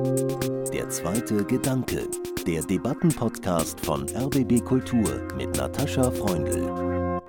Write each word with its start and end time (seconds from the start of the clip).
Der 0.00 0.88
zweite 0.88 1.44
Gedanke, 1.44 2.08
der 2.46 2.62
Debattenpodcast 2.62 3.78
von 3.80 4.06
RBB 4.08 4.64
Kultur 4.64 5.28
mit 5.36 5.54
Natascha 5.58 6.10
Freundl. 6.10 7.20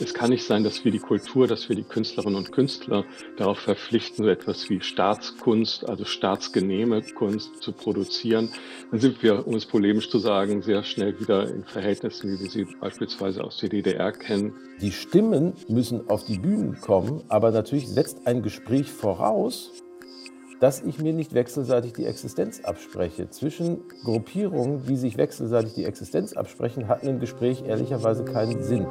Es 0.00 0.14
kann 0.14 0.30
nicht 0.30 0.46
sein, 0.46 0.64
dass 0.64 0.86
wir 0.86 0.90
die 0.90 1.00
Kultur, 1.00 1.46
dass 1.46 1.68
wir 1.68 1.76
die 1.76 1.82
Künstlerinnen 1.82 2.36
und 2.36 2.50
Künstler 2.50 3.04
darauf 3.36 3.58
verpflichten, 3.58 4.24
so 4.24 4.30
etwas 4.30 4.70
wie 4.70 4.80
Staatskunst, 4.80 5.86
also 5.86 6.06
staatsgenehme 6.06 7.02
Kunst 7.14 7.62
zu 7.62 7.72
produzieren. 7.72 8.48
Dann 8.90 9.00
sind 9.00 9.22
wir, 9.22 9.46
um 9.46 9.54
es 9.54 9.66
polemisch 9.66 10.08
zu 10.08 10.18
sagen, 10.18 10.62
sehr 10.62 10.82
schnell 10.82 11.20
wieder 11.20 11.46
in 11.46 11.64
Verhältnissen, 11.64 12.32
wie 12.32 12.42
wir 12.42 12.50
sie 12.50 12.66
beispielsweise 12.80 13.44
aus 13.44 13.58
der 13.58 13.68
DDR 13.68 14.12
kennen. 14.12 14.54
Die 14.80 14.92
Stimmen 14.92 15.52
müssen 15.68 16.08
auf 16.08 16.24
die 16.24 16.38
Bühnen 16.38 16.80
kommen, 16.80 17.22
aber 17.28 17.50
natürlich 17.50 17.86
setzt 17.86 18.26
ein 18.26 18.42
Gespräch 18.42 18.90
voraus, 18.90 19.72
dass 20.62 20.80
ich 20.80 21.00
mir 21.00 21.12
nicht 21.12 21.34
wechselseitig 21.34 21.92
die 21.92 22.06
Existenz 22.06 22.60
abspreche. 22.60 23.28
Zwischen 23.28 23.80
Gruppierungen, 24.04 24.86
die 24.86 24.96
sich 24.96 25.16
wechselseitig 25.16 25.74
die 25.74 25.84
Existenz 25.84 26.34
absprechen, 26.34 26.86
hat 26.86 27.02
ein 27.02 27.18
Gespräch 27.18 27.64
ehrlicherweise 27.66 28.24
keinen 28.24 28.62
Sinn. 28.62 28.86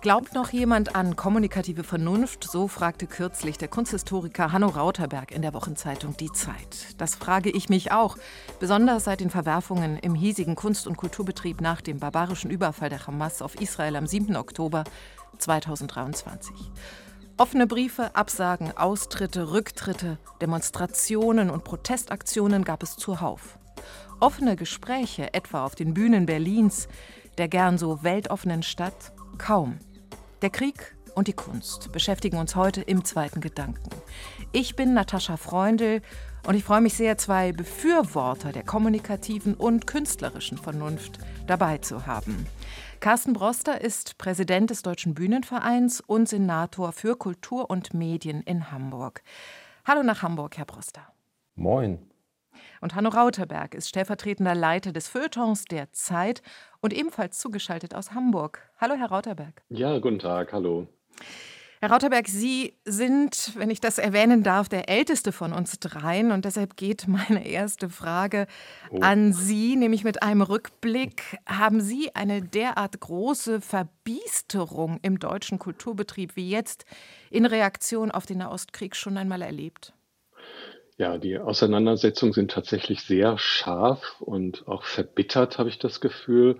Glaubt 0.00 0.34
noch 0.34 0.50
jemand 0.50 0.96
an 0.96 1.14
kommunikative 1.14 1.84
Vernunft? 1.84 2.42
So 2.50 2.66
fragte 2.66 3.06
kürzlich 3.06 3.58
der 3.58 3.68
Kunsthistoriker 3.68 4.50
Hanno 4.50 4.66
Rauterberg 4.66 5.30
in 5.30 5.40
der 5.40 5.54
Wochenzeitung 5.54 6.16
Die 6.16 6.32
Zeit. 6.32 6.96
Das 6.98 7.14
frage 7.14 7.48
ich 7.48 7.68
mich 7.68 7.92
auch, 7.92 8.16
besonders 8.58 9.04
seit 9.04 9.20
den 9.20 9.30
Verwerfungen 9.30 10.00
im 10.00 10.16
hiesigen 10.16 10.56
Kunst- 10.56 10.88
und 10.88 10.96
Kulturbetrieb 10.96 11.60
nach 11.60 11.80
dem 11.80 12.00
barbarischen 12.00 12.50
Überfall 12.50 12.88
der 12.88 13.06
Hamas 13.06 13.40
auf 13.40 13.54
Israel 13.60 13.94
am 13.94 14.08
7. 14.08 14.34
Oktober 14.34 14.82
2023. 15.38 16.52
Offene 17.36 17.66
Briefe, 17.66 18.14
Absagen, 18.14 18.76
Austritte, 18.76 19.50
Rücktritte, 19.50 20.18
Demonstrationen 20.40 21.50
und 21.50 21.64
Protestaktionen 21.64 22.62
gab 22.62 22.84
es 22.84 22.96
zuhauf. 22.96 23.58
Offene 24.20 24.54
Gespräche, 24.54 25.34
etwa 25.34 25.64
auf 25.64 25.74
den 25.74 25.94
Bühnen 25.94 26.26
Berlins, 26.26 26.86
der 27.36 27.48
gern 27.48 27.76
so 27.76 28.04
weltoffenen 28.04 28.62
Stadt, 28.62 29.12
kaum. 29.36 29.80
Der 30.42 30.50
Krieg 30.50 30.94
und 31.16 31.26
die 31.26 31.32
Kunst 31.32 31.90
beschäftigen 31.90 32.36
uns 32.36 32.54
heute 32.54 32.82
im 32.82 33.04
zweiten 33.04 33.40
Gedanken. 33.40 33.90
Ich 34.52 34.76
bin 34.76 34.94
Natascha 34.94 35.36
Freundl 35.36 36.02
und 36.46 36.54
ich 36.54 36.62
freue 36.62 36.82
mich 36.82 36.94
sehr, 36.94 37.18
zwei 37.18 37.50
Befürworter 37.50 38.52
der 38.52 38.62
kommunikativen 38.62 39.54
und 39.54 39.88
künstlerischen 39.88 40.56
Vernunft 40.56 41.18
dabei 41.48 41.78
zu 41.78 42.06
haben. 42.06 42.46
Carsten 43.04 43.34
Broster 43.34 43.82
ist 43.82 44.16
Präsident 44.16 44.70
des 44.70 44.80
Deutschen 44.80 45.12
Bühnenvereins 45.12 46.00
und 46.00 46.26
Senator 46.26 46.90
für 46.92 47.16
Kultur 47.18 47.68
und 47.68 47.92
Medien 47.92 48.40
in 48.40 48.72
Hamburg. 48.72 49.22
Hallo 49.84 50.02
nach 50.02 50.22
Hamburg, 50.22 50.56
Herr 50.56 50.64
Broster. 50.64 51.02
Moin. 51.54 51.98
Und 52.80 52.94
Hanno 52.94 53.10
Rauterberg 53.10 53.74
ist 53.74 53.90
stellvertretender 53.90 54.54
Leiter 54.54 54.90
des 54.90 55.08
Feuilletons 55.08 55.66
der 55.66 55.92
Zeit 55.92 56.40
und 56.80 56.94
ebenfalls 56.94 57.38
zugeschaltet 57.38 57.94
aus 57.94 58.12
Hamburg. 58.12 58.70
Hallo, 58.80 58.94
Herr 58.94 59.10
Rauterberg. 59.10 59.60
Ja, 59.68 59.98
guten 59.98 60.18
Tag, 60.18 60.54
hallo. 60.54 60.88
Herr 61.80 61.90
Rauterberg, 61.90 62.28
Sie 62.28 62.74
sind, 62.84 63.52
wenn 63.56 63.70
ich 63.70 63.80
das 63.80 63.98
erwähnen 63.98 64.42
darf, 64.42 64.68
der 64.68 64.88
älteste 64.88 65.32
von 65.32 65.52
uns 65.52 65.78
dreien. 65.80 66.32
Und 66.32 66.44
deshalb 66.44 66.76
geht 66.76 67.06
meine 67.08 67.46
erste 67.46 67.88
Frage 67.88 68.46
oh. 68.90 69.00
an 69.00 69.32
Sie, 69.32 69.76
nämlich 69.76 70.04
mit 70.04 70.22
einem 70.22 70.42
Rückblick. 70.42 71.38
Haben 71.46 71.80
Sie 71.80 72.14
eine 72.14 72.42
derart 72.42 73.00
große 73.00 73.60
Verbiesterung 73.60 74.98
im 75.02 75.18
deutschen 75.18 75.58
Kulturbetrieb 75.58 76.36
wie 76.36 76.48
jetzt 76.48 76.84
in 77.30 77.46
Reaktion 77.46 78.10
auf 78.10 78.26
den 78.26 78.38
Nahostkrieg 78.38 78.96
schon 78.96 79.16
einmal 79.16 79.42
erlebt? 79.42 79.92
Ja, 80.96 81.18
die 81.18 81.38
Auseinandersetzungen 81.38 82.32
sind 82.32 82.52
tatsächlich 82.52 83.02
sehr 83.02 83.36
scharf 83.36 84.20
und 84.20 84.68
auch 84.68 84.84
verbittert, 84.84 85.58
habe 85.58 85.68
ich 85.68 85.80
das 85.80 86.00
Gefühl. 86.00 86.58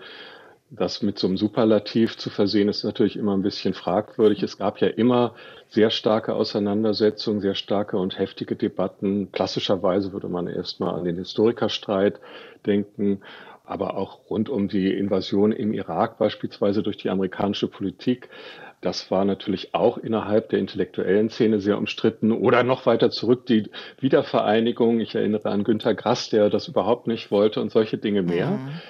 Das 0.76 1.02
mit 1.02 1.18
so 1.18 1.28
einem 1.28 1.36
Superlativ 1.36 2.16
zu 2.16 2.30
versehen, 2.30 2.68
ist 2.68 2.84
natürlich 2.84 3.16
immer 3.16 3.36
ein 3.36 3.42
bisschen 3.42 3.74
fragwürdig. 3.74 4.42
Es 4.42 4.58
gab 4.58 4.80
ja 4.80 4.88
immer 4.88 5.34
sehr 5.68 5.90
starke 5.90 6.34
Auseinandersetzungen, 6.34 7.40
sehr 7.40 7.54
starke 7.54 7.96
und 7.96 8.18
heftige 8.18 8.56
Debatten. 8.56 9.30
Klassischerweise 9.30 10.12
würde 10.12 10.28
man 10.28 10.48
erstmal 10.48 10.94
an 10.94 11.04
den 11.04 11.16
Historikerstreit 11.16 12.18
denken, 12.66 13.20
aber 13.64 13.96
auch 13.96 14.28
rund 14.30 14.48
um 14.48 14.68
die 14.68 14.92
Invasion 14.92 15.52
im 15.52 15.72
Irak 15.72 16.18
beispielsweise 16.18 16.82
durch 16.82 16.96
die 16.96 17.10
amerikanische 17.10 17.68
Politik. 17.68 18.28
Das 18.80 19.10
war 19.10 19.24
natürlich 19.24 19.74
auch 19.74 19.96
innerhalb 19.96 20.50
der 20.50 20.58
intellektuellen 20.58 21.30
Szene 21.30 21.60
sehr 21.60 21.78
umstritten. 21.78 22.32
Oder 22.32 22.64
noch 22.64 22.84
weiter 22.84 23.10
zurück 23.10 23.46
die 23.46 23.70
Wiedervereinigung. 24.00 25.00
Ich 25.00 25.14
erinnere 25.14 25.50
an 25.50 25.64
Günter 25.64 25.94
Grass, 25.94 26.28
der 26.30 26.50
das 26.50 26.68
überhaupt 26.68 27.06
nicht 27.06 27.30
wollte 27.30 27.62
und 27.62 27.70
solche 27.70 27.96
Dinge 27.96 28.22
mehr. 28.22 28.50
Mhm. 28.50 28.82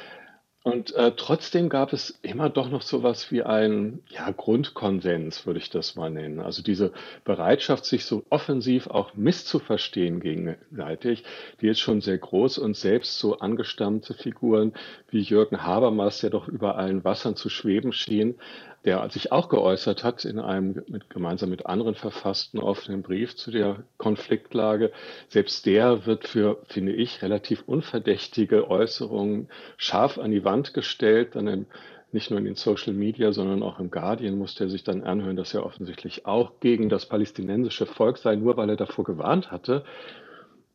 Und 0.64 0.94
äh, 0.94 1.12
trotzdem 1.14 1.68
gab 1.68 1.92
es 1.92 2.18
immer 2.22 2.48
doch 2.48 2.70
noch 2.70 2.80
so 2.80 3.02
was 3.02 3.30
wie 3.30 3.42
ein 3.42 4.02
ja, 4.08 4.30
Grundkonsens, 4.30 5.44
würde 5.44 5.58
ich 5.58 5.68
das 5.68 5.94
mal 5.94 6.10
nennen. 6.10 6.40
Also 6.40 6.62
diese 6.62 6.90
Bereitschaft, 7.22 7.84
sich 7.84 8.06
so 8.06 8.24
offensiv 8.30 8.86
auch 8.86 9.12
misszuverstehen 9.12 10.20
gegenseitig, 10.20 11.22
die 11.60 11.68
ist 11.68 11.80
schon 11.80 12.00
sehr 12.00 12.16
groß 12.16 12.56
und 12.56 12.78
selbst 12.78 13.18
so 13.18 13.40
angestammte 13.40 14.14
Figuren 14.14 14.72
wie 15.10 15.20
Jürgen 15.20 15.62
Habermas, 15.62 16.20
der 16.20 16.30
doch 16.30 16.48
über 16.48 16.78
allen 16.78 17.04
Wassern 17.04 17.36
zu 17.36 17.50
schweben 17.50 17.92
schien, 17.92 18.36
der 18.84 19.08
sich 19.10 19.32
auch 19.32 19.48
geäußert 19.48 20.04
hat 20.04 20.24
in 20.24 20.38
einem 20.38 20.82
mit, 20.88 21.08
gemeinsam 21.08 21.50
mit 21.50 21.66
anderen 21.66 21.94
verfassten 21.94 22.60
offenen 22.60 23.02
Brief 23.02 23.34
zu 23.34 23.50
der 23.50 23.84
Konfliktlage. 23.96 24.92
Selbst 25.28 25.64
der 25.64 26.04
wird 26.06 26.28
für, 26.28 26.58
finde 26.66 26.92
ich, 26.92 27.22
relativ 27.22 27.62
unverdächtige 27.66 28.68
Äußerungen 28.70 29.48
scharf 29.78 30.18
an 30.18 30.30
die 30.30 30.44
Wand 30.44 30.74
gestellt. 30.74 31.34
Dann 31.34 31.46
im, 31.46 31.66
nicht 32.12 32.30
nur 32.30 32.38
in 32.38 32.44
den 32.44 32.56
Social 32.56 32.92
Media, 32.92 33.32
sondern 33.32 33.62
auch 33.62 33.80
im 33.80 33.90
Guardian 33.90 34.36
musste 34.36 34.64
er 34.64 34.70
sich 34.70 34.84
dann 34.84 35.02
anhören, 35.02 35.36
dass 35.36 35.54
er 35.54 35.64
offensichtlich 35.64 36.26
auch 36.26 36.60
gegen 36.60 36.88
das 36.88 37.06
palästinensische 37.06 37.86
Volk 37.86 38.18
sei, 38.18 38.36
nur 38.36 38.56
weil 38.56 38.68
er 38.68 38.76
davor 38.76 39.04
gewarnt 39.04 39.50
hatte 39.50 39.84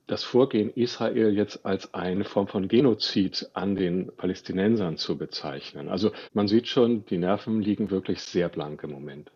das 0.09 0.24
Vorgehen 0.24 0.72
Israel 0.74 1.36
jetzt 1.36 1.66
als 1.66 1.94
eine 1.94 2.25
Form 2.25 2.47
von 2.47 2.68
Genozid 2.68 3.50
an 3.53 3.75
den 3.75 4.12
Palästinensern 4.18 4.97
zu 4.97 5.18
bezeichnen. 5.18 5.88
Also 5.88 6.12
man 6.34 6.47
sieht 6.47 6.68
schon, 6.68 7.06
die 7.06 7.18
Nerven 7.18 7.62
liegen 7.62 7.92
wirklich 7.92 8.22
sehr 8.22 8.50
blank 8.50 8.84
im 8.84 8.92
Moment. 8.92 9.31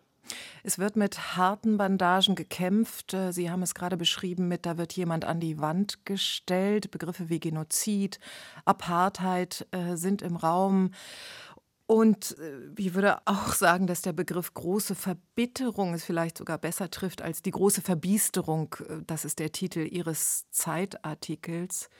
Es 0.62 0.78
wird 0.78 0.96
mit 0.96 1.36
harten 1.36 1.76
Bandagen 1.76 2.34
gekämpft. 2.34 3.14
Sie 3.30 3.50
haben 3.50 3.62
es 3.62 3.74
gerade 3.74 3.96
beschrieben 3.96 4.48
mit, 4.48 4.64
da 4.66 4.78
wird 4.78 4.94
jemand 4.94 5.24
an 5.26 5.38
die 5.38 5.60
Wand 5.60 6.06
gestellt. 6.06 6.90
Begriffe 6.90 7.28
wie 7.28 7.38
Genozid, 7.38 8.18
Apartheid 8.64 9.66
äh, 9.70 9.96
sind 9.96 10.22
im 10.22 10.36
Raum. 10.36 10.92
Und 11.86 12.36
äh, 12.38 12.80
ich 12.80 12.94
würde 12.94 13.18
auch 13.26 13.52
sagen, 13.52 13.86
dass 13.86 14.02
der 14.02 14.14
Begriff 14.14 14.54
große 14.54 14.94
Verbitterung 14.94 15.92
es 15.92 16.04
vielleicht 16.04 16.38
sogar 16.38 16.58
besser 16.58 16.90
trifft 16.90 17.20
als 17.20 17.42
die 17.42 17.50
große 17.50 17.82
Verbiesterung. 17.82 18.74
Äh, 18.88 19.02
das 19.06 19.24
ist 19.24 19.38
der 19.38 19.52
Titel 19.52 19.80
Ihres 19.80 20.46
Zeitartikels. 20.50 21.90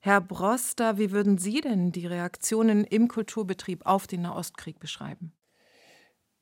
Herr 0.00 0.20
Broster, 0.20 0.98
wie 0.98 1.10
würden 1.10 1.38
Sie 1.38 1.60
denn 1.60 1.92
die 1.92 2.06
Reaktionen 2.06 2.84
im 2.84 3.08
Kulturbetrieb 3.08 3.86
auf 3.86 4.06
den 4.06 4.22
Nahostkrieg 4.22 4.78
beschreiben? 4.78 5.32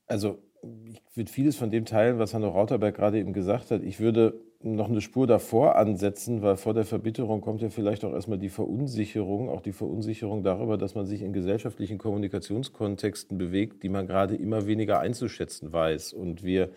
Also, 0.07 0.43
ich 0.87 1.03
würde 1.15 1.31
vieles 1.31 1.57
von 1.57 1.71
dem 1.71 1.85
teilen, 1.85 2.19
was 2.19 2.35
Hanno 2.35 2.49
Rauterberg 2.49 2.97
gerade 2.97 3.19
eben 3.19 3.33
gesagt 3.33 3.71
hat. 3.71 3.83
Ich 3.83 4.01
würde 4.01 4.46
noch 4.63 4.89
eine 4.89 5.01
Spur 5.01 5.27
davor 5.27 5.77
ansetzen, 5.77 6.43
weil 6.43 6.57
vor 6.57 6.75
der 6.75 6.85
Verbitterung 6.85 7.41
kommt 7.41 7.63
ja 7.63 7.69
vielleicht 7.69 8.05
auch 8.05 8.13
erstmal 8.13 8.39
die 8.39 8.49
Verunsicherung, 8.49 9.49
auch 9.49 9.61
die 9.61 9.73
Verunsicherung 9.73 10.43
darüber, 10.43 10.79
dass 10.79 10.95
man 10.95 11.07
sich 11.07 11.23
in 11.23 11.33
gesellschaftlichen 11.33 11.99
Kommunikationskontexten 11.99 13.39
bewegt, 13.39 13.83
die 13.83 13.89
man 13.89 14.07
gerade 14.07 14.35
immer 14.35 14.67
weniger 14.67 15.01
einzuschätzen 15.01 15.73
weiß. 15.73 16.13
Und 16.13 16.43
wir 16.43 16.71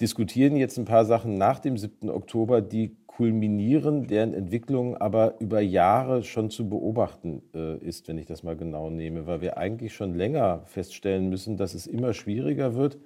diskutieren 0.00 0.56
jetzt 0.56 0.78
ein 0.78 0.84
paar 0.84 1.04
Sachen 1.04 1.36
nach 1.36 1.58
dem 1.58 1.76
7. 1.76 2.08
Oktober, 2.08 2.62
die 2.62 2.96
kulminieren, 3.06 4.06
deren 4.06 4.32
Entwicklung 4.32 4.96
aber 4.96 5.34
über 5.40 5.60
Jahre 5.60 6.22
schon 6.22 6.48
zu 6.48 6.70
beobachten 6.70 7.42
äh, 7.54 7.76
ist, 7.78 8.08
wenn 8.08 8.16
ich 8.16 8.24
das 8.24 8.42
mal 8.42 8.56
genau 8.56 8.88
nehme, 8.88 9.26
weil 9.26 9.42
wir 9.42 9.58
eigentlich 9.58 9.92
schon 9.92 10.14
länger 10.14 10.62
feststellen 10.64 11.28
müssen, 11.28 11.58
dass 11.58 11.74
es 11.74 11.86
immer 11.86 12.14
schwieriger 12.14 12.76
wird, 12.76 12.98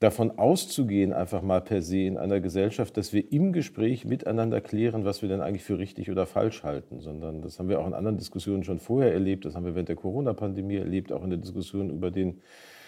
davon 0.00 0.38
auszugehen, 0.38 1.12
einfach 1.12 1.42
mal 1.42 1.60
per 1.60 1.82
se 1.82 2.02
in 2.02 2.18
einer 2.18 2.40
Gesellschaft, 2.40 2.96
dass 2.96 3.12
wir 3.12 3.32
im 3.32 3.52
Gespräch 3.52 4.04
miteinander 4.04 4.60
klären, 4.60 5.04
was 5.04 5.22
wir 5.22 5.28
denn 5.28 5.40
eigentlich 5.40 5.64
für 5.64 5.78
richtig 5.78 6.10
oder 6.10 6.24
falsch 6.24 6.62
halten, 6.62 7.00
sondern 7.00 7.42
das 7.42 7.58
haben 7.58 7.68
wir 7.68 7.80
auch 7.80 7.86
in 7.86 7.94
anderen 7.94 8.16
Diskussionen 8.16 8.62
schon 8.62 8.78
vorher 8.78 9.12
erlebt, 9.12 9.44
das 9.44 9.56
haben 9.56 9.64
wir 9.64 9.74
während 9.74 9.88
der 9.88 9.96
Corona-Pandemie 9.96 10.76
erlebt, 10.76 11.10
auch 11.12 11.24
in 11.24 11.30
der 11.30 11.38
Diskussion 11.38 11.90
über 11.90 12.12
den, 12.12 12.40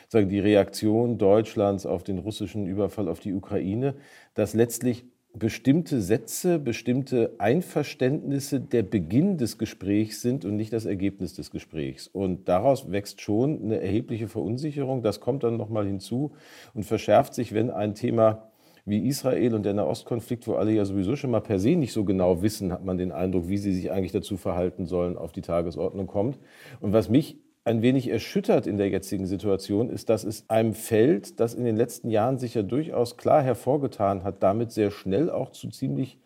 sagen, 0.08 0.28
die 0.28 0.38
Reaktion 0.38 1.18
Deutschlands 1.18 1.84
auf 1.84 2.04
den 2.04 2.18
russischen 2.18 2.66
Überfall 2.66 3.08
auf 3.08 3.18
die 3.18 3.32
Ukraine, 3.32 3.96
dass 4.34 4.54
letztlich 4.54 5.04
bestimmte 5.32 6.00
Sätze, 6.00 6.58
bestimmte 6.58 7.34
Einverständnisse 7.38 8.60
der 8.60 8.82
Beginn 8.82 9.38
des 9.38 9.58
Gesprächs 9.58 10.22
sind 10.22 10.44
und 10.44 10.56
nicht 10.56 10.72
das 10.72 10.84
Ergebnis 10.84 11.34
des 11.34 11.50
Gesprächs. 11.50 12.08
Und 12.08 12.48
daraus 12.48 12.90
wächst 12.90 13.20
schon 13.20 13.62
eine 13.62 13.80
erhebliche 13.80 14.28
Verunsicherung. 14.28 15.02
Das 15.02 15.20
kommt 15.20 15.44
dann 15.44 15.56
nochmal 15.56 15.86
hinzu 15.86 16.32
und 16.74 16.84
verschärft 16.84 17.34
sich, 17.34 17.54
wenn 17.54 17.70
ein 17.70 17.94
Thema 17.94 18.50
wie 18.84 19.06
Israel 19.06 19.54
und 19.54 19.64
der 19.64 19.74
Nahostkonflikt, 19.74 20.46
wo 20.48 20.54
alle 20.54 20.72
ja 20.72 20.84
sowieso 20.84 21.14
schon 21.14 21.30
mal 21.30 21.40
per 21.40 21.58
se 21.58 21.76
nicht 21.76 21.92
so 21.92 22.04
genau 22.04 22.42
wissen, 22.42 22.72
hat 22.72 22.84
man 22.84 22.98
den 22.98 23.12
Eindruck, 23.12 23.48
wie 23.48 23.58
sie 23.58 23.72
sich 23.72 23.92
eigentlich 23.92 24.12
dazu 24.12 24.36
verhalten 24.36 24.86
sollen, 24.86 25.16
auf 25.16 25.32
die 25.32 25.42
Tagesordnung 25.42 26.06
kommt. 26.06 26.38
Und 26.80 26.92
was 26.92 27.08
mich 27.08 27.38
ein 27.64 27.82
wenig 27.82 28.08
erschüttert 28.08 28.66
in 28.66 28.78
der 28.78 28.88
jetzigen 28.88 29.26
Situation, 29.26 29.90
ist, 29.90 30.08
dass 30.08 30.24
es 30.24 30.48
einem 30.48 30.74
Feld, 30.74 31.40
das 31.40 31.54
in 31.54 31.64
den 31.64 31.76
letzten 31.76 32.08
Jahren 32.10 32.38
sich 32.38 32.54
ja 32.54 32.62
durchaus 32.62 33.16
klar 33.16 33.42
hervorgetan 33.42 34.24
hat, 34.24 34.42
damit 34.42 34.72
sehr 34.72 34.90
schnell 34.90 35.30
auch 35.30 35.50
zu 35.52 35.68
ziemlich 35.68 36.18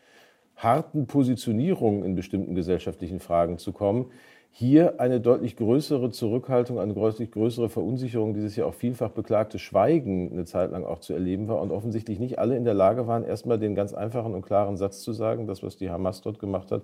harten 0.56 1.06
Positionierungen 1.06 2.04
in 2.04 2.14
bestimmten 2.14 2.54
gesellschaftlichen 2.54 3.20
Fragen 3.20 3.58
zu 3.58 3.72
kommen, 3.72 4.10
hier 4.56 5.00
eine 5.00 5.20
deutlich 5.20 5.56
größere 5.56 6.12
Zurückhaltung, 6.12 6.78
eine 6.78 6.94
deutlich 6.94 7.32
größere 7.32 7.68
Verunsicherung, 7.68 8.34
dieses 8.34 8.54
ja 8.54 8.66
auch 8.66 8.74
vielfach 8.74 9.10
beklagte 9.10 9.58
Schweigen 9.58 10.30
eine 10.30 10.44
Zeit 10.44 10.70
lang 10.70 10.84
auch 10.84 11.00
zu 11.00 11.12
erleben 11.12 11.48
war 11.48 11.60
und 11.60 11.72
offensichtlich 11.72 12.20
nicht 12.20 12.38
alle 12.38 12.56
in 12.56 12.62
der 12.62 12.72
Lage 12.72 13.08
waren, 13.08 13.24
erstmal 13.24 13.58
den 13.58 13.74
ganz 13.74 13.94
einfachen 13.94 14.32
und 14.32 14.42
klaren 14.42 14.76
Satz 14.76 15.02
zu 15.02 15.12
sagen, 15.12 15.48
das, 15.48 15.64
was 15.64 15.76
die 15.76 15.90
Hamas 15.90 16.20
dort 16.20 16.38
gemacht 16.38 16.70
hat, 16.70 16.82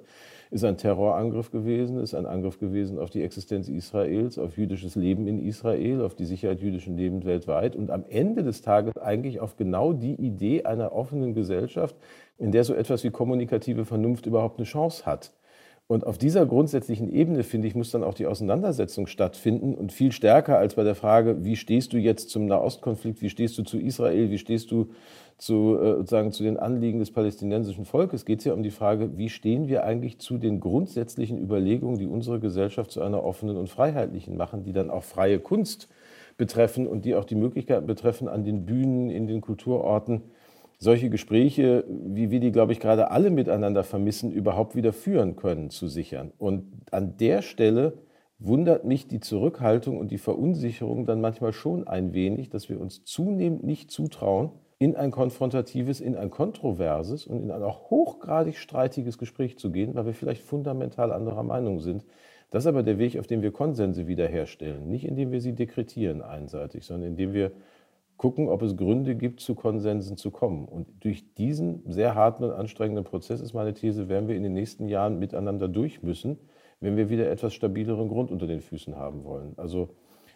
ist 0.51 0.65
ein 0.65 0.79
Terrorangriff 0.79 1.53
gewesen, 1.53 2.01
ist 2.01 2.13
ein 2.13 2.27
Angriff 2.27 2.59
gewesen 2.59 2.99
auf 2.99 3.11
die 3.11 3.23
Existenz 3.23 3.69
Israels, 3.69 4.37
auf 4.37 4.59
jüdisches 4.59 4.97
Leben 4.97 5.29
in 5.29 5.39
Israel, 5.39 6.01
auf 6.01 6.17
die 6.17 6.25
Sicherheit 6.25 6.61
jüdischen 6.61 6.97
Lebens 6.97 7.25
weltweit 7.25 7.77
und 7.77 7.93
am 7.93 8.05
Ende 8.09 8.43
des 8.43 8.63
Tages 8.63 8.99
eigentlich 8.99 9.39
auf 9.39 9.57
genau 9.57 9.93
die 9.93 10.15
Idee 10.15 10.65
einer 10.65 10.91
offenen 10.91 11.35
Gesellschaft, 11.35 11.95
in 12.37 12.51
der 12.51 12.65
so 12.65 12.75
etwas 12.75 13.05
wie 13.05 13.11
kommunikative 13.11 13.85
Vernunft 13.85 14.27
überhaupt 14.27 14.59
eine 14.59 14.67
Chance 14.67 15.07
hat. 15.07 15.31
Und 15.91 16.07
auf 16.07 16.19
dieser 16.19 16.47
grundsätzlichen 16.47 17.13
Ebene, 17.13 17.43
finde 17.43 17.67
ich, 17.67 17.75
muss 17.75 17.91
dann 17.91 18.05
auch 18.05 18.15
die 18.15 18.29
Auseinandersetzung 18.29 19.09
stattfinden 19.09 19.75
und 19.75 19.91
viel 19.91 20.13
stärker 20.13 20.57
als 20.57 20.77
bei 20.77 20.85
der 20.85 20.95
Frage, 20.95 21.45
wie 21.45 21.57
stehst 21.57 21.93
du 21.93 21.97
jetzt 21.97 22.31
zum 22.31 22.47
Nahostkonflikt, 22.47 23.21
wie 23.23 23.29
stehst 23.29 23.59
du 23.59 23.65
zu 23.65 23.77
Israel, 23.77 24.31
wie 24.31 24.39
stehst 24.39 24.71
du 24.71 24.91
zu, 25.37 25.77
äh, 25.83 25.97
sozusagen 25.97 26.31
zu 26.31 26.45
den 26.45 26.59
Anliegen 26.59 27.01
des 27.01 27.11
palästinensischen 27.11 27.87
Volkes, 27.87 28.25
geht 28.25 28.39
es 28.39 28.45
ja 28.45 28.53
um 28.53 28.63
die 28.63 28.71
Frage, 28.71 29.19
wie 29.19 29.29
stehen 29.29 29.67
wir 29.67 29.83
eigentlich 29.83 30.21
zu 30.21 30.39
den 30.39 30.61
grundsätzlichen 30.61 31.43
Überlegungen, 31.43 31.99
die 31.99 32.07
unsere 32.07 32.39
Gesellschaft 32.39 32.93
zu 32.93 33.03
einer 33.03 33.25
offenen 33.25 33.57
und 33.57 33.69
freiheitlichen 33.69 34.37
machen, 34.37 34.63
die 34.63 34.73
dann 34.73 34.91
auch 34.91 35.03
freie 35.03 35.41
Kunst 35.41 35.89
betreffen 36.37 36.87
und 36.87 37.05
die 37.05 37.17
auch 37.17 37.25
die 37.25 37.35
Möglichkeit 37.35 37.85
betreffen, 37.89 38.29
an 38.29 38.45
den 38.45 38.65
Bühnen, 38.65 39.11
in 39.11 39.27
den 39.27 39.41
Kulturorten, 39.41 40.23
solche 40.81 41.11
Gespräche, 41.11 41.85
wie 41.89 42.31
wir 42.31 42.41
die, 42.41 42.53
glaube 42.53 42.73
ich, 42.73 42.81
gerade 42.81 43.11
alle 43.11 43.31
miteinander 43.31 43.85
vermissen, 43.85 44.33
überhaupt 44.33 44.75
wieder 44.75 44.95
führen 44.95 45.37
können, 45.37 45.69
zu 45.69 45.87
sichern. 45.89 46.33
Und 46.39 46.65
an 46.91 47.19
der 47.19 47.43
Stelle 47.43 47.99
wundert 48.39 48.87
mich 48.87 49.07
die 49.07 49.21
Zurückhaltung 49.21 49.99
und 49.99 50.11
die 50.11 50.19
Verunsicherung 50.19 51.05
dann 51.05 51.21
manchmal 51.21 51.53
schon 51.53 51.87
ein 51.87 52.15
wenig, 52.15 52.49
dass 52.49 52.71
wir 52.71 52.81
uns 52.81 53.05
zunehmend 53.05 53.63
nicht 53.63 53.91
zutrauen, 53.91 54.53
in 54.79 54.97
ein 54.97 55.11
konfrontatives, 55.11 56.01
in 56.01 56.17
ein 56.17 56.31
kontroverses 56.31 57.27
und 57.27 57.43
in 57.43 57.51
ein 57.51 57.63
auch 57.63 57.91
hochgradig 57.91 58.57
streitiges 58.57 59.19
Gespräch 59.19 59.59
zu 59.59 59.71
gehen, 59.71 59.95
weil 59.95 60.07
wir 60.07 60.15
vielleicht 60.15 60.43
fundamental 60.43 61.13
anderer 61.13 61.43
Meinung 61.43 61.81
sind. 61.81 62.07
Das 62.49 62.65
ist 62.65 62.69
aber 62.69 62.83
der 62.83 62.99
Weg, 62.99 63.19
auf 63.19 63.27
dem 63.27 63.43
wir 63.43 63.53
Konsense 63.53 64.07
wiederherstellen. 64.07 64.89
Nicht 64.89 65.05
indem 65.05 65.31
wir 65.33 65.43
sie 65.43 65.53
dekretieren 65.53 66.23
einseitig, 66.23 66.87
sondern 66.87 67.11
indem 67.11 67.35
wir 67.35 67.53
gucken, 68.21 68.51
ob 68.51 68.61
es 68.61 68.77
Gründe 68.77 69.15
gibt, 69.15 69.41
zu 69.41 69.55
Konsensen 69.55 70.19
zu 70.19 70.31
kommen. 70.31 70.67
Und 70.67 70.87
durch 71.03 71.33
diesen 71.37 71.91
sehr 71.91 72.15
harten 72.15 72.45
und 72.45 72.51
anstrengenden 72.51 73.03
Prozess 73.03 73.41
ist 73.41 73.55
meine 73.55 73.73
These, 73.73 74.11
werden 74.11 74.29
wir 74.29 74.37
in 74.37 74.43
den 74.43 74.53
nächsten 74.53 74.89
Jahren 74.89 75.19
miteinander 75.19 75.69
durch 75.69 76.03
müssen, 76.03 76.39
wenn 76.81 76.99
wir 76.99 77.09
wieder 77.09 77.31
etwas 77.31 77.55
stabileren 77.55 78.09
Grund 78.09 78.31
unter 78.31 78.47
den 78.47 78.61
Füßen 78.61 78.95
haben 78.95 79.25
wollen. 79.25 79.55
Also 79.57 79.89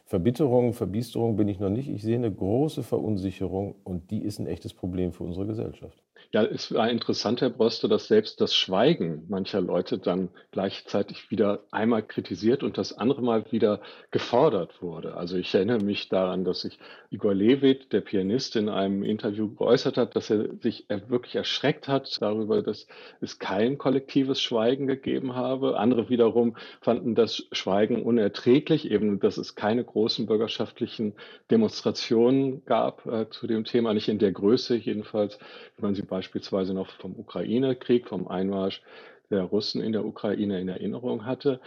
Verbitterung, 0.06 0.72
Verbiesterung 0.72 1.36
bin 1.36 1.46
ich 1.46 1.60
noch 1.60 1.68
nicht. 1.68 1.90
Ich 1.90 2.02
sehe 2.02 2.16
eine 2.16 2.32
große 2.32 2.82
Verunsicherung 2.82 3.74
und 3.84 4.10
die 4.10 4.22
ist 4.22 4.38
ein 4.38 4.46
echtes 4.46 4.72
Problem 4.72 5.12
für 5.12 5.24
unsere 5.24 5.44
Gesellschaft. 5.44 6.03
Ja, 6.32 6.42
es 6.42 6.74
war 6.74 6.90
interessant, 6.90 7.40
Herr 7.40 7.50
Broste, 7.50 7.88
dass 7.88 8.08
selbst 8.08 8.40
das 8.40 8.54
Schweigen 8.54 9.24
mancher 9.28 9.60
Leute 9.60 9.98
dann 9.98 10.30
gleichzeitig 10.50 11.30
wieder 11.30 11.64
einmal 11.70 12.02
kritisiert 12.02 12.62
und 12.62 12.76
das 12.76 12.92
andere 12.92 13.22
Mal 13.22 13.44
wieder 13.52 13.80
gefordert 14.10 14.82
wurde. 14.82 15.16
Also 15.16 15.36
ich 15.36 15.54
erinnere 15.54 15.82
mich 15.82 16.08
daran, 16.08 16.44
dass 16.44 16.62
sich 16.62 16.78
Igor 17.10 17.34
Levit, 17.34 17.92
der 17.92 18.00
Pianist, 18.00 18.56
in 18.56 18.68
einem 18.68 19.04
Interview 19.04 19.54
geäußert 19.54 19.96
hat, 19.96 20.16
dass 20.16 20.30
er 20.30 20.48
sich 20.60 20.86
wirklich 21.06 21.36
erschreckt 21.36 21.86
hat 21.86 22.20
darüber, 22.20 22.62
dass 22.62 22.88
es 23.20 23.38
kein 23.38 23.78
kollektives 23.78 24.40
Schweigen 24.40 24.88
gegeben 24.88 25.36
habe. 25.36 25.78
Andere 25.78 26.08
wiederum 26.08 26.56
fanden 26.80 27.14
das 27.14 27.46
Schweigen 27.52 28.02
unerträglich, 28.02 28.90
eben 28.90 29.20
dass 29.20 29.36
es 29.36 29.54
keine 29.54 29.84
großen 29.84 30.26
bürgerschaftlichen 30.26 31.14
Demonstrationen 31.50 32.64
gab 32.64 33.06
äh, 33.06 33.28
zu 33.30 33.46
dem 33.46 33.64
Thema, 33.64 33.94
nicht 33.94 34.08
in 34.08 34.18
der 34.18 34.32
Größe 34.32 34.74
jedenfalls, 34.76 35.38
wie 35.76 35.82
man 35.82 35.94
sie 35.94 36.02
beispielsweise 36.14 36.74
noch 36.74 36.90
vom 36.90 37.18
Ukraine-Krieg, 37.18 38.06
vom 38.06 38.28
Einmarsch 38.28 38.82
der 39.30 39.42
Russen 39.42 39.82
in 39.82 39.90
der 39.90 40.04
Ukraine 40.04 40.60
in 40.60 40.68
Erinnerung 40.68 41.26
hatte. 41.26 41.58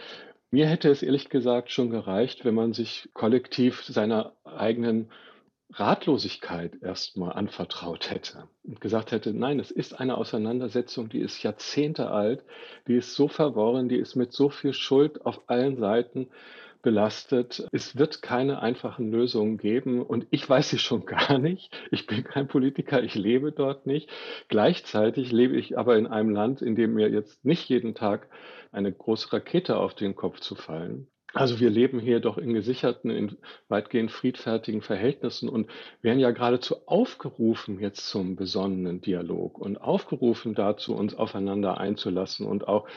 Mir 0.50 0.66
hätte 0.66 0.88
es 0.88 1.02
ehrlich 1.02 1.28
gesagt 1.28 1.70
schon 1.70 1.90
gereicht, 1.90 2.46
wenn 2.46 2.54
man 2.54 2.72
sich 2.72 3.10
kollektiv 3.12 3.84
seiner 3.84 4.32
eigenen 4.44 5.10
Ratlosigkeit 5.74 6.82
erstmal 6.82 7.34
anvertraut 7.34 8.10
hätte 8.10 8.48
und 8.64 8.80
gesagt 8.80 9.12
hätte, 9.12 9.34
nein, 9.34 9.60
es 9.60 9.70
ist 9.70 10.00
eine 10.00 10.16
Auseinandersetzung, 10.16 11.10
die 11.10 11.20
ist 11.20 11.42
Jahrzehnte 11.42 12.10
alt, 12.10 12.42
die 12.86 12.96
ist 12.96 13.14
so 13.14 13.28
verworren, 13.28 13.90
die 13.90 13.98
ist 13.98 14.16
mit 14.16 14.32
so 14.32 14.48
viel 14.48 14.72
Schuld 14.72 15.26
auf 15.26 15.42
allen 15.46 15.76
Seiten 15.76 16.28
belastet. 16.82 17.66
Es 17.72 17.96
wird 17.96 18.22
keine 18.22 18.60
einfachen 18.62 19.10
Lösungen 19.10 19.58
geben 19.58 20.02
und 20.02 20.26
ich 20.30 20.48
weiß 20.48 20.70
sie 20.70 20.78
schon 20.78 21.06
gar 21.06 21.38
nicht. 21.38 21.76
Ich 21.90 22.06
bin 22.06 22.24
kein 22.24 22.48
Politiker, 22.48 23.02
ich 23.02 23.14
lebe 23.14 23.52
dort 23.52 23.86
nicht. 23.86 24.08
Gleichzeitig 24.48 25.32
lebe 25.32 25.56
ich 25.56 25.78
aber 25.78 25.96
in 25.96 26.06
einem 26.06 26.30
Land, 26.30 26.62
in 26.62 26.76
dem 26.76 26.94
mir 26.94 27.10
jetzt 27.10 27.44
nicht 27.44 27.68
jeden 27.68 27.94
Tag 27.94 28.28
eine 28.72 28.92
große 28.92 29.32
Rakete 29.32 29.76
auf 29.76 29.94
den 29.94 30.14
Kopf 30.14 30.40
zu 30.40 30.54
fallen. 30.54 31.08
Also 31.34 31.60
wir 31.60 31.68
leben 31.68 32.00
hier 32.00 32.20
doch 32.20 32.38
in 32.38 32.54
gesicherten, 32.54 33.10
in 33.10 33.36
weitgehend 33.68 34.10
friedfertigen 34.10 34.80
Verhältnissen 34.80 35.50
und 35.50 35.70
werden 36.00 36.20
ja 36.20 36.30
geradezu 36.30 36.76
aufgerufen 36.86 37.80
jetzt 37.80 38.08
zum 38.08 38.34
besonnenen 38.34 39.02
Dialog 39.02 39.58
und 39.58 39.78
aufgerufen 39.78 40.54
dazu, 40.54 40.94
uns 40.94 41.14
aufeinander 41.14 41.78
einzulassen 41.78 42.46
und 42.46 42.66
auch 42.66 42.88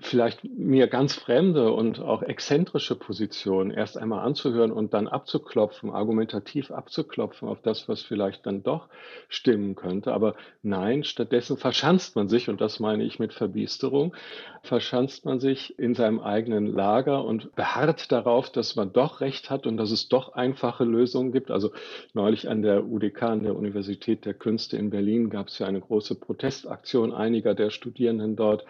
vielleicht 0.00 0.44
mir 0.44 0.86
ganz 0.86 1.14
fremde 1.14 1.72
und 1.72 2.00
auch 2.00 2.22
exzentrische 2.22 2.94
Positionen 2.94 3.70
erst 3.72 3.98
einmal 3.98 4.24
anzuhören 4.24 4.70
und 4.70 4.94
dann 4.94 5.08
abzuklopfen, 5.08 5.90
argumentativ 5.90 6.70
abzuklopfen 6.70 7.48
auf 7.48 7.60
das, 7.62 7.88
was 7.88 8.02
vielleicht 8.02 8.46
dann 8.46 8.62
doch 8.62 8.88
stimmen 9.28 9.74
könnte. 9.74 10.12
Aber 10.12 10.36
nein, 10.62 11.02
stattdessen 11.02 11.56
verschanzt 11.56 12.14
man 12.14 12.28
sich, 12.28 12.48
und 12.48 12.60
das 12.60 12.78
meine 12.78 13.02
ich 13.02 13.18
mit 13.18 13.32
Verbiesterung, 13.32 14.14
verschanzt 14.62 15.24
man 15.24 15.40
sich 15.40 15.78
in 15.78 15.94
seinem 15.94 16.20
eigenen 16.20 16.66
Lager 16.66 17.24
und 17.24 17.54
beharrt 17.56 18.12
darauf, 18.12 18.50
dass 18.50 18.76
man 18.76 18.92
doch 18.92 19.20
recht 19.20 19.50
hat 19.50 19.66
und 19.66 19.76
dass 19.76 19.90
es 19.90 20.08
doch 20.08 20.34
einfache 20.34 20.84
Lösungen 20.84 21.32
gibt. 21.32 21.50
Also 21.50 21.72
neulich 22.14 22.48
an 22.48 22.62
der 22.62 22.84
UDK, 22.86 23.22
an 23.24 23.42
der 23.42 23.56
Universität 23.56 24.24
der 24.24 24.34
Künste 24.34 24.76
in 24.76 24.90
Berlin, 24.90 25.28
gab 25.28 25.48
es 25.48 25.58
ja 25.58 25.66
eine 25.66 25.80
große 25.80 26.14
Protestaktion 26.14 27.12
einiger 27.12 27.54
der 27.54 27.70
Studierenden 27.70 28.36
dort. 28.36 28.64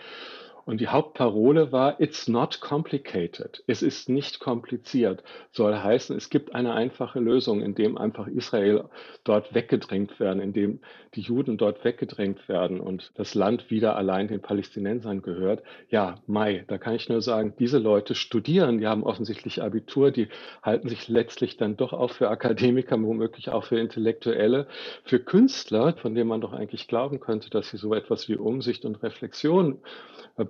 Und 0.68 0.82
die 0.82 0.88
Hauptparole 0.88 1.72
war, 1.72 1.98
it's 1.98 2.28
not 2.28 2.60
complicated. 2.60 3.64
Es 3.66 3.82
ist 3.82 4.10
nicht 4.10 4.38
kompliziert. 4.38 5.24
Soll 5.50 5.74
heißen, 5.74 6.14
es 6.14 6.28
gibt 6.28 6.54
eine 6.54 6.74
einfache 6.74 7.20
Lösung, 7.20 7.62
indem 7.62 7.96
einfach 7.96 8.26
Israel 8.26 8.84
dort 9.24 9.54
weggedrängt 9.54 10.20
werden, 10.20 10.42
indem 10.42 10.80
die 11.14 11.22
Juden 11.22 11.56
dort 11.56 11.86
weggedrängt 11.86 12.50
werden 12.50 12.80
und 12.80 13.12
das 13.14 13.34
Land 13.34 13.70
wieder 13.70 13.96
allein 13.96 14.28
den 14.28 14.42
Palästinensern 14.42 15.22
gehört. 15.22 15.62
Ja, 15.88 16.16
Mai, 16.26 16.64
da 16.68 16.76
kann 16.76 16.94
ich 16.94 17.08
nur 17.08 17.22
sagen, 17.22 17.54
diese 17.58 17.78
Leute 17.78 18.14
studieren, 18.14 18.76
die 18.76 18.86
haben 18.86 19.04
offensichtlich 19.04 19.62
Abitur, 19.62 20.10
die 20.10 20.28
halten 20.62 20.90
sich 20.90 21.08
letztlich 21.08 21.56
dann 21.56 21.78
doch 21.78 21.94
auch 21.94 22.10
für 22.10 22.28
Akademiker, 22.28 23.02
womöglich 23.02 23.48
auch 23.48 23.64
für 23.64 23.80
Intellektuelle, 23.80 24.66
für 25.04 25.18
Künstler, 25.18 25.94
von 25.94 26.14
denen 26.14 26.28
man 26.28 26.42
doch 26.42 26.52
eigentlich 26.52 26.88
glauben 26.88 27.20
könnte, 27.20 27.48
dass 27.48 27.70
sie 27.70 27.78
so 27.78 27.94
etwas 27.94 28.28
wie 28.28 28.36
Umsicht 28.36 28.84
und 28.84 29.02
Reflexion 29.02 29.78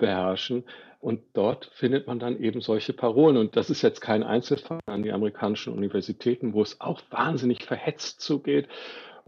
beherrschen. 0.08 0.64
Und 1.00 1.20
dort 1.34 1.70
findet 1.74 2.08
man 2.08 2.18
dann 2.18 2.40
eben 2.40 2.60
solche 2.60 2.92
Parolen. 2.92 3.36
Und 3.36 3.56
das 3.56 3.70
ist 3.70 3.82
jetzt 3.82 4.00
kein 4.00 4.24
Einzelfall 4.24 4.80
an 4.86 5.02
die 5.04 5.12
amerikanischen 5.12 5.72
Universitäten, 5.72 6.54
wo 6.54 6.62
es 6.62 6.80
auch 6.80 7.00
wahnsinnig 7.10 7.64
verhetzt 7.64 8.20
zugeht 8.20 8.68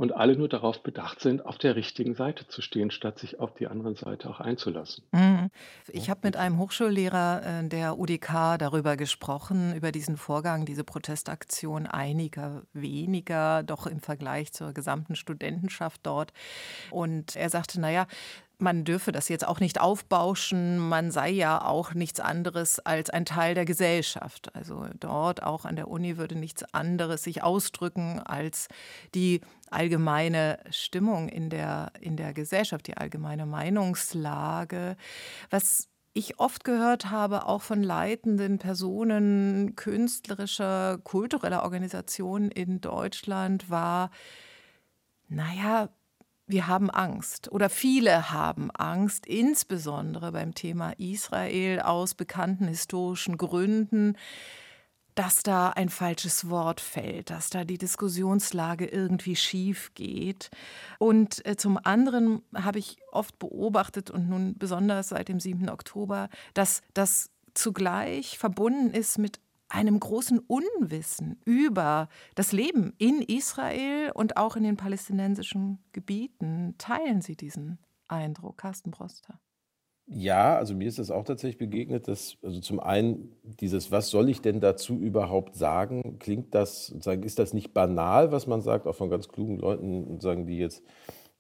und 0.00 0.12
alle 0.12 0.34
nur 0.34 0.48
darauf 0.48 0.82
bedacht 0.82 1.20
sind, 1.20 1.44
auf 1.44 1.58
der 1.58 1.76
richtigen 1.76 2.14
Seite 2.14 2.48
zu 2.48 2.62
stehen, 2.62 2.90
statt 2.90 3.18
sich 3.18 3.38
auf 3.38 3.52
die 3.52 3.66
andere 3.66 3.94
Seite 3.94 4.30
auch 4.30 4.40
einzulassen. 4.40 5.04
Mhm. 5.12 5.50
Ich 5.88 6.08
habe 6.08 6.20
mit 6.22 6.36
einem 6.36 6.58
Hochschullehrer 6.58 7.42
äh, 7.44 7.68
der 7.68 7.98
UDK 7.98 8.56
darüber 8.58 8.96
gesprochen, 8.96 9.74
über 9.76 9.92
diesen 9.92 10.16
Vorgang, 10.16 10.64
diese 10.64 10.84
Protestaktion 10.84 11.86
einiger 11.86 12.62
weniger, 12.72 13.62
doch 13.62 13.86
im 13.86 14.00
Vergleich 14.00 14.54
zur 14.54 14.72
gesamten 14.72 15.16
Studentenschaft 15.16 16.00
dort. 16.02 16.32
Und 16.90 17.36
er 17.36 17.50
sagte, 17.50 17.78
naja, 17.78 18.06
man 18.60 18.84
dürfe 18.84 19.12
das 19.12 19.28
jetzt 19.28 19.46
auch 19.46 19.60
nicht 19.60 19.80
aufbauschen, 19.80 20.78
man 20.78 21.10
sei 21.10 21.30
ja 21.30 21.64
auch 21.64 21.94
nichts 21.94 22.20
anderes 22.20 22.78
als 22.78 23.10
ein 23.10 23.24
Teil 23.24 23.54
der 23.54 23.64
Gesellschaft. 23.64 24.54
Also 24.54 24.86
dort 24.98 25.42
auch 25.42 25.64
an 25.64 25.76
der 25.76 25.88
Uni 25.88 26.16
würde 26.16 26.36
nichts 26.36 26.62
anderes 26.74 27.22
sich 27.24 27.42
ausdrücken 27.42 28.20
als 28.20 28.68
die 29.14 29.40
allgemeine 29.70 30.58
Stimmung 30.70 31.28
in 31.28 31.50
der, 31.50 31.92
in 32.00 32.16
der 32.16 32.32
Gesellschaft, 32.32 32.86
die 32.86 32.96
allgemeine 32.96 33.46
Meinungslage. 33.46 34.96
Was 35.50 35.88
ich 36.12 36.40
oft 36.40 36.64
gehört 36.64 37.10
habe, 37.10 37.46
auch 37.46 37.62
von 37.62 37.82
leitenden 37.82 38.58
Personen 38.58 39.76
künstlerischer, 39.76 40.98
kultureller 40.98 41.62
Organisationen 41.62 42.50
in 42.50 42.80
Deutschland, 42.80 43.70
war, 43.70 44.10
naja, 45.28 45.88
wir 46.50 46.66
haben 46.66 46.90
Angst 46.90 47.50
oder 47.52 47.68
viele 47.70 48.30
haben 48.30 48.70
Angst, 48.72 49.26
insbesondere 49.26 50.32
beim 50.32 50.54
Thema 50.54 50.92
Israel 50.98 51.80
aus 51.80 52.14
bekannten 52.14 52.68
historischen 52.68 53.36
Gründen, 53.36 54.16
dass 55.14 55.42
da 55.42 55.70
ein 55.70 55.88
falsches 55.88 56.48
Wort 56.48 56.80
fällt, 56.80 57.30
dass 57.30 57.50
da 57.50 57.64
die 57.64 57.78
Diskussionslage 57.78 58.86
irgendwie 58.86 59.36
schief 59.36 59.92
geht. 59.94 60.50
Und 60.98 61.44
äh, 61.46 61.56
zum 61.56 61.78
anderen 61.82 62.42
habe 62.54 62.78
ich 62.78 62.96
oft 63.12 63.38
beobachtet 63.38 64.10
und 64.10 64.28
nun 64.28 64.56
besonders 64.56 65.10
seit 65.10 65.28
dem 65.28 65.40
7. 65.40 65.68
Oktober, 65.68 66.28
dass 66.54 66.82
das 66.94 67.30
zugleich 67.54 68.38
verbunden 68.38 68.92
ist 68.92 69.18
mit 69.18 69.40
einem 69.70 69.98
großen 69.98 70.38
Unwissen 70.40 71.40
über 71.44 72.08
das 72.34 72.52
Leben 72.52 72.92
in 72.98 73.22
Israel 73.22 74.10
und 74.12 74.36
auch 74.36 74.56
in 74.56 74.64
den 74.64 74.76
palästinensischen 74.76 75.78
Gebieten. 75.92 76.74
Teilen 76.78 77.22
Sie 77.22 77.36
diesen 77.36 77.78
Eindruck, 78.08 78.58
Carsten 78.58 78.90
Broster? 78.90 79.40
Ja, 80.12 80.56
also 80.56 80.74
mir 80.74 80.88
ist 80.88 80.98
das 80.98 81.12
auch 81.12 81.22
tatsächlich 81.22 81.58
begegnet, 81.58 82.08
dass, 82.08 82.36
also 82.42 82.60
zum 82.60 82.80
einen 82.80 83.36
dieses, 83.44 83.92
was 83.92 84.10
soll 84.10 84.28
ich 84.28 84.40
denn 84.42 84.58
dazu 84.58 84.98
überhaupt 84.98 85.54
sagen, 85.54 86.18
klingt 86.18 86.52
das, 86.52 86.88
ist 86.88 87.38
das 87.38 87.54
nicht 87.54 87.72
banal, 87.72 88.32
was 88.32 88.48
man 88.48 88.60
sagt, 88.60 88.88
auch 88.88 88.96
von 88.96 89.08
ganz 89.08 89.28
klugen 89.28 89.56
Leuten, 89.56 90.18
die 90.46 90.58
jetzt 90.58 90.82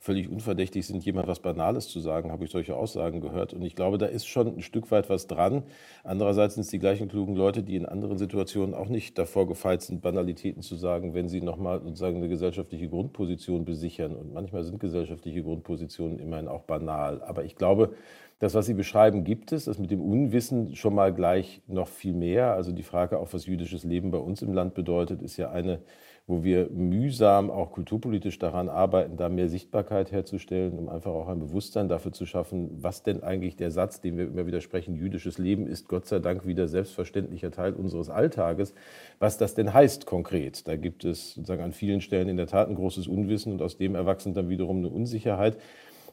völlig 0.02 0.30
unverdächtig 0.30 0.86
sind, 0.86 1.04
jemand 1.04 1.28
was 1.28 1.40
Banales 1.40 1.88
zu 1.88 2.00
sagen, 2.00 2.32
habe 2.32 2.46
ich 2.46 2.50
solche 2.50 2.74
Aussagen 2.74 3.20
gehört. 3.20 3.52
Und 3.52 3.60
ich 3.62 3.76
glaube, 3.76 3.98
da 3.98 4.06
ist 4.06 4.26
schon 4.26 4.46
ein 4.48 4.62
Stück 4.62 4.90
weit 4.90 5.10
was 5.10 5.26
dran. 5.26 5.62
Andererseits 6.04 6.54
sind 6.54 6.62
es 6.62 6.70
die 6.70 6.78
gleichen 6.78 7.08
klugen 7.08 7.36
Leute, 7.36 7.62
die 7.62 7.76
in 7.76 7.84
anderen 7.84 8.16
Situationen 8.16 8.74
auch 8.74 8.88
nicht 8.88 9.18
davor 9.18 9.46
gefeit 9.46 9.82
sind, 9.82 10.00
Banalitäten 10.00 10.62
zu 10.62 10.74
sagen, 10.76 11.12
wenn 11.12 11.28
sie 11.28 11.42
nochmal 11.42 11.82
sozusagen 11.82 12.16
eine 12.16 12.30
gesellschaftliche 12.30 12.88
Grundposition 12.88 13.66
besichern. 13.66 14.16
Und 14.16 14.32
manchmal 14.32 14.64
sind 14.64 14.80
gesellschaftliche 14.80 15.42
Grundpositionen 15.42 16.18
immerhin 16.18 16.48
auch 16.48 16.62
banal. 16.62 17.22
Aber 17.22 17.44
ich 17.44 17.56
glaube, 17.56 17.94
das, 18.40 18.54
was 18.54 18.64
Sie 18.64 18.74
beschreiben, 18.74 19.22
gibt 19.22 19.52
es. 19.52 19.66
Das 19.66 19.78
mit 19.78 19.90
dem 19.90 20.00
Unwissen 20.00 20.74
schon 20.74 20.94
mal 20.94 21.12
gleich 21.12 21.62
noch 21.66 21.88
viel 21.88 22.14
mehr. 22.14 22.54
Also 22.54 22.72
die 22.72 22.82
Frage 22.82 23.18
auch, 23.18 23.32
was 23.32 23.44
jüdisches 23.44 23.84
Leben 23.84 24.10
bei 24.10 24.18
uns 24.18 24.40
im 24.40 24.54
Land 24.54 24.72
bedeutet, 24.72 25.20
ist 25.20 25.36
ja 25.36 25.50
eine, 25.50 25.80
wo 26.26 26.42
wir 26.42 26.70
mühsam 26.70 27.50
auch 27.50 27.70
kulturpolitisch 27.70 28.38
daran 28.38 28.70
arbeiten, 28.70 29.18
da 29.18 29.28
mehr 29.28 29.50
Sichtbarkeit 29.50 30.10
herzustellen, 30.10 30.78
um 30.78 30.88
einfach 30.88 31.10
auch 31.10 31.28
ein 31.28 31.38
Bewusstsein 31.38 31.90
dafür 31.90 32.12
zu 32.12 32.24
schaffen, 32.24 32.70
was 32.80 33.02
denn 33.02 33.22
eigentlich 33.22 33.56
der 33.56 33.70
Satz, 33.70 34.00
den 34.00 34.16
wir 34.16 34.24
immer 34.24 34.46
wieder 34.46 34.62
sprechen, 34.62 34.94
jüdisches 34.94 35.36
Leben 35.36 35.66
ist 35.66 35.86
Gott 35.86 36.06
sei 36.06 36.18
Dank 36.18 36.46
wieder 36.46 36.66
selbstverständlicher 36.66 37.50
Teil 37.50 37.74
unseres 37.74 38.08
Alltages, 38.08 38.72
was 39.18 39.36
das 39.36 39.54
denn 39.54 39.74
heißt 39.74 40.06
konkret. 40.06 40.66
Da 40.66 40.76
gibt 40.76 41.04
es 41.04 41.34
sozusagen 41.34 41.62
an 41.62 41.72
vielen 41.72 42.00
Stellen 42.00 42.30
in 42.30 42.38
der 42.38 42.46
Tat 42.46 42.70
ein 42.70 42.74
großes 42.74 43.06
Unwissen 43.06 43.52
und 43.52 43.60
aus 43.60 43.76
dem 43.76 43.94
erwachsen 43.94 44.32
dann 44.32 44.48
wiederum 44.48 44.78
eine 44.78 44.88
Unsicherheit 44.88 45.58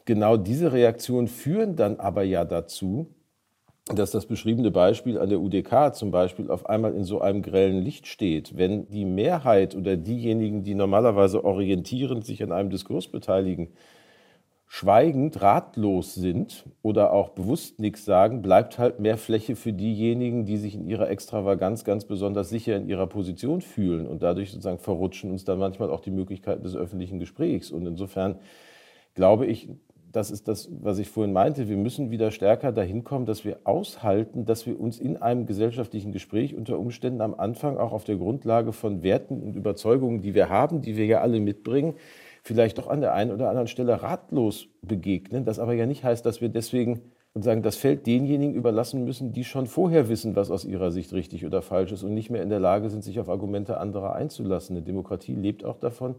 genau 0.08 0.38
diese 0.38 0.72
Reaktionen 0.72 1.28
führen 1.28 1.76
dann 1.76 2.00
aber 2.00 2.22
ja 2.22 2.46
dazu, 2.46 3.14
dass 3.94 4.10
das 4.10 4.24
beschriebene 4.24 4.70
Beispiel 4.70 5.18
an 5.18 5.28
der 5.28 5.38
UDK 5.38 5.94
zum 5.94 6.10
Beispiel 6.10 6.50
auf 6.50 6.66
einmal 6.66 6.94
in 6.94 7.04
so 7.04 7.20
einem 7.20 7.42
grellen 7.42 7.82
Licht 7.82 8.06
steht. 8.06 8.56
Wenn 8.56 8.88
die 8.88 9.04
Mehrheit 9.04 9.76
oder 9.76 9.98
diejenigen, 9.98 10.62
die 10.62 10.74
normalerweise 10.74 11.44
orientierend 11.44 12.24
sich 12.24 12.42
an 12.42 12.52
einem 12.52 12.70
Diskurs 12.70 13.08
beteiligen, 13.08 13.68
schweigend, 14.66 15.42
ratlos 15.42 16.14
sind 16.14 16.64
oder 16.80 17.12
auch 17.12 17.28
bewusst 17.30 17.78
nichts 17.78 18.06
sagen, 18.06 18.40
bleibt 18.40 18.78
halt 18.78 19.00
mehr 19.00 19.18
Fläche 19.18 19.56
für 19.56 19.74
diejenigen, 19.74 20.46
die 20.46 20.56
sich 20.56 20.74
in 20.74 20.86
ihrer 20.86 21.10
Extravaganz 21.10 21.84
ganz 21.84 22.06
besonders 22.06 22.48
sicher 22.48 22.76
in 22.76 22.88
ihrer 22.88 23.08
Position 23.08 23.60
fühlen. 23.60 24.06
Und 24.06 24.22
dadurch 24.22 24.52
sozusagen 24.52 24.78
verrutschen 24.78 25.30
uns 25.30 25.44
dann 25.44 25.58
manchmal 25.58 25.90
auch 25.90 26.00
die 26.00 26.10
Möglichkeiten 26.10 26.62
des 26.62 26.76
öffentlichen 26.76 27.18
Gesprächs. 27.18 27.70
Und 27.70 27.86
insofern 27.86 28.38
glaube 29.18 29.46
ich, 29.46 29.68
das 30.18 30.32
ist 30.32 30.48
das, 30.48 30.68
was 30.82 30.98
ich 30.98 31.08
vorhin 31.08 31.32
meinte, 31.32 31.68
wir 31.68 31.76
müssen 31.76 32.10
wieder 32.10 32.32
stärker 32.32 32.72
dahin 32.72 33.04
kommen, 33.04 33.24
dass 33.24 33.44
wir 33.44 33.60
aushalten, 33.62 34.44
dass 34.46 34.66
wir 34.66 34.80
uns 34.80 34.98
in 34.98 35.16
einem 35.16 35.46
gesellschaftlichen 35.46 36.10
Gespräch 36.10 36.56
unter 36.56 36.76
Umständen 36.76 37.20
am 37.20 37.34
Anfang 37.34 37.76
auch 37.78 37.92
auf 37.92 38.02
der 38.02 38.16
Grundlage 38.16 38.72
von 38.72 39.04
Werten 39.04 39.40
und 39.40 39.54
Überzeugungen, 39.54 40.20
die 40.20 40.34
wir 40.34 40.48
haben, 40.48 40.82
die 40.82 40.96
wir 40.96 41.06
ja 41.06 41.20
alle 41.20 41.38
mitbringen, 41.38 41.94
vielleicht 42.42 42.78
doch 42.78 42.88
an 42.88 43.00
der 43.00 43.14
einen 43.14 43.30
oder 43.30 43.48
anderen 43.48 43.68
Stelle 43.68 44.02
ratlos 44.02 44.66
begegnen. 44.82 45.44
Das 45.44 45.60
aber 45.60 45.74
ja 45.74 45.86
nicht 45.86 46.02
heißt, 46.02 46.26
dass 46.26 46.40
wir 46.40 46.48
deswegen 46.48 47.00
sagen, 47.34 47.62
das 47.62 47.76
Feld 47.76 48.04
denjenigen 48.08 48.56
überlassen 48.56 49.04
müssen, 49.04 49.32
die 49.32 49.44
schon 49.44 49.68
vorher 49.68 50.08
wissen, 50.08 50.34
was 50.34 50.50
aus 50.50 50.64
ihrer 50.64 50.90
Sicht 50.90 51.12
richtig 51.12 51.46
oder 51.46 51.62
falsch 51.62 51.92
ist 51.92 52.02
und 52.02 52.12
nicht 52.12 52.28
mehr 52.28 52.42
in 52.42 52.50
der 52.50 52.58
Lage 52.58 52.90
sind, 52.90 53.04
sich 53.04 53.20
auf 53.20 53.28
Argumente 53.28 53.78
anderer 53.78 54.14
einzulassen. 54.16 54.74
Eine 54.74 54.84
Demokratie 54.84 55.36
lebt 55.36 55.64
auch 55.64 55.78
davon, 55.78 56.16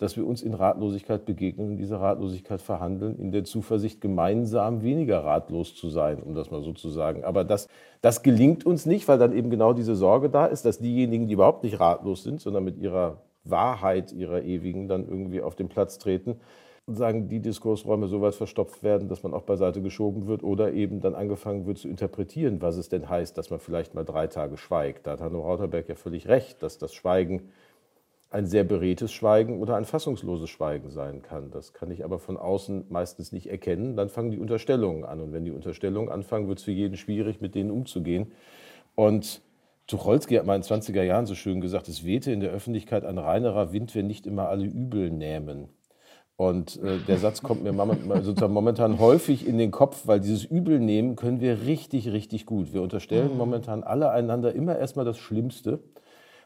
dass 0.00 0.16
wir 0.16 0.26
uns 0.26 0.42
in 0.42 0.54
Ratlosigkeit 0.54 1.26
begegnen 1.26 1.68
und 1.68 1.76
diese 1.76 2.00
Ratlosigkeit 2.00 2.62
verhandeln, 2.62 3.18
in 3.18 3.32
der 3.32 3.44
Zuversicht, 3.44 4.00
gemeinsam 4.00 4.82
weniger 4.82 5.22
ratlos 5.22 5.74
zu 5.74 5.90
sein, 5.90 6.22
um 6.22 6.34
das 6.34 6.50
mal 6.50 6.62
so 6.62 6.72
zu 6.72 6.88
sagen. 6.88 7.22
Aber 7.22 7.44
das, 7.44 7.68
das 8.00 8.22
gelingt 8.22 8.64
uns 8.64 8.86
nicht, 8.86 9.06
weil 9.08 9.18
dann 9.18 9.36
eben 9.36 9.50
genau 9.50 9.74
diese 9.74 9.94
Sorge 9.94 10.30
da 10.30 10.46
ist, 10.46 10.64
dass 10.64 10.78
diejenigen, 10.78 11.26
die 11.26 11.34
überhaupt 11.34 11.64
nicht 11.64 11.78
ratlos 11.80 12.22
sind, 12.22 12.40
sondern 12.40 12.64
mit 12.64 12.78
ihrer 12.78 13.18
Wahrheit, 13.44 14.12
ihrer 14.12 14.42
ewigen, 14.42 14.88
dann 14.88 15.06
irgendwie 15.06 15.42
auf 15.42 15.54
den 15.54 15.68
Platz 15.68 15.98
treten 15.98 16.40
und 16.86 16.94
sagen, 16.94 17.28
die 17.28 17.40
Diskursräume 17.40 18.08
so 18.08 18.22
weit 18.22 18.34
verstopft 18.34 18.82
werden, 18.82 19.08
dass 19.08 19.22
man 19.22 19.34
auch 19.34 19.42
beiseite 19.42 19.82
geschoben 19.82 20.26
wird 20.26 20.42
oder 20.42 20.72
eben 20.72 21.02
dann 21.02 21.14
angefangen 21.14 21.66
wird 21.66 21.76
zu 21.76 21.88
interpretieren, 21.88 22.62
was 22.62 22.76
es 22.76 22.88
denn 22.88 23.08
heißt, 23.08 23.36
dass 23.36 23.50
man 23.50 23.60
vielleicht 23.60 23.94
mal 23.94 24.04
drei 24.04 24.28
Tage 24.28 24.56
schweigt. 24.56 25.06
Da 25.06 25.12
hat 25.12 25.20
Hanno 25.20 25.42
Rauterberg 25.42 25.88
ja 25.90 25.94
völlig 25.94 26.26
recht, 26.26 26.62
dass 26.62 26.78
das 26.78 26.94
Schweigen 26.94 27.50
ein 28.30 28.46
sehr 28.46 28.62
beredtes 28.62 29.12
Schweigen 29.12 29.60
oder 29.60 29.76
ein 29.76 29.84
fassungsloses 29.84 30.48
Schweigen 30.48 30.90
sein 30.90 31.20
kann. 31.20 31.50
Das 31.50 31.72
kann 31.72 31.90
ich 31.90 32.04
aber 32.04 32.20
von 32.20 32.36
außen 32.36 32.86
meistens 32.88 33.32
nicht 33.32 33.48
erkennen. 33.48 33.96
Dann 33.96 34.08
fangen 34.08 34.30
die 34.30 34.38
Unterstellungen 34.38 35.04
an. 35.04 35.20
Und 35.20 35.32
wenn 35.32 35.44
die 35.44 35.50
Unterstellungen 35.50 36.10
anfangen, 36.10 36.46
wird 36.46 36.58
es 36.58 36.64
für 36.64 36.70
jeden 36.70 36.96
schwierig, 36.96 37.40
mit 37.40 37.56
denen 37.56 37.72
umzugehen. 37.72 38.30
Und 38.94 39.42
Tucholsky 39.88 40.36
hat 40.36 40.46
mal 40.46 40.54
in 40.54 40.62
den 40.62 40.80
20er 40.80 41.02
Jahren 41.02 41.26
so 41.26 41.34
schön 41.34 41.60
gesagt, 41.60 41.88
es 41.88 42.04
wehte 42.04 42.30
in 42.30 42.38
der 42.38 42.52
Öffentlichkeit 42.52 43.04
ein 43.04 43.18
reinerer 43.18 43.72
Wind, 43.72 43.96
wenn 43.96 44.06
nicht 44.06 44.26
immer 44.26 44.48
alle 44.48 44.64
übel 44.64 45.10
nähmen. 45.10 45.68
Und 46.36 46.80
äh, 46.82 46.98
der 47.06 47.18
Satz 47.18 47.42
kommt 47.42 47.64
mir 47.64 47.72
sozusagen 48.22 48.54
momentan 48.54 49.00
häufig 49.00 49.46
in 49.46 49.58
den 49.58 49.72
Kopf, 49.72 50.06
weil 50.06 50.20
dieses 50.20 50.44
Übelnehmen 50.44 51.16
können 51.16 51.40
wir 51.40 51.62
richtig, 51.66 52.12
richtig 52.12 52.46
gut. 52.46 52.72
Wir 52.72 52.80
unterstellen 52.80 53.32
mhm. 53.32 53.38
momentan 53.38 53.82
alle 53.82 54.10
einander 54.10 54.54
immer 54.54 54.78
erstmal 54.78 55.04
das 55.04 55.18
Schlimmste. 55.18 55.80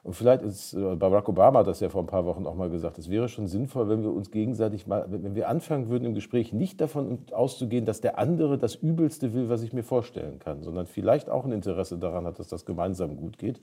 Und 0.04 0.12
vielleicht 0.12 0.42
ist, 0.42 0.74
äh, 0.74 0.96
Barack 0.96 1.30
Obama 1.30 1.60
hat 1.60 1.66
das 1.66 1.80
ja 1.80 1.88
vor 1.88 2.02
ein 2.02 2.06
paar 2.06 2.26
Wochen 2.26 2.46
auch 2.46 2.54
mal 2.54 2.68
gesagt, 2.68 2.98
es 2.98 3.08
wäre 3.08 3.26
schon 3.26 3.46
sinnvoll, 3.46 3.88
wenn 3.88 4.02
wir 4.02 4.12
uns 4.12 4.30
gegenseitig 4.30 4.86
mal, 4.86 5.06
wenn 5.08 5.34
wir 5.34 5.48
anfangen 5.48 5.88
würden 5.88 6.04
im 6.04 6.14
Gespräch 6.14 6.52
nicht 6.52 6.78
davon 6.82 7.20
auszugehen, 7.32 7.86
dass 7.86 8.02
der 8.02 8.18
andere 8.18 8.58
das 8.58 8.74
Übelste 8.74 9.32
will, 9.32 9.48
was 9.48 9.62
ich 9.62 9.72
mir 9.72 9.82
vorstellen 9.82 10.38
kann, 10.40 10.62
sondern 10.62 10.84
vielleicht 10.84 11.30
auch 11.30 11.46
ein 11.46 11.52
Interesse 11.52 11.96
daran 11.96 12.26
hat, 12.26 12.38
dass 12.38 12.48
das 12.48 12.66
gemeinsam 12.66 13.16
gut 13.16 13.38
geht. 13.38 13.62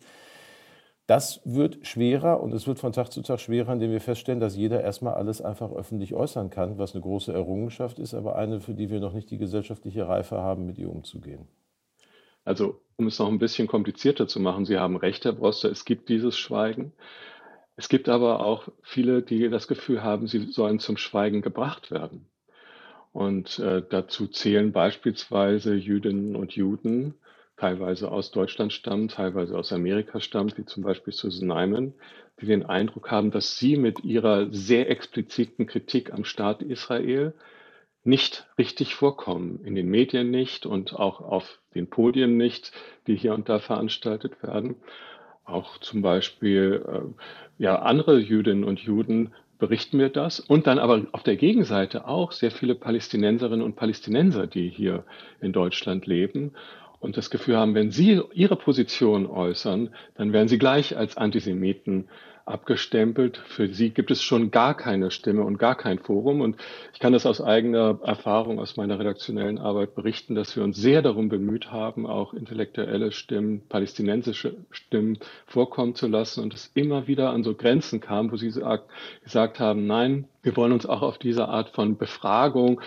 Das 1.05 1.41
wird 1.45 1.86
schwerer 1.86 2.41
und 2.41 2.53
es 2.53 2.65
wird 2.65 2.79
von 2.79 2.91
Tag 2.91 3.12
zu 3.12 3.21
Tag 3.21 3.39
schwerer, 3.39 3.74
indem 3.74 3.91
wir 3.91 4.01
feststellen, 4.01 4.39
dass 4.39 4.55
jeder 4.55 4.81
erstmal 4.81 5.13
alles 5.13 5.43
einfach 5.43 5.71
öffentlich 5.71 6.15
äußern 6.15 6.50
kann, 6.50 6.79
was 6.79 6.95
eine 6.95 7.03
große 7.03 7.31
Errungenschaft 7.31 8.00
ist, 8.00 8.15
aber 8.15 8.36
eine, 8.36 8.62
für 8.62 8.74
die 8.74 8.89
wir 8.89 9.00
noch 9.00 9.13
nicht 9.13 9.29
die 9.29 9.38
gesellschaftliche 9.38 10.07
Reife 10.07 10.38
haben, 10.38 10.65
mit 10.65 10.79
ihr 10.79 10.89
umzugehen. 10.89 11.48
Also, 12.43 12.81
um 12.98 13.07
es 13.07 13.19
noch 13.19 13.27
ein 13.27 13.39
bisschen 13.39 13.67
komplizierter 13.67 14.27
zu 14.27 14.39
machen, 14.39 14.65
Sie 14.65 14.77
haben 14.77 14.95
recht, 14.95 15.25
Herr 15.25 15.33
Broster, 15.33 15.69
es 15.71 15.86
gibt 15.86 16.10
dieses 16.10 16.38
Schweigen. 16.38 16.93
Es 17.75 17.89
gibt 17.89 18.10
aber 18.10 18.45
auch 18.45 18.67
viele, 18.83 19.24
die 19.24 19.50
das 19.50 19.67
Gefühl 19.67 20.03
haben, 20.03 20.27
sie 20.27 20.51
sollen 20.51 20.79
zum 20.79 20.98
Schweigen 20.98 21.41
gebracht 21.41 21.89
werden. 21.89 22.27
Und 23.12 23.60
äh, 23.60 23.81
dazu 23.89 24.27
zählen 24.27 24.71
beispielsweise 24.71 25.74
Jüdinnen 25.74 26.36
und 26.36 26.53
Juden, 26.53 27.15
teilweise 27.57 28.12
aus 28.12 28.31
Deutschland 28.31 28.71
stammen, 28.71 29.07
teilweise 29.07 29.57
aus 29.57 29.74
Amerika 29.74 30.19
stammt, 30.21 30.57
wie 30.57 30.65
zum 30.65 30.83
Beispiel 30.83 31.13
Susan 31.13 31.48
Nyman, 31.48 31.93
die 32.39 32.45
den 32.45 32.65
Eindruck 32.65 33.12
haben, 33.12 33.31
dass 33.31 33.57
sie 33.57 33.77
mit 33.77 34.03
ihrer 34.03 34.51
sehr 34.53 34.89
expliziten 34.89 35.65
Kritik 35.65 36.13
am 36.13 36.24
Staat 36.24 36.62
Israel 36.62 37.33
nicht 38.03 38.48
richtig 38.58 38.96
vorkommen, 38.96 39.60
in 39.63 39.75
den 39.75 39.88
Medien 39.88 40.31
nicht 40.31 40.65
und 40.65 40.93
auch 40.96 41.22
auf 41.22 41.60
den 41.75 41.88
Podien 41.88 42.38
nicht, 42.38 42.72
die 43.08 43.15
hier 43.15 43.34
und 43.34 43.50
da 43.50 43.60
veranstaltet 43.60 44.41
werden. 44.43 44.75
Auch 45.46 45.77
zum 45.79 46.01
Beispiel 46.01 46.84
äh, 46.88 47.63
ja, 47.63 47.79
andere 47.79 48.20
Jüdinnen 48.20 48.63
und 48.63 48.79
Juden 48.79 49.34
berichten 49.60 49.98
mir 49.98 50.10
das. 50.10 50.39
Und 50.39 50.65
dann 50.65 50.79
aber 50.79 51.05
auf 51.12 51.24
der 51.24 51.36
Gegenseite 51.36 52.08
auch 52.08 52.31
sehr 52.31 52.51
viele 52.51 52.74
Palästinenserinnen 52.74 53.63
und 53.63 53.75
Palästinenser, 53.75 54.48
die 54.48 54.70
hier 54.70 55.03
in 55.39 55.53
Deutschland 55.53 56.08
leben 56.08 56.53
und 57.00 57.17
das 57.17 57.29
Gefühl 57.29 57.58
haben, 57.58 57.75
wenn 57.75 57.91
sie 57.91 58.22
ihre 58.34 58.55
Position 58.55 59.27
äußern, 59.27 59.89
dann 60.15 60.34
werden 60.34 60.48
sie 60.48 60.58
gleich 60.58 60.98
als 60.98 61.17
Antisemiten 61.17 62.10
abgestempelt. 62.51 63.38
Für 63.38 63.67
sie 63.67 63.89
gibt 63.91 64.12
es 64.12 64.22
schon 64.22 64.51
gar 64.51 64.75
keine 64.75 65.12
Stimme 65.12 65.43
und 65.43 65.58
gar 65.58 65.75
kein 65.75 66.00
Forum. 66.00 66.41
Und 66.41 66.58
ich 66.93 67.00
kann 67.00 67.13
das 67.13 67.25
aus 67.25 67.41
eigener 67.41 68.00
Erfahrung, 68.03 68.60
aus 68.60 68.77
meiner 68.77 69.00
redaktionellen 69.00 69.58
Arbeit 69.58 69.96
berichten, 69.96 70.36
dass 70.36 70.55
wir 70.55 70.63
uns 70.63 70.77
sehr 70.77 71.01
darum 71.01 71.29
bemüht 71.29 71.72
haben, 71.72 72.05
auch 72.05 72.34
intellektuelle 72.34 73.12
Stimmen, 73.12 73.62
palästinensische 73.67 74.55
Stimmen 74.72 75.17
vorkommen 75.46 75.96
zu 75.96 76.08
lassen 76.08 76.43
und 76.43 76.53
es 76.53 76.72
immer 76.74 77.08
wieder 77.08 77.31
an 77.31 77.43
so 77.43 77.55
Grenzen 77.55 78.00
kam, 78.00 78.31
wo 78.31 78.38
sie 78.38 78.51
gesagt 79.24 79.60
haben, 79.60 79.88
nein, 79.88 80.27
wir 80.43 80.55
wollen 80.55 80.72
uns 80.72 80.86
auch 80.86 81.01
auf 81.01 81.17
diese 81.17 81.48
Art 81.48 81.70
von 81.70 81.98
Befragung 81.98 82.81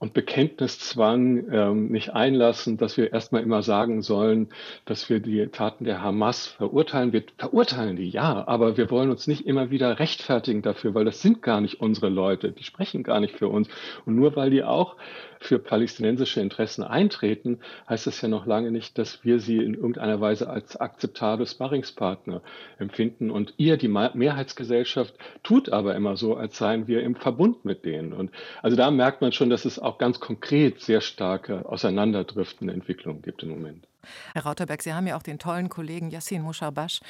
und 0.00 0.14
Bekenntniszwang 0.14 1.52
ähm, 1.52 1.88
nicht 1.88 2.14
einlassen, 2.14 2.78
dass 2.78 2.96
wir 2.96 3.12
erstmal 3.12 3.42
immer 3.42 3.62
sagen 3.62 4.00
sollen, 4.00 4.48
dass 4.86 5.10
wir 5.10 5.20
die 5.20 5.46
Taten 5.48 5.84
der 5.84 6.02
Hamas 6.02 6.46
verurteilen. 6.46 7.12
Wir 7.12 7.22
verurteilen 7.36 7.96
die, 7.96 8.08
ja, 8.08 8.48
aber 8.48 8.78
wir 8.78 8.90
wollen 8.90 9.10
uns 9.10 9.26
nicht 9.26 9.46
immer 9.46 9.70
wieder 9.70 9.98
rechtfertigen 9.98 10.62
dafür, 10.62 10.94
weil 10.94 11.04
das 11.04 11.20
sind 11.20 11.42
gar 11.42 11.60
nicht 11.60 11.82
unsere 11.82 12.08
Leute, 12.08 12.50
die 12.50 12.64
sprechen 12.64 13.02
gar 13.02 13.20
nicht 13.20 13.36
für 13.36 13.48
uns. 13.48 13.68
Und 14.06 14.16
nur 14.16 14.34
weil 14.36 14.48
die 14.48 14.64
auch 14.64 14.96
für 15.40 15.58
palästinensische 15.58 16.40
Interessen 16.40 16.84
eintreten, 16.84 17.58
heißt 17.88 18.06
das 18.06 18.20
ja 18.20 18.28
noch 18.28 18.46
lange 18.46 18.70
nicht, 18.70 18.98
dass 18.98 19.24
wir 19.24 19.40
sie 19.40 19.56
in 19.56 19.74
irgendeiner 19.74 20.20
Weise 20.20 20.48
als 20.48 20.76
akzeptable 20.76 21.46
Sparringspartner 21.46 22.42
empfinden. 22.78 23.30
Und 23.30 23.54
ihr, 23.56 23.78
die 23.78 23.88
Mehrheitsgesellschaft, 23.88 25.14
tut 25.42 25.70
aber 25.70 25.94
immer 25.94 26.16
so, 26.16 26.36
als 26.36 26.58
seien 26.58 26.86
wir 26.86 27.02
im 27.02 27.16
Verbund 27.16 27.64
mit 27.64 27.84
denen. 27.84 28.12
Und 28.12 28.30
also 28.62 28.76
da 28.76 28.90
merkt 28.90 29.22
man 29.22 29.32
schon, 29.32 29.50
dass 29.50 29.64
es 29.64 29.78
auch 29.78 29.98
ganz 29.98 30.20
konkret 30.20 30.80
sehr 30.80 31.00
starke 31.00 31.66
auseinanderdriftende 31.66 32.74
Entwicklungen 32.74 33.22
gibt 33.22 33.42
im 33.42 33.48
Moment. 33.48 33.89
Herr 34.34 34.44
Rauterberg, 34.44 34.82
Sie 34.82 34.92
haben 34.92 35.06
ja 35.06 35.16
auch 35.16 35.22
den 35.22 35.38
tollen 35.38 35.68
Kollegen 35.68 36.10
Yassin 36.10 36.42
Musharbash 36.42 37.00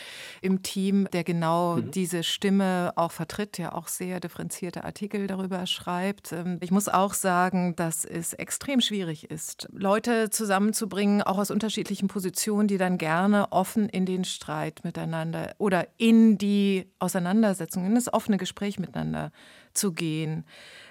im 0.40 0.62
Team, 0.62 1.08
der 1.12 1.24
genau 1.24 1.76
mhm. 1.76 1.90
diese 1.90 2.22
Stimme 2.22 2.92
auch 2.96 3.12
vertritt, 3.12 3.58
der 3.58 3.74
auch 3.74 3.88
sehr 3.88 4.20
differenzierte 4.20 4.84
Artikel 4.84 5.26
darüber 5.26 5.66
schreibt. 5.66 6.32
Ähm, 6.32 6.58
ich 6.60 6.70
muss 6.70 6.88
auch 6.88 7.14
sagen, 7.14 7.76
dass 7.76 8.04
es 8.04 8.32
extrem 8.32 8.80
schwierig 8.80 9.30
ist, 9.30 9.68
Leute 9.72 10.30
zusammenzubringen, 10.30 11.22
auch 11.22 11.38
aus 11.38 11.50
unterschiedlichen 11.50 12.08
Positionen, 12.08 12.68
die 12.68 12.78
dann 12.78 12.98
gerne 12.98 13.52
offen 13.52 13.88
in 13.88 14.06
den 14.06 14.24
Streit 14.24 14.80
miteinander 14.84 15.54
oder 15.58 15.86
in 15.96 16.38
die 16.38 16.90
Auseinandersetzung, 16.98 17.86
in 17.86 17.94
das 17.94 18.12
offene 18.12 18.36
Gespräch 18.36 18.78
miteinander 18.78 19.32
zu 19.74 19.92
gehen. 19.92 20.44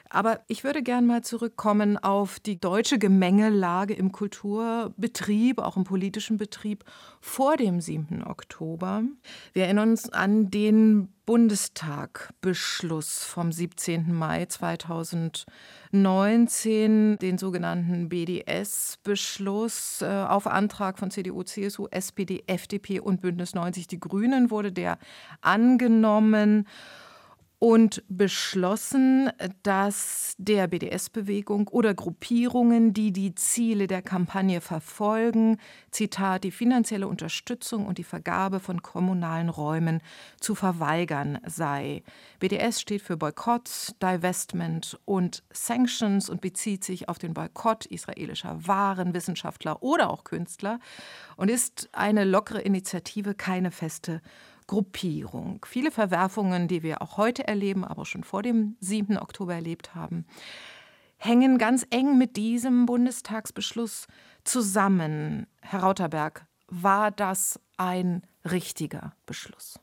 Aber 0.10 0.40
ich 0.48 0.64
würde 0.64 0.82
gern 0.82 1.06
mal 1.06 1.24
zurückkommen 1.24 1.98
auf 1.98 2.40
die 2.40 2.60
deutsche 2.60 2.98
Gemengelage 2.98 3.94
im 3.94 4.12
Kulturbetrieb, 4.12 5.60
auch 5.60 5.78
im 5.78 5.84
politischen 5.84 6.38
Betrieb 6.38 6.84
vor 7.22 7.58
dem 7.58 7.80
7. 7.80 8.24
Oktober. 8.24 9.04
Wir 9.54 9.66
erinnern 9.66 9.92
uns 9.92 10.10
an 10.10 10.50
den 10.50 11.10
Bundestagbeschluss 11.28 13.24
vom 13.24 13.52
17. 13.52 14.12
Mai 14.12 14.48
2019, 14.48 17.20
den 17.20 17.38
sogenannten 17.38 18.10
BDS-Beschluss. 18.10 20.02
Äh, 20.02 20.08
auf 20.08 20.48
Antrag 20.48 20.98
von 20.98 21.12
CDU, 21.12 21.44
CSU, 21.44 21.86
SPD, 21.92 22.44
FDP 22.48 23.00
und 23.00 23.22
Bündnis 23.22 23.54
90 23.54 23.86
Die 23.86 24.00
Grünen 24.00 24.50
wurde 24.50 24.72
der 24.72 24.98
angenommen 25.42 26.66
und 27.60 28.04
beschlossen, 28.08 29.30
dass 29.64 30.34
der 30.38 30.68
BDS-Bewegung 30.68 31.68
oder 31.68 31.94
Gruppierungen, 31.94 32.94
die 32.94 33.12
die 33.12 33.36
Ziele 33.36 33.88
der 33.88 34.02
Kampagne 34.02 34.62
verfolgen, 34.62 35.58
Zitat, 35.92 36.46
die 36.46 36.52
finanzielle 36.52 37.10
Unterstützung 37.10 37.86
und 37.86 37.98
die 37.98 38.06
Vergabe 38.06 38.62
von 38.62 38.82
kommunalen 38.82 39.50
Räumen 39.50 40.00
zu 40.40 40.56
verweigern 40.56 41.40
sei. 41.46 42.02
BDS 42.40 42.80
steht 42.80 43.02
für 43.02 43.18
Boykott, 43.18 43.94
Divestment 44.02 44.98
und 45.04 45.44
Sanctions 45.52 46.30
und 46.30 46.40
bezieht 46.40 46.86
sich 46.86 47.10
auf 47.10 47.20
den 47.20 47.34
Boykott 47.34 47.86
israelischer 47.88 48.68
Waren, 48.68 49.14
Wissenschaftler 49.14 49.84
oder 49.84 50.10
auch 50.10 50.24
Künstler 50.24 50.80
und 51.36 51.52
ist 51.52 51.90
eine 51.92 52.24
lockere 52.24 52.62
Initiative, 52.62 53.34
keine 53.34 53.72
feste 53.72 54.22
Gruppierung. 54.70 55.66
Viele 55.68 55.90
Verwerfungen, 55.90 56.68
die 56.68 56.84
wir 56.84 57.02
auch 57.02 57.18
heute 57.18 57.48
erleben, 57.48 57.84
aber 57.84 58.06
schon 58.06 58.24
vor 58.24 58.44
dem 58.44 58.78
7. 58.82 59.18
Oktober 59.18 59.56
erlebt 59.56 59.96
haben, 59.96 60.28
hängen 61.18 61.58
ganz 61.58 61.88
eng 61.90 62.20
mit 62.20 62.38
diesem 62.38 62.86
Bundestagsbeschluss 62.86 64.06
zusammen. 64.44 65.48
Herr 65.64 65.80
Rauterberg, 65.80 66.46
war 66.68 67.10
das 67.10 67.60
ein 67.78 68.22
richtiger 68.46 69.14
Beschluss? 69.26 69.80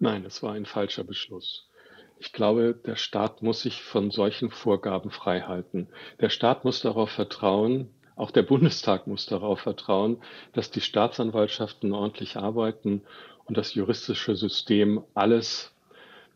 Nein, 0.00 0.24
es 0.24 0.42
war 0.42 0.54
ein 0.54 0.66
falscher 0.66 1.04
Beschluss. 1.04 1.70
Ich 2.18 2.32
glaube, 2.32 2.74
der 2.74 2.96
Staat 2.96 3.42
muss 3.42 3.60
sich 3.60 3.84
von 3.84 4.10
solchen 4.10 4.50
Vorgaben 4.50 5.12
freihalten. 5.12 5.86
Der 6.18 6.30
Staat 6.30 6.64
muss 6.64 6.80
darauf 6.80 7.10
vertrauen, 7.10 7.94
auch 8.16 8.32
der 8.32 8.42
Bundestag 8.42 9.06
muss 9.06 9.26
darauf 9.26 9.60
vertrauen, 9.60 10.22
dass 10.54 10.72
die 10.72 10.80
Staatsanwaltschaften 10.80 11.92
ordentlich 11.92 12.36
arbeiten 12.36 13.02
und 13.46 13.56
das 13.56 13.74
juristische 13.74 14.36
System 14.36 15.02
alles 15.14 15.72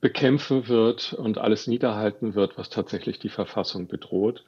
bekämpfen 0.00 0.68
wird 0.68 1.12
und 1.12 1.38
alles 1.38 1.66
niederhalten 1.66 2.34
wird, 2.34 2.56
was 2.56 2.70
tatsächlich 2.70 3.18
die 3.18 3.28
Verfassung 3.28 3.86
bedroht. 3.86 4.44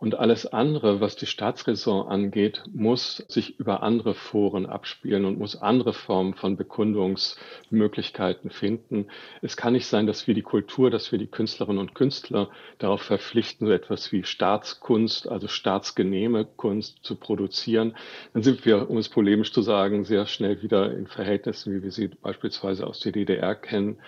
Und 0.00 0.14
alles 0.16 0.46
andere, 0.46 1.00
was 1.00 1.16
die 1.16 1.26
Staatsräson 1.26 2.06
angeht, 2.06 2.62
muss 2.72 3.16
sich 3.26 3.58
über 3.58 3.82
andere 3.82 4.14
Foren 4.14 4.64
abspielen 4.64 5.24
und 5.24 5.40
muss 5.40 5.60
andere 5.60 5.92
Formen 5.92 6.34
von 6.34 6.56
Bekundungsmöglichkeiten 6.56 8.50
finden. 8.50 9.08
Es 9.42 9.56
kann 9.56 9.72
nicht 9.72 9.86
sein, 9.86 10.06
dass 10.06 10.28
wir 10.28 10.34
die 10.34 10.42
Kultur, 10.42 10.92
dass 10.92 11.10
wir 11.10 11.18
die 11.18 11.26
Künstlerinnen 11.26 11.80
und 11.80 11.96
Künstler 11.96 12.48
darauf 12.78 13.02
verpflichten, 13.02 13.66
so 13.66 13.72
etwas 13.72 14.12
wie 14.12 14.22
Staatskunst, 14.22 15.28
also 15.28 15.48
staatsgenehme 15.48 16.44
Kunst 16.44 17.00
zu 17.02 17.16
produzieren. 17.16 17.96
Dann 18.34 18.44
sind 18.44 18.64
wir, 18.64 18.88
um 18.88 18.98
es 18.98 19.08
polemisch 19.08 19.52
zu 19.52 19.62
sagen, 19.62 20.04
sehr 20.04 20.26
schnell 20.26 20.62
wieder 20.62 20.96
in 20.96 21.08
Verhältnissen, 21.08 21.74
wie 21.74 21.82
wir 21.82 21.90
sie 21.90 22.06
beispielsweise 22.06 22.86
aus 22.86 23.00
der 23.00 23.10
DDR 23.10 23.56
kennen 23.56 23.98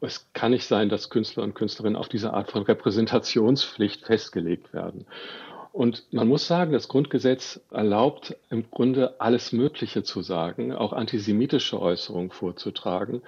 es 0.00 0.26
kann 0.32 0.52
nicht 0.52 0.66
sein, 0.66 0.88
dass 0.88 1.10
Künstler 1.10 1.42
und 1.42 1.54
Künstlerinnen 1.54 1.96
auf 1.96 2.08
diese 2.08 2.32
Art 2.32 2.50
von 2.50 2.62
Repräsentationspflicht 2.62 4.04
festgelegt 4.04 4.72
werden. 4.72 5.06
Und 5.72 6.12
man 6.12 6.26
muss 6.26 6.48
sagen, 6.48 6.72
das 6.72 6.88
Grundgesetz 6.88 7.60
erlaubt 7.70 8.36
im 8.50 8.68
Grunde 8.72 9.20
alles 9.20 9.52
Mögliche 9.52 10.02
zu 10.02 10.20
sagen, 10.20 10.72
auch 10.72 10.92
antisemitische 10.92 11.80
Äußerungen 11.80 12.30
vorzutragen. 12.30 13.22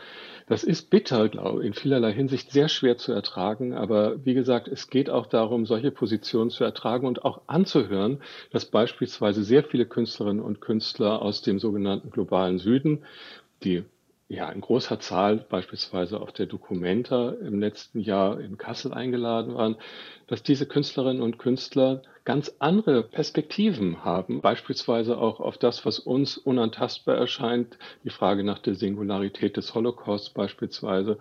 Das 0.49 0.65
ist 0.65 0.91
bitter, 0.91 1.29
glaube 1.29 1.61
ich, 1.61 1.69
in 1.69 1.75
vielerlei 1.75 2.13
Hinsicht 2.13 2.51
sehr 2.51 2.69
schwer 2.69 2.99
zu 2.99 3.13
ertragen. 3.13 3.75
Aber 3.75 4.25
wie 4.25 4.35
gesagt, 4.35 4.67
es 4.67 4.89
geht 4.91 5.09
auch 5.09 5.27
darum, 5.27 5.67
solche 5.67 5.93
Positionen 5.93 6.51
zu 6.51 6.65
ertragen 6.65 7.07
und 7.07 7.25
auch 7.25 7.43
anzuhören, 7.47 8.21
dass 8.51 8.65
beispielsweise 8.65 9.45
sehr 9.45 9.63
viele 9.63 9.87
Künstlerinnen 9.87 10.43
und 10.43 10.61
Künstler 10.61 11.23
aus 11.23 11.43
dem 11.43 11.61
sogenannten 11.61 12.11
globalen 12.11 12.59
Süden, 12.59 13.05
die 13.63 13.85
ja, 14.33 14.49
in 14.49 14.63
großer 14.63 14.99
Zahl 14.99 15.45
beispielsweise 15.51 16.19
auf 16.19 16.33
der 16.33 16.47
Documenta 16.47 17.35
im 17.43 17.61
letzten 17.61 18.01
Jahr 18.01 18.41
in 18.41 18.57
Kassel 18.57 18.95
eingeladen 18.95 19.55
waren, 19.55 19.77
dass 20.27 20.43
diese 20.43 20.65
Künstlerinnen 20.65 21.21
und 21.21 21.39
Künstler 21.39 22.01
ganz 22.25 22.55
andere 22.59 23.03
Perspektiven 23.03 24.07
haben, 24.07 24.41
beispielsweise 24.41 25.19
auch 25.19 25.41
auf 25.41 25.59
das, 25.59 25.85
was 25.85 25.99
uns 25.99 26.39
unantastbar 26.39 27.17
erscheint, 27.17 27.77
die 28.05 28.11
Frage 28.11 28.43
nach 28.43 28.61
der 28.61 28.75
Singularität 28.75 29.59
des 29.59 29.75
Holocaust 29.75 30.33
beispielsweise 30.33 31.19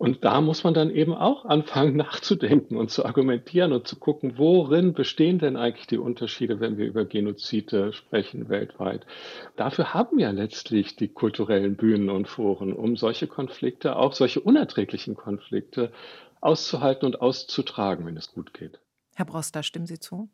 und 0.00 0.24
da 0.24 0.40
muss 0.40 0.64
man 0.64 0.72
dann 0.72 0.88
eben 0.88 1.12
auch 1.12 1.44
anfangen 1.44 1.94
nachzudenken 1.98 2.78
und 2.78 2.90
zu 2.90 3.04
argumentieren 3.04 3.74
und 3.74 3.86
zu 3.86 3.96
gucken, 3.96 4.38
worin 4.38 4.94
bestehen 4.94 5.38
denn 5.38 5.58
eigentlich 5.58 5.88
die 5.88 5.98
Unterschiede, 5.98 6.58
wenn 6.58 6.78
wir 6.78 6.86
über 6.86 7.04
Genozide 7.04 7.92
sprechen 7.92 8.48
weltweit. 8.48 9.04
Dafür 9.56 9.92
haben 9.92 10.16
wir 10.16 10.32
letztlich 10.32 10.96
die 10.96 11.08
kulturellen 11.08 11.76
Bühnen 11.76 12.08
und 12.08 12.28
Foren, 12.28 12.72
um 12.72 12.96
solche 12.96 13.26
Konflikte, 13.26 13.96
auch 13.96 14.14
solche 14.14 14.40
unerträglichen 14.40 15.16
Konflikte 15.16 15.92
auszuhalten 16.40 17.04
und 17.04 17.20
auszutragen, 17.20 18.06
wenn 18.06 18.16
es 18.16 18.32
gut 18.32 18.54
geht. 18.54 18.80
Herr 19.16 19.26
Broster, 19.26 19.62
stimmen 19.62 19.84
Sie 19.84 19.98
zu? 19.98 20.30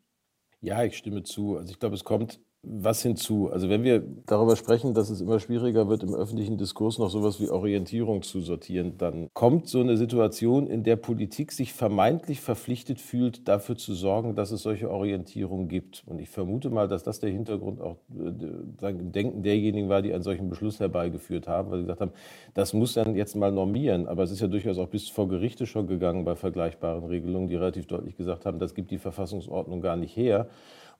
Ja, 0.61 0.85
ich 0.85 0.95
stimme 0.95 1.23
zu. 1.23 1.57
Also 1.57 1.73
ich 1.73 1.79
glaube, 1.79 1.95
es 1.95 2.05
kommt 2.05 2.39
was 2.63 3.01
hinzu. 3.01 3.49
Also 3.51 3.69
wenn 3.69 3.83
wir 3.83 4.03
darüber 4.25 4.55
sprechen, 4.55 4.93
dass 4.93 5.09
es 5.09 5.21
immer 5.21 5.39
schwieriger 5.39 5.87
wird, 5.87 6.03
im 6.03 6.13
öffentlichen 6.13 6.57
Diskurs 6.57 6.97
noch 6.97 7.09
sowas 7.09 7.39
wie 7.39 7.49
Orientierung 7.49 8.23
zu 8.23 8.41
sortieren, 8.41 8.97
dann 8.97 9.29
kommt 9.33 9.67
so 9.67 9.79
eine 9.79 9.95
Situation, 9.95 10.67
in 10.67 10.83
der 10.83 10.95
Politik 10.95 11.51
sich 11.51 11.73
vermeintlich 11.73 12.41
verpflichtet 12.41 12.99
fühlt, 12.99 13.47
dafür 13.47 13.77
zu 13.77 13.93
sorgen, 13.93 14.35
dass 14.35 14.51
es 14.51 14.63
solche 14.63 14.89
Orientierung 14.89 15.67
gibt. 15.67 16.03
Und 16.07 16.19
ich 16.19 16.29
vermute 16.29 16.69
mal, 16.69 16.87
dass 16.87 17.03
das 17.03 17.19
der 17.19 17.29
Hintergrund 17.29 17.79
auch 17.79 17.97
äh, 18.15 18.89
im 18.89 19.11
Denken 19.11 19.43
derjenigen 19.43 19.87
war, 19.87 20.01
die 20.01 20.13
einen 20.13 20.23
solchen 20.23 20.49
Beschluss 20.49 20.79
herbeigeführt 20.79 21.47
haben, 21.47 21.71
weil 21.71 21.79
sie 21.79 21.83
gesagt 21.85 22.01
haben, 22.01 22.13
das 22.53 22.73
muss 22.73 22.93
dann 22.93 23.15
jetzt 23.15 23.35
mal 23.35 23.51
normieren. 23.51 24.07
Aber 24.07 24.23
es 24.23 24.31
ist 24.31 24.41
ja 24.41 24.47
durchaus 24.47 24.77
auch 24.77 24.89
bis 24.89 25.09
vor 25.09 25.27
Gerichte 25.29 25.65
schon 25.65 25.87
gegangen 25.87 26.25
bei 26.25 26.35
vergleichbaren 26.35 27.05
Regelungen, 27.05 27.47
die 27.47 27.55
relativ 27.55 27.87
deutlich 27.87 28.17
gesagt 28.17 28.45
haben, 28.45 28.59
das 28.59 28.73
gibt 28.73 28.91
die 28.91 28.97
Verfassungsordnung 28.97 29.79
gar 29.79 29.95
nicht 29.95 30.15
her. 30.17 30.49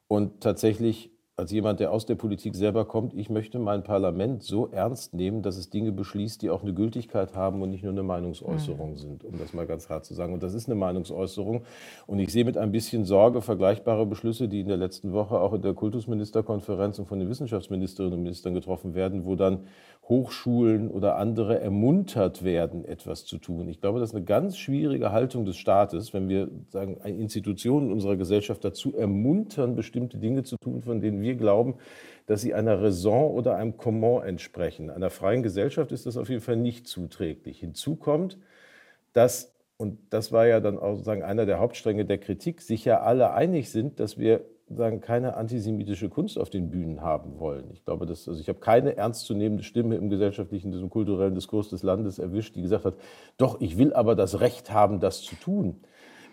Und 0.07 0.39
tatsächlich 0.39 1.11
als 1.39 1.51
jemand, 1.51 1.79
der 1.79 1.91
aus 1.91 2.07
der 2.07 2.15
Politik 2.15 2.55
selber 2.55 2.85
kommt, 2.85 3.13
ich 3.13 3.29
möchte 3.29 3.59
mein 3.59 3.83
Parlament 3.83 4.41
so 4.41 4.69
ernst 4.71 5.13
nehmen, 5.13 5.43
dass 5.43 5.55
es 5.55 5.69
Dinge 5.69 5.91
beschließt, 5.91 6.41
die 6.41 6.49
auch 6.49 6.63
eine 6.63 6.73
Gültigkeit 6.73 7.35
haben 7.35 7.61
und 7.61 7.69
nicht 7.69 7.83
nur 7.83 7.91
eine 7.91 8.01
Meinungsäußerung 8.01 8.93
mhm. 8.93 8.97
sind, 8.97 9.23
um 9.23 9.37
das 9.37 9.53
mal 9.53 9.67
ganz 9.67 9.87
hart 9.87 10.03
zu 10.03 10.15
sagen. 10.15 10.33
Und 10.33 10.41
das 10.41 10.55
ist 10.55 10.67
eine 10.67 10.73
Meinungsäußerung. 10.73 11.61
Und 12.07 12.17
ich 12.17 12.31
sehe 12.31 12.43
mit 12.43 12.57
ein 12.57 12.71
bisschen 12.71 13.05
Sorge 13.05 13.43
vergleichbare 13.43 14.07
Beschlüsse, 14.07 14.47
die 14.47 14.61
in 14.61 14.67
der 14.67 14.77
letzten 14.77 15.13
Woche 15.13 15.39
auch 15.39 15.53
in 15.53 15.61
der 15.61 15.75
Kultusministerkonferenz 15.75 16.97
und 16.97 17.07
von 17.07 17.19
den 17.19 17.29
Wissenschaftsministerinnen 17.29 18.17
und 18.17 18.23
Ministern 18.23 18.55
getroffen 18.55 18.95
werden, 18.95 19.23
wo 19.23 19.35
dann 19.35 19.59
Hochschulen 20.09 20.89
oder 20.89 21.17
andere 21.17 21.59
ermuntert 21.59 22.43
werden, 22.43 22.85
etwas 22.85 23.25
zu 23.25 23.39
tun. 23.39 23.67
Ich 23.67 23.81
glaube, 23.81 23.99
das 23.99 24.11
ist 24.11 24.15
eine 24.15 24.23
ganz 24.23 24.57
schwierige 24.57 25.11
Haltung 25.11 25.43
des 25.43 25.57
Staates, 25.57 26.13
wenn 26.13 26.29
wir 26.29 26.49
sagen, 26.69 26.95
Institutionen 27.03 27.91
unserer 27.91 28.15
Gesellschaft 28.15 28.63
dazu 28.63 28.95
ermuntern, 28.95 29.75
bestimmte 29.75 30.17
Dinge 30.17 30.43
zu 30.43 30.55
tun, 30.57 30.81
von 30.81 31.01
denen 31.01 31.21
wir 31.21 31.35
glauben, 31.35 31.75
dass 32.25 32.41
sie 32.41 32.53
einer 32.53 32.81
Raison 32.81 33.31
oder 33.31 33.57
einem 33.57 33.75
Comment 33.75 34.23
entsprechen. 34.23 34.89
Einer 34.89 35.09
freien 35.09 35.43
Gesellschaft 35.43 35.91
ist 35.91 36.05
das 36.05 36.15
auf 36.15 36.29
jeden 36.29 36.41
Fall 36.41 36.57
nicht 36.57 36.87
zuträglich. 36.87 37.59
Hinzu 37.59 37.97
kommt, 37.97 38.37
dass, 39.11 39.53
und 39.75 39.99
das 40.09 40.31
war 40.31 40.47
ja 40.47 40.61
dann 40.61 40.79
auch 40.79 40.93
sozusagen 40.93 41.23
einer 41.23 41.45
der 41.45 41.59
Hauptstränge 41.59 42.05
der 42.05 42.17
Kritik, 42.17 42.61
sich 42.61 42.85
ja 42.85 43.01
alle 43.01 43.33
einig 43.33 43.71
sind, 43.71 43.99
dass 43.99 44.17
wir 44.17 44.45
sagen, 44.69 44.99
keine 44.99 45.37
antisemitische 45.37 46.09
Kunst 46.09 46.37
auf 46.37 46.49
den 46.49 46.69
Bühnen 46.69 47.01
haben 47.01 47.39
wollen. 47.39 47.65
Ich 47.71 47.85
glaube, 47.85 48.05
dass, 48.05 48.27
also 48.27 48.39
ich 48.39 48.49
habe 48.49 48.59
keine 48.59 48.97
ernstzunehmende 48.97 49.63
Stimme 49.63 49.95
im 49.95 50.09
gesellschaftlichen, 50.09 50.71
diesem 50.71 50.89
kulturellen 50.89 51.35
Diskurs 51.35 51.69
des 51.69 51.83
Landes 51.83 52.19
erwischt, 52.19 52.55
die 52.55 52.61
gesagt 52.61 52.85
hat, 52.85 52.95
doch, 53.37 53.61
ich 53.61 53.77
will 53.77 53.93
aber 53.93 54.15
das 54.15 54.39
Recht 54.41 54.71
haben, 54.71 54.99
das 54.99 55.21
zu 55.21 55.35
tun. 55.35 55.77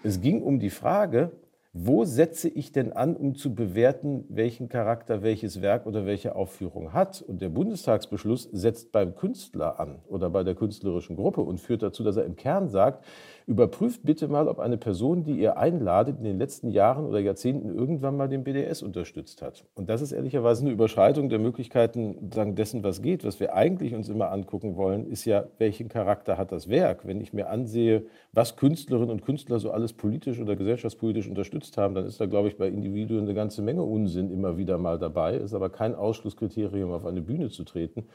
Es 0.03 0.21
ging 0.21 0.43
um 0.43 0.59
die 0.59 0.71
Frage, 0.71 1.31
wo 1.77 2.05
setze 2.05 2.49
ich 2.49 2.71
denn 2.71 2.93
an, 2.93 3.17
um 3.17 3.35
zu 3.35 3.53
bewerten, 3.53 4.25
welchen 4.29 4.69
Charakter 4.69 5.25
welches 5.25 5.61
Werk 5.61 5.87
oder 5.87 6.07
welche 6.07 6.37
Aufführung 6.37 6.93
hat? 6.93 7.21
Und 7.21 7.43
der 7.43 7.49
Bundestagsbeschluss 7.49 8.49
setzt 8.53 8.93
beim 8.93 9.17
Künstler 9.17 9.81
an 9.81 9.99
oder 10.07 10.31
bei 10.31 10.45
der 10.45 10.55
künstlerischen 10.55 11.17
Gruppe 11.17 11.41
und 11.41 11.59
führt 11.59 11.83
dazu, 11.83 12.05
dass 12.05 12.17
er 12.17 12.27
im 12.27 12.37
Kern 12.37 12.69
sagt, 12.69 13.05
Überprüft 13.47 14.05
bitte 14.05 14.27
mal, 14.29 14.49
ob 14.49 14.59
eine 14.59 14.79
Person, 14.79 15.23
die 15.23 15.39
ihr 15.39 15.59
einladet, 15.59 16.17
in 16.17 16.25
den 16.25 16.39
letzten 16.39 16.71
Jahren 16.71 17.05
oder 17.05 17.19
Jahrzehnten 17.19 17.75
irgendwann 17.75 18.17
mal 18.17 18.27
den 18.27 18.43
BDS 18.43 18.83
unterstützt 18.83 19.43
hat. 19.43 19.67
Und 19.75 19.91
das 19.91 20.01
ist 20.01 20.13
ehrlicherweise 20.13 20.63
eine 20.63 20.71
Überschreitung 20.71 21.29
der 21.29 21.39
Möglichkeiten 21.39 22.31
sagen, 22.33 22.55
dessen, 22.55 22.83
was 22.83 23.03
geht. 23.03 23.23
Was 23.23 23.41
wir 23.41 23.55
eigentlich 23.55 23.95
uns 23.95 24.09
immer 24.09 24.33
angucken 24.33 24.77
wollen, 24.77 25.07
ist 25.07 25.27
ja, 25.27 25.45
welchen 25.59 25.91
Charakter 25.91 26.39
hat 26.39 26.53
das 26.53 26.71
Werk? 26.71 27.07
Wenn 27.07 27.21
ich 27.21 27.35
mir 27.35 27.51
ansehe, 27.51 28.07
was 28.33 28.57
Künstlerinnen 28.57 29.11
und 29.11 29.23
Künstler 29.27 29.59
so 29.59 29.73
alles 29.73 29.93
politisch 29.93 30.41
oder 30.41 30.57
gesellschaftspolitisch 30.57 31.29
unterstützt 31.29 31.77
haben, 31.77 31.95
dann 31.95 32.07
ist 32.07 32.19
da, 32.19 32.25
glaube 32.25 32.49
ich, 32.49 32.57
bei 32.57 32.69
Individuen 32.69 33.25
eine 33.25 33.35
ganze 33.35 33.61
Menge 33.61 33.83
Unsinn 33.83 34.31
immer 34.31 34.57
wieder 34.57 34.79
mal 34.79 34.99
dabei. 34.99 35.37
Ist 35.37 35.53
aber 35.53 35.69
kein 35.69 35.95
Ausschlusskriterium, 35.95 36.93
auf 36.93 37.05
eine 37.05 37.21
Bühne 37.21 37.51
zu 37.51 37.65
treten 37.65 38.07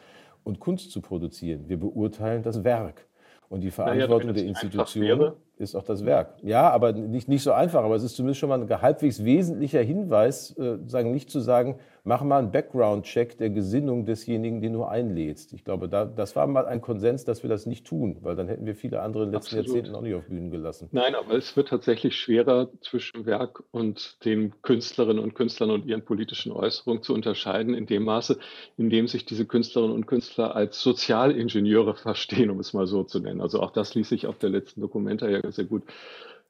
und 0.43 0.59
Kunst 0.59 0.91
zu 0.91 1.01
produzieren. 1.01 1.65
Wir 1.67 1.79
beurteilen 1.79 2.41
das 2.41 2.63
Werk. 2.63 3.08
Und 3.49 3.61
die 3.61 3.71
Verantwortung 3.71 4.31
naja, 4.31 4.33
der 4.33 4.45
Institution 4.45 5.33
ist 5.59 5.75
auch 5.75 5.83
das 5.83 6.05
Werk. 6.05 6.35
Ja, 6.41 6.69
aber 6.69 6.93
nicht, 6.93 7.27
nicht 7.27 7.43
so 7.43 7.51
einfach. 7.51 7.83
Aber 7.83 7.95
es 7.95 8.03
ist 8.03 8.15
zumindest 8.15 8.39
schon 8.39 8.49
mal 8.49 8.61
ein 8.61 8.81
halbwegs 8.81 9.23
wesentlicher 9.23 9.81
Hinweis, 9.81 10.57
äh, 10.57 10.77
sagen, 10.87 11.11
nicht 11.11 11.29
zu 11.29 11.41
sagen, 11.41 11.79
mach 12.03 12.23
mal 12.23 12.39
einen 12.39 12.51
Background-Check 12.51 13.37
der 13.37 13.49
Gesinnung 13.49 14.05
desjenigen, 14.05 14.61
den 14.61 14.73
du 14.73 14.83
einlädst. 14.83 15.53
Ich 15.53 15.65
glaube, 15.65 15.89
da, 15.89 16.05
das 16.05 16.35
war 16.35 16.47
mal 16.47 16.65
ein 16.65 16.81
Konsens, 16.81 17.25
dass 17.25 17.43
wir 17.43 17.49
das 17.49 17.65
nicht 17.65 17.85
tun, 17.85 18.17
weil 18.21 18.35
dann 18.35 18.47
hätten 18.47 18.65
wir 18.65 18.75
viele 18.75 19.01
andere 19.01 19.23
in 19.23 19.29
den 19.29 19.35
letzten 19.35 19.59
Absolut. 19.59 19.75
Jahrzehnten 19.75 19.95
auch 19.95 20.01
nicht 20.01 20.15
auf 20.15 20.25
Bühnen 20.25 20.49
gelassen. 20.49 20.87
Nein, 20.91 21.13
aber 21.13 21.35
es 21.35 21.55
wird 21.57 21.67
tatsächlich 21.67 22.15
schwerer 22.15 22.69
zwischen 22.81 23.25
Werk 23.25 23.63
und 23.71 24.23
den 24.25 24.53
Künstlerinnen 24.61 25.21
und 25.21 25.35
Künstlern 25.35 25.71
und 25.71 25.85
ihren 25.85 26.03
politischen 26.03 26.51
Äußerungen 26.51 27.03
zu 27.03 27.13
unterscheiden, 27.13 27.73
in 27.73 27.85
dem 27.85 28.03
Maße, 28.03 28.39
in 28.77 28.89
dem 28.89 29.07
sich 29.07 29.25
diese 29.25 29.45
Künstlerinnen 29.45 29.93
und 29.93 30.07
Künstler 30.07 30.55
als 30.55 30.81
Sozialingenieure 30.81 31.95
verstehen, 31.95 32.49
um 32.49 32.59
es 32.59 32.73
mal 32.73 32.87
so 32.87 33.03
zu 33.03 33.19
nennen. 33.19 33.41
Also 33.41 33.59
auch 33.59 33.71
das 33.71 33.93
ließ 33.93 34.07
sich 34.07 34.25
auf 34.25 34.37
der 34.37 34.49
letzten 34.49 34.81
Dokumenta 34.81 35.27
ja 35.27 35.41
sehr 35.51 35.65
gut 35.65 35.83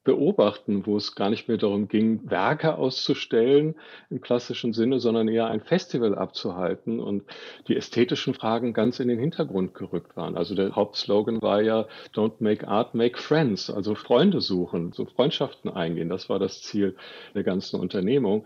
beobachten, 0.05 0.85
wo 0.85 0.95
es 0.97 1.13
gar 1.13 1.29
nicht 1.29 1.47
mehr 1.47 1.57
darum 1.57 1.87
ging, 1.87 2.21
Werke 2.29 2.75
auszustellen 2.75 3.75
im 4.09 4.21
klassischen 4.21 4.73
Sinne, 4.73 4.99
sondern 4.99 5.27
eher 5.27 5.47
ein 5.47 5.61
Festival 5.61 6.15
abzuhalten 6.15 6.99
und 6.99 7.23
die 7.67 7.75
ästhetischen 7.75 8.33
Fragen 8.33 8.73
ganz 8.73 8.99
in 8.99 9.09
den 9.09 9.19
Hintergrund 9.19 9.73
gerückt 9.73 10.15
waren. 10.15 10.37
Also 10.37 10.55
der 10.55 10.75
Hauptslogan 10.75 11.41
war 11.41 11.61
ja 11.61 11.85
Don't 12.15 12.35
make 12.39 12.67
art, 12.67 12.95
make 12.95 13.19
friends, 13.19 13.69
also 13.69 13.93
Freunde 13.93 14.39
suchen, 14.41 14.93
so 14.93 15.05
Freundschaften 15.05 15.69
eingehen. 15.69 16.09
Das 16.09 16.29
war 16.29 16.39
das 16.39 16.61
Ziel 16.61 16.95
der 17.35 17.43
ganzen 17.43 17.79
Unternehmung. 17.79 18.45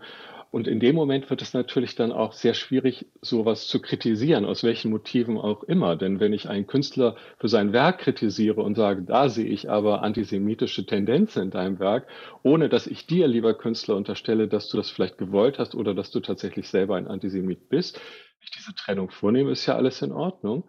Und 0.54 0.68
in 0.68 0.78
dem 0.78 0.94
Moment 0.94 1.30
wird 1.30 1.42
es 1.42 1.52
natürlich 1.52 1.96
dann 1.96 2.12
auch 2.12 2.32
sehr 2.32 2.54
schwierig, 2.54 3.06
sowas 3.20 3.66
zu 3.66 3.82
kritisieren, 3.82 4.44
aus 4.44 4.62
welchen 4.62 4.92
Motiven 4.92 5.36
auch 5.36 5.64
immer. 5.64 5.96
Denn 5.96 6.20
wenn 6.20 6.32
ich 6.32 6.48
einen 6.48 6.68
Künstler 6.68 7.16
für 7.40 7.48
sein 7.48 7.72
Werk 7.72 7.98
kritisiere 7.98 8.62
und 8.62 8.76
sage, 8.76 9.02
da 9.02 9.28
sehe 9.28 9.48
ich 9.48 9.68
aber 9.68 10.04
antisemitische 10.04 10.86
Tendenzen 10.86 11.42
in 11.42 11.50
deinem 11.50 11.80
Werk, 11.80 12.06
ohne 12.44 12.68
dass 12.68 12.86
ich 12.86 13.08
dir, 13.08 13.26
lieber 13.26 13.54
Künstler, 13.54 13.96
unterstelle, 13.96 14.46
dass 14.46 14.68
du 14.68 14.76
das 14.76 14.90
vielleicht 14.90 15.18
gewollt 15.18 15.58
hast 15.58 15.74
oder 15.74 15.92
dass 15.92 16.12
du 16.12 16.20
tatsächlich 16.20 16.68
selber 16.68 16.94
ein 16.94 17.08
Antisemit 17.08 17.68
bist, 17.68 17.96
wenn 17.96 18.44
ich 18.44 18.52
diese 18.52 18.76
Trennung 18.76 19.10
vornehme, 19.10 19.50
ist 19.50 19.66
ja 19.66 19.74
alles 19.74 20.02
in 20.02 20.12
Ordnung. 20.12 20.62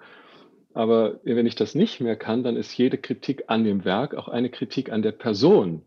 Aber 0.73 1.19
wenn 1.23 1.45
ich 1.45 1.53
das 1.53 1.75
nicht 1.75 2.01
mehr 2.01 2.15
kann, 2.15 2.43
dann 2.43 2.57
ist 2.57 2.75
jede 2.75 2.97
Kritik 2.97 3.43
an 3.49 3.63
dem 3.63 3.85
Werk 3.85 4.15
auch 4.15 4.29
eine 4.29 4.49
Kritik 4.49 4.91
an 4.91 5.03
der 5.03 5.11
Person. 5.11 5.83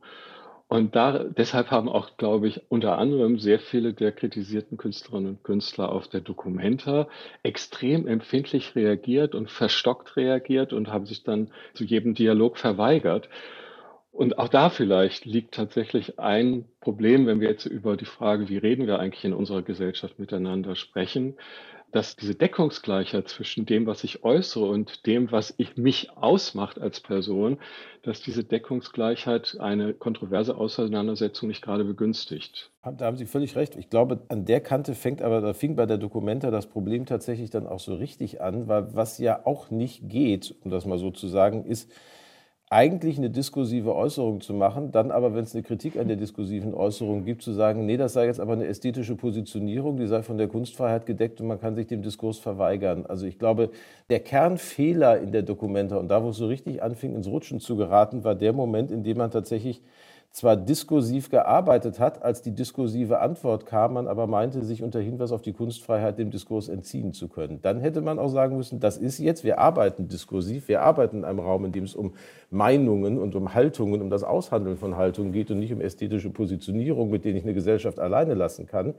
Und 0.68 0.94
da, 0.94 1.24
deshalb 1.24 1.70
haben 1.70 1.88
auch, 1.88 2.18
glaube 2.18 2.46
ich, 2.46 2.60
unter 2.68 2.98
anderem 2.98 3.38
sehr 3.38 3.58
viele 3.58 3.94
der 3.94 4.12
kritisierten 4.12 4.76
Künstlerinnen 4.76 5.30
und 5.30 5.42
Künstler 5.42 5.90
auf 5.90 6.08
der 6.08 6.20
Documenta 6.20 7.08
extrem 7.42 8.06
empfindlich 8.06 8.76
reagiert 8.76 9.34
und 9.34 9.50
verstockt 9.50 10.16
reagiert 10.16 10.74
und 10.74 10.88
haben 10.88 11.06
sich 11.06 11.24
dann 11.24 11.50
zu 11.72 11.84
jedem 11.84 12.14
Dialog 12.14 12.58
verweigert. 12.58 13.30
Und 14.12 14.38
auch 14.38 14.48
da 14.48 14.68
vielleicht 14.68 15.24
liegt 15.24 15.54
tatsächlich 15.54 16.18
ein 16.18 16.66
Problem, 16.80 17.26
wenn 17.26 17.40
wir 17.40 17.48
jetzt 17.48 17.66
über 17.66 17.96
die 17.96 18.04
Frage, 18.04 18.50
wie 18.50 18.58
reden 18.58 18.86
wir 18.86 18.98
eigentlich 18.98 19.24
in 19.24 19.32
unserer 19.32 19.62
Gesellschaft 19.62 20.18
miteinander 20.18 20.74
sprechen, 20.74 21.36
dass 21.92 22.16
diese 22.16 22.34
Deckungsgleichheit 22.34 23.28
zwischen 23.28 23.64
dem, 23.64 23.86
was 23.86 24.04
ich 24.04 24.22
äußere 24.22 24.66
und 24.66 25.06
dem, 25.06 25.32
was 25.32 25.54
ich 25.56 25.76
mich 25.76 26.10
ausmacht 26.16 26.80
als 26.80 27.00
Person, 27.00 27.58
dass 28.02 28.20
diese 28.20 28.44
Deckungsgleichheit 28.44 29.56
eine 29.58 29.94
kontroverse 29.94 30.56
Auseinandersetzung 30.56 31.48
nicht 31.48 31.62
gerade 31.62 31.84
begünstigt. 31.84 32.70
Da 32.82 33.06
haben 33.06 33.16
Sie 33.16 33.26
völlig 33.26 33.56
recht. 33.56 33.76
Ich 33.76 33.90
glaube, 33.90 34.20
an 34.28 34.44
der 34.44 34.60
Kante 34.60 34.94
fängt 34.94 35.22
aber, 35.22 35.40
da 35.40 35.54
fing 35.54 35.76
bei 35.76 35.86
der 35.86 35.98
Dokumenta 35.98 36.50
das 36.50 36.66
Problem 36.66 37.06
tatsächlich 37.06 37.50
dann 37.50 37.66
auch 37.66 37.80
so 37.80 37.94
richtig 37.94 38.40
an, 38.40 38.68
weil 38.68 38.94
was 38.94 39.18
ja 39.18 39.44
auch 39.46 39.70
nicht 39.70 40.08
geht, 40.08 40.54
um 40.64 40.70
das 40.70 40.86
mal 40.86 40.98
so 40.98 41.10
zu 41.10 41.26
sagen, 41.28 41.64
ist, 41.64 41.90
eigentlich 42.70 43.16
eine 43.16 43.30
diskursive 43.30 43.94
Äußerung 43.94 44.42
zu 44.42 44.52
machen, 44.52 44.92
dann 44.92 45.10
aber, 45.10 45.34
wenn 45.34 45.44
es 45.44 45.54
eine 45.54 45.62
Kritik 45.62 45.96
an 45.98 46.06
der 46.08 46.16
diskursiven 46.16 46.74
Äußerung 46.74 47.24
gibt, 47.24 47.42
zu 47.42 47.52
sagen, 47.52 47.86
nee, 47.86 47.96
das 47.96 48.12
sei 48.12 48.26
jetzt 48.26 48.40
aber 48.40 48.52
eine 48.52 48.66
ästhetische 48.66 49.16
Positionierung, 49.16 49.96
die 49.96 50.06
sei 50.06 50.22
von 50.22 50.36
der 50.36 50.48
Kunstfreiheit 50.48 51.06
gedeckt 51.06 51.40
und 51.40 51.46
man 51.46 51.60
kann 51.60 51.74
sich 51.74 51.86
dem 51.86 52.02
Diskurs 52.02 52.38
verweigern. 52.38 53.06
Also 53.06 53.26
ich 53.26 53.38
glaube, 53.38 53.70
der 54.10 54.20
Kernfehler 54.20 55.18
in 55.18 55.32
der 55.32 55.42
Dokumenta 55.42 55.96
und 55.96 56.08
da, 56.08 56.22
wo 56.22 56.28
es 56.28 56.36
so 56.36 56.46
richtig 56.46 56.82
anfing, 56.82 57.14
ins 57.14 57.26
Rutschen 57.26 57.60
zu 57.60 57.76
geraten, 57.76 58.22
war 58.22 58.34
der 58.34 58.52
Moment, 58.52 58.90
in 58.90 59.02
dem 59.02 59.16
man 59.16 59.30
tatsächlich 59.30 59.80
zwar 60.30 60.56
diskursiv 60.56 61.30
gearbeitet 61.30 61.98
hat, 61.98 62.22
als 62.22 62.42
die 62.42 62.54
diskursive 62.54 63.18
Antwort 63.20 63.66
kam, 63.66 63.94
man 63.94 64.06
aber 64.06 64.26
meinte, 64.26 64.62
sich 64.62 64.82
unter 64.82 65.00
Hinweis 65.00 65.32
auf 65.32 65.42
die 65.42 65.52
Kunstfreiheit 65.52 66.18
dem 66.18 66.30
Diskurs 66.30 66.68
entziehen 66.68 67.12
zu 67.12 67.28
können. 67.28 67.60
Dann 67.62 67.80
hätte 67.80 68.02
man 68.02 68.18
auch 68.18 68.28
sagen 68.28 68.56
müssen, 68.56 68.78
das 68.78 68.98
ist 68.98 69.18
jetzt, 69.18 69.42
wir 69.42 69.58
arbeiten 69.58 70.06
diskursiv, 70.06 70.68
wir 70.68 70.82
arbeiten 70.82 71.18
in 71.18 71.24
einem 71.24 71.40
Raum, 71.40 71.64
in 71.64 71.72
dem 71.72 71.84
es 71.84 71.94
um 71.94 72.14
Meinungen 72.50 73.18
und 73.18 73.34
um 73.34 73.54
Haltungen, 73.54 74.02
um 74.02 74.10
das 74.10 74.22
Aushandeln 74.22 74.76
von 74.76 74.96
Haltungen 74.96 75.32
geht 75.32 75.50
und 75.50 75.58
nicht 75.58 75.72
um 75.72 75.80
ästhetische 75.80 76.30
Positionierung, 76.30 77.10
mit 77.10 77.24
denen 77.24 77.36
ich 77.36 77.44
eine 77.44 77.54
Gesellschaft 77.54 77.98
alleine 77.98 78.34
lassen 78.34 78.66
kann. 78.66 78.94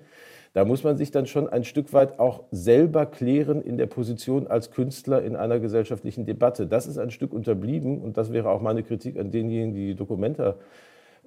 Da 0.53 0.65
muss 0.65 0.83
man 0.83 0.97
sich 0.97 1.11
dann 1.11 1.27
schon 1.27 1.47
ein 1.47 1.63
Stück 1.63 1.93
weit 1.93 2.19
auch 2.19 2.43
selber 2.51 3.05
klären 3.05 3.61
in 3.61 3.77
der 3.77 3.85
Position 3.85 4.47
als 4.47 4.71
Künstler 4.71 5.21
in 5.21 5.35
einer 5.35 5.59
gesellschaftlichen 5.59 6.25
Debatte. 6.25 6.65
Das 6.65 6.87
ist 6.87 6.97
ein 6.97 7.11
Stück 7.11 7.33
unterblieben 7.33 8.01
und 8.01 8.17
das 8.17 8.33
wäre 8.33 8.49
auch 8.49 8.61
meine 8.61 8.81
Kritik 8.81 9.19
an 9.19 9.29
denjenigen, 9.29 9.73
die 9.75 9.93
Dokumente 9.93 10.55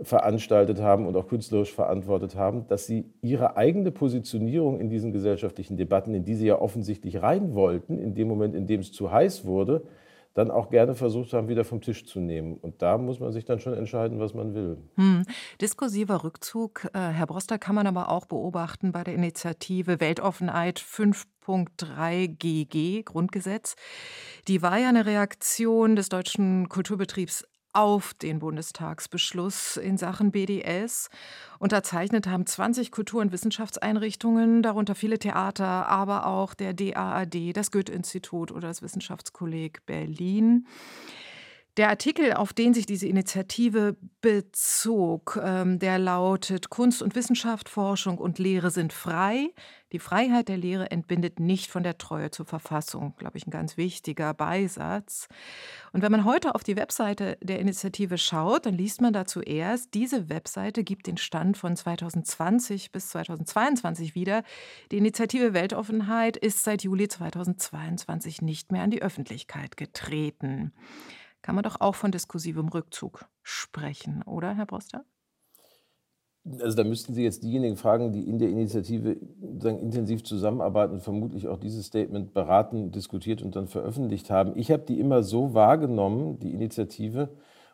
veranstaltet 0.00 0.80
haben 0.80 1.06
und 1.06 1.16
auch 1.16 1.28
künstlerisch 1.28 1.72
verantwortet 1.72 2.34
haben, 2.36 2.66
dass 2.66 2.86
sie 2.86 3.04
ihre 3.20 3.56
eigene 3.56 3.90
Positionierung 3.90 4.80
in 4.80 4.88
diesen 4.88 5.12
gesellschaftlichen 5.12 5.76
Debatten, 5.76 6.14
in 6.14 6.24
die 6.24 6.34
sie 6.34 6.46
ja 6.46 6.58
offensichtlich 6.58 7.22
rein 7.22 7.54
wollten, 7.54 7.98
in 7.98 8.14
dem 8.14 8.28
Moment, 8.28 8.54
in 8.54 8.66
dem 8.66 8.80
es 8.80 8.92
zu 8.92 9.10
heiß 9.10 9.44
wurde, 9.44 9.82
dann 10.34 10.50
auch 10.50 10.70
gerne 10.70 10.94
versucht 10.94 11.32
haben, 11.32 11.48
wieder 11.48 11.64
vom 11.64 11.80
Tisch 11.80 12.06
zu 12.06 12.20
nehmen. 12.20 12.56
Und 12.56 12.80
da 12.80 12.96
muss 12.96 13.20
man 13.20 13.32
sich 13.32 13.44
dann 13.44 13.60
schon 13.60 13.74
entscheiden, 13.74 14.18
was 14.18 14.34
man 14.34 14.54
will. 14.54 14.78
Hm. 14.96 15.24
Diskursiver 15.60 16.24
Rückzug, 16.24 16.88
äh, 16.94 16.98
Herr 16.98 17.26
Broster, 17.26 17.58
kann 17.58 17.74
man 17.74 17.86
aber 17.86 18.08
auch 18.08 18.26
beobachten 18.26 18.92
bei 18.92 19.04
der 19.04 19.14
Initiative 19.14 20.00
Weltoffenheit 20.00 20.80
5.3 20.80 22.28
GG, 22.28 23.02
Grundgesetz. 23.02 23.74
Die 24.48 24.62
war 24.62 24.78
ja 24.78 24.88
eine 24.88 25.06
Reaktion 25.06 25.96
des 25.96 26.08
deutschen 26.08 26.68
Kulturbetriebs 26.68 27.44
auf 27.72 28.14
den 28.14 28.38
Bundestagsbeschluss 28.38 29.76
in 29.76 29.96
Sachen 29.96 30.30
BDS. 30.30 31.08
Unterzeichnet 31.58 32.26
haben 32.26 32.46
20 32.46 32.90
Kultur- 32.90 33.22
und 33.22 33.32
Wissenschaftseinrichtungen, 33.32 34.62
darunter 34.62 34.94
viele 34.94 35.18
Theater, 35.18 35.88
aber 35.88 36.26
auch 36.26 36.54
der 36.54 36.74
DAAD, 36.74 37.52
das 37.54 37.70
Goethe-Institut 37.70 38.50
oder 38.50 38.68
das 38.68 38.82
Wissenschaftskolleg 38.82 39.84
Berlin. 39.86 40.66
Der 41.78 41.88
Artikel, 41.88 42.34
auf 42.34 42.52
den 42.52 42.74
sich 42.74 42.84
diese 42.84 43.06
Initiative 43.06 43.96
bezog, 44.20 45.40
ähm, 45.42 45.78
der 45.78 45.98
lautet 45.98 46.68
Kunst 46.68 47.00
und 47.00 47.14
Wissenschaft, 47.14 47.70
Forschung 47.70 48.18
und 48.18 48.38
Lehre 48.38 48.70
sind 48.70 48.92
frei. 48.92 49.48
Die 49.92 49.98
Freiheit 49.98 50.48
der 50.48 50.58
Lehre 50.58 50.90
entbindet 50.90 51.40
nicht 51.40 51.70
von 51.70 51.82
der 51.82 51.96
Treue 51.96 52.30
zur 52.30 52.44
Verfassung, 52.44 53.14
glaube 53.16 53.38
ich, 53.38 53.46
ein 53.46 53.50
ganz 53.50 53.78
wichtiger 53.78 54.34
Beisatz. 54.34 55.28
Und 55.94 56.02
wenn 56.02 56.12
man 56.12 56.26
heute 56.26 56.54
auf 56.54 56.62
die 56.62 56.76
Webseite 56.76 57.38
der 57.40 57.58
Initiative 57.58 58.18
schaut, 58.18 58.66
dann 58.66 58.74
liest 58.74 59.00
man 59.00 59.14
da 59.14 59.24
zuerst, 59.24 59.94
diese 59.94 60.28
Webseite 60.28 60.84
gibt 60.84 61.06
den 61.06 61.16
Stand 61.16 61.56
von 61.56 61.74
2020 61.74 62.92
bis 62.92 63.08
2022 63.08 64.14
wieder. 64.14 64.42
Die 64.90 64.98
Initiative 64.98 65.54
Weltoffenheit 65.54 66.36
ist 66.36 66.64
seit 66.64 66.84
Juli 66.84 67.08
2022 67.08 68.42
nicht 68.42 68.72
mehr 68.72 68.82
an 68.82 68.90
die 68.90 69.00
Öffentlichkeit 69.00 69.78
getreten 69.78 70.74
kann 71.42 71.54
man 71.54 71.64
doch 71.64 71.80
auch 71.80 71.94
von 71.94 72.10
diskursivem 72.10 72.68
Rückzug 72.68 73.26
sprechen, 73.42 74.22
oder, 74.22 74.54
Herr 74.54 74.66
Broster? 74.66 75.04
Also 76.60 76.76
da 76.76 76.82
müssten 76.82 77.14
Sie 77.14 77.22
jetzt 77.22 77.44
diejenigen 77.44 77.76
fragen, 77.76 78.12
die 78.12 78.28
in 78.28 78.38
der 78.38 78.48
Initiative 78.48 79.16
sagen, 79.60 79.78
intensiv 79.78 80.24
zusammenarbeiten 80.24 80.94
und 80.94 81.02
vermutlich 81.02 81.46
auch 81.46 81.58
dieses 81.58 81.86
Statement 81.86 82.34
beraten, 82.34 82.90
diskutiert 82.90 83.42
und 83.42 83.54
dann 83.54 83.68
veröffentlicht 83.68 84.28
haben. 84.28 84.56
Ich 84.56 84.72
habe 84.72 84.82
die 84.82 84.98
immer 84.98 85.22
so 85.22 85.54
wahrgenommen, 85.54 86.40
die 86.40 86.52
Initiative, 86.52 87.28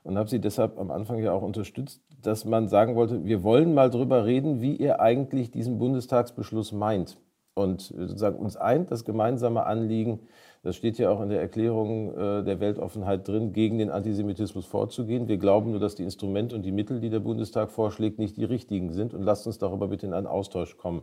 und 0.04 0.16
habe 0.16 0.28
sie 0.28 0.40
deshalb 0.40 0.78
am 0.78 0.90
Anfang 0.90 1.18
ja 1.18 1.33
auch 1.33 1.42
unterstützt, 1.42 2.02
dass 2.22 2.44
man 2.44 2.68
sagen 2.68 2.94
wollte, 2.94 3.24
wir 3.24 3.42
wollen 3.42 3.74
mal 3.74 3.90
drüber 3.90 4.24
reden, 4.24 4.61
wie 4.61 4.76
ihr 4.76 5.00
eigentlich 5.00 5.50
diesen 5.50 5.78
Bundestagsbeschluss 5.78 6.72
meint. 6.72 7.18
Und 7.54 7.83
sozusagen 7.83 8.38
uns 8.38 8.57
eint 8.57 8.90
das 8.90 9.04
gemeinsame 9.04 9.66
Anliegen, 9.66 10.20
das 10.62 10.77
steht 10.77 10.99
ja 10.99 11.11
auch 11.11 11.21
in 11.21 11.29
der 11.29 11.40
Erklärung 11.40 12.12
äh, 12.12 12.42
der 12.42 12.59
Weltoffenheit 12.61 13.27
drin, 13.29 13.53
gegen 13.53 13.79
den 13.79 13.90
Antisemitismus 13.90 14.66
vorzugehen. 14.66 15.29
Wir 15.29 15.37
glauben 15.37 15.71
nur, 15.71 15.81
dass 15.81 15.94
die 15.94 16.03
Instrumente 16.03 16.57
und 16.57 16.62
die 16.62 16.73
Mittel, 16.73 17.01
die 17.01 17.11
der 17.11 17.21
Bundestag 17.21 17.71
vorschlägt, 17.71 18.18
nicht 18.18 18.37
die 18.37 18.44
richtigen 18.44 18.92
sind. 18.92 19.14
Und 19.14 19.23
lasst 19.23 19.47
uns 19.47 19.59
darüber 19.59 19.88
bitte 19.88 20.07
in 20.07 20.12
einen 20.12 20.27
Austausch 20.27 20.77
kommen. 20.77 21.03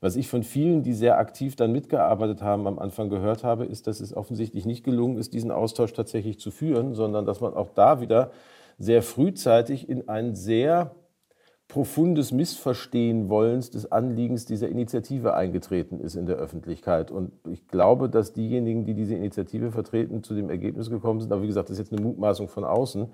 Was 0.00 0.16
ich 0.16 0.28
von 0.28 0.42
vielen, 0.42 0.82
die 0.82 0.94
sehr 0.94 1.18
aktiv 1.18 1.54
dann 1.56 1.72
mitgearbeitet 1.72 2.42
haben, 2.42 2.66
am 2.66 2.78
Anfang 2.78 3.10
gehört 3.10 3.44
habe, 3.44 3.64
ist, 3.64 3.86
dass 3.86 4.00
es 4.00 4.16
offensichtlich 4.16 4.66
nicht 4.66 4.84
gelungen 4.84 5.18
ist, 5.18 5.34
diesen 5.34 5.50
Austausch 5.50 5.92
tatsächlich 5.92 6.38
zu 6.38 6.50
führen, 6.50 6.94
sondern 6.94 7.26
dass 7.26 7.40
man 7.40 7.54
auch 7.54 7.68
da 7.74 8.00
wieder 8.00 8.30
sehr 8.78 9.02
frühzeitig 9.02 9.88
in 9.88 10.08
einen 10.08 10.34
sehr 10.34 10.94
profundes 11.68 12.30
Missverstehen 12.30 13.28
wollens 13.28 13.70
des 13.70 13.90
Anliegens 13.90 14.44
dieser 14.44 14.68
Initiative 14.68 15.34
eingetreten 15.34 15.98
ist 15.98 16.14
in 16.14 16.26
der 16.26 16.36
Öffentlichkeit. 16.36 17.10
Und 17.10 17.32
ich 17.50 17.66
glaube, 17.68 18.08
dass 18.08 18.32
diejenigen, 18.32 18.84
die 18.84 18.94
diese 18.94 19.14
Initiative 19.14 19.72
vertreten, 19.72 20.22
zu 20.22 20.34
dem 20.34 20.50
Ergebnis 20.50 20.90
gekommen 20.90 21.20
sind, 21.20 21.32
aber 21.32 21.42
wie 21.42 21.48
gesagt, 21.48 21.70
das 21.70 21.78
ist 21.78 21.90
jetzt 21.90 21.92
eine 21.92 22.06
Mutmaßung 22.06 22.48
von 22.48 22.64
außen, 22.64 23.08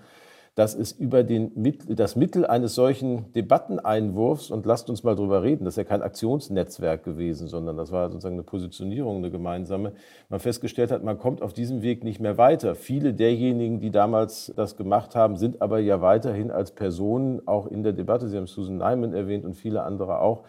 dass 0.57 0.75
es 0.75 0.93
über 0.93 1.23
den, 1.23 1.53
das 1.89 2.17
Mittel 2.17 2.45
eines 2.45 2.75
solchen 2.75 3.33
Debatteneinwurfs, 3.33 4.51
und 4.51 4.67
lasst 4.67 4.91
uns 4.91 5.05
mal 5.05 5.15
drüber 5.15 5.43
reden, 5.43 5.65
das 5.65 5.75
ist 5.75 5.79
ja 5.79 5.85
kein 5.85 6.03
Aktionsnetzwerk 6.03 7.05
gewesen, 7.05 7.47
sondern 7.47 7.77
das 7.77 7.93
war 7.93 8.11
sozusagen 8.11 8.35
eine 8.35 8.43
Positionierung, 8.43 9.19
eine 9.19 9.31
gemeinsame, 9.31 9.93
man 10.29 10.41
festgestellt 10.41 10.91
hat, 10.91 11.05
man 11.05 11.19
kommt 11.19 11.41
auf 11.41 11.53
diesem 11.53 11.83
Weg 11.83 12.03
nicht 12.03 12.21
mehr 12.21 12.37
weiter. 12.37 12.75
Viele 12.75 13.15
derjenigen, 13.15 13.81
die 13.81 13.91
damals 13.91 14.53
das 14.57 14.77
gemacht 14.77 15.15
haben, 15.15 15.37
sind 15.37 15.63
aber 15.63 15.79
ja 15.79 16.01
weiterhin 16.01 16.51
als 16.51 16.73
Personen 16.73 17.47
auch 17.47 17.67
in 17.67 17.83
der 17.83 17.93
Debatte, 17.93 18.29
Sie 18.29 18.37
haben 18.37 18.49
Susan 18.49 18.79
Nyman 18.79 19.15
erwähnt 19.15 19.45
und 19.45 19.55
viele 19.55 19.85
andere 19.85 20.21
auch, 20.21 20.45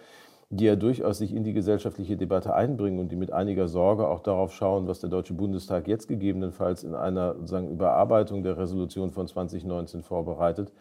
die 0.51 0.65
ja 0.65 0.75
durchaus 0.75 1.17
sich 1.17 1.33
in 1.33 1.45
die 1.45 1.53
gesellschaftliche 1.53 2.17
Debatte 2.17 2.53
einbringen 2.53 2.99
und 2.99 3.09
die 3.09 3.15
mit 3.15 3.31
einiger 3.31 3.69
Sorge 3.69 4.09
auch 4.09 4.19
darauf 4.19 4.53
schauen, 4.53 4.85
was 4.85 4.99
der 4.99 5.09
Deutsche 5.09 5.33
Bundestag 5.33 5.87
jetzt 5.87 6.09
gegebenenfalls 6.09 6.83
in 6.83 6.93
einer 6.93 7.35
sozusagen 7.35 7.69
Überarbeitung 7.69 8.43
der 8.43 8.57
Resolution 8.57 9.11
von 9.11 9.27
2019 9.27 10.03
vorbereitet, 10.03 10.73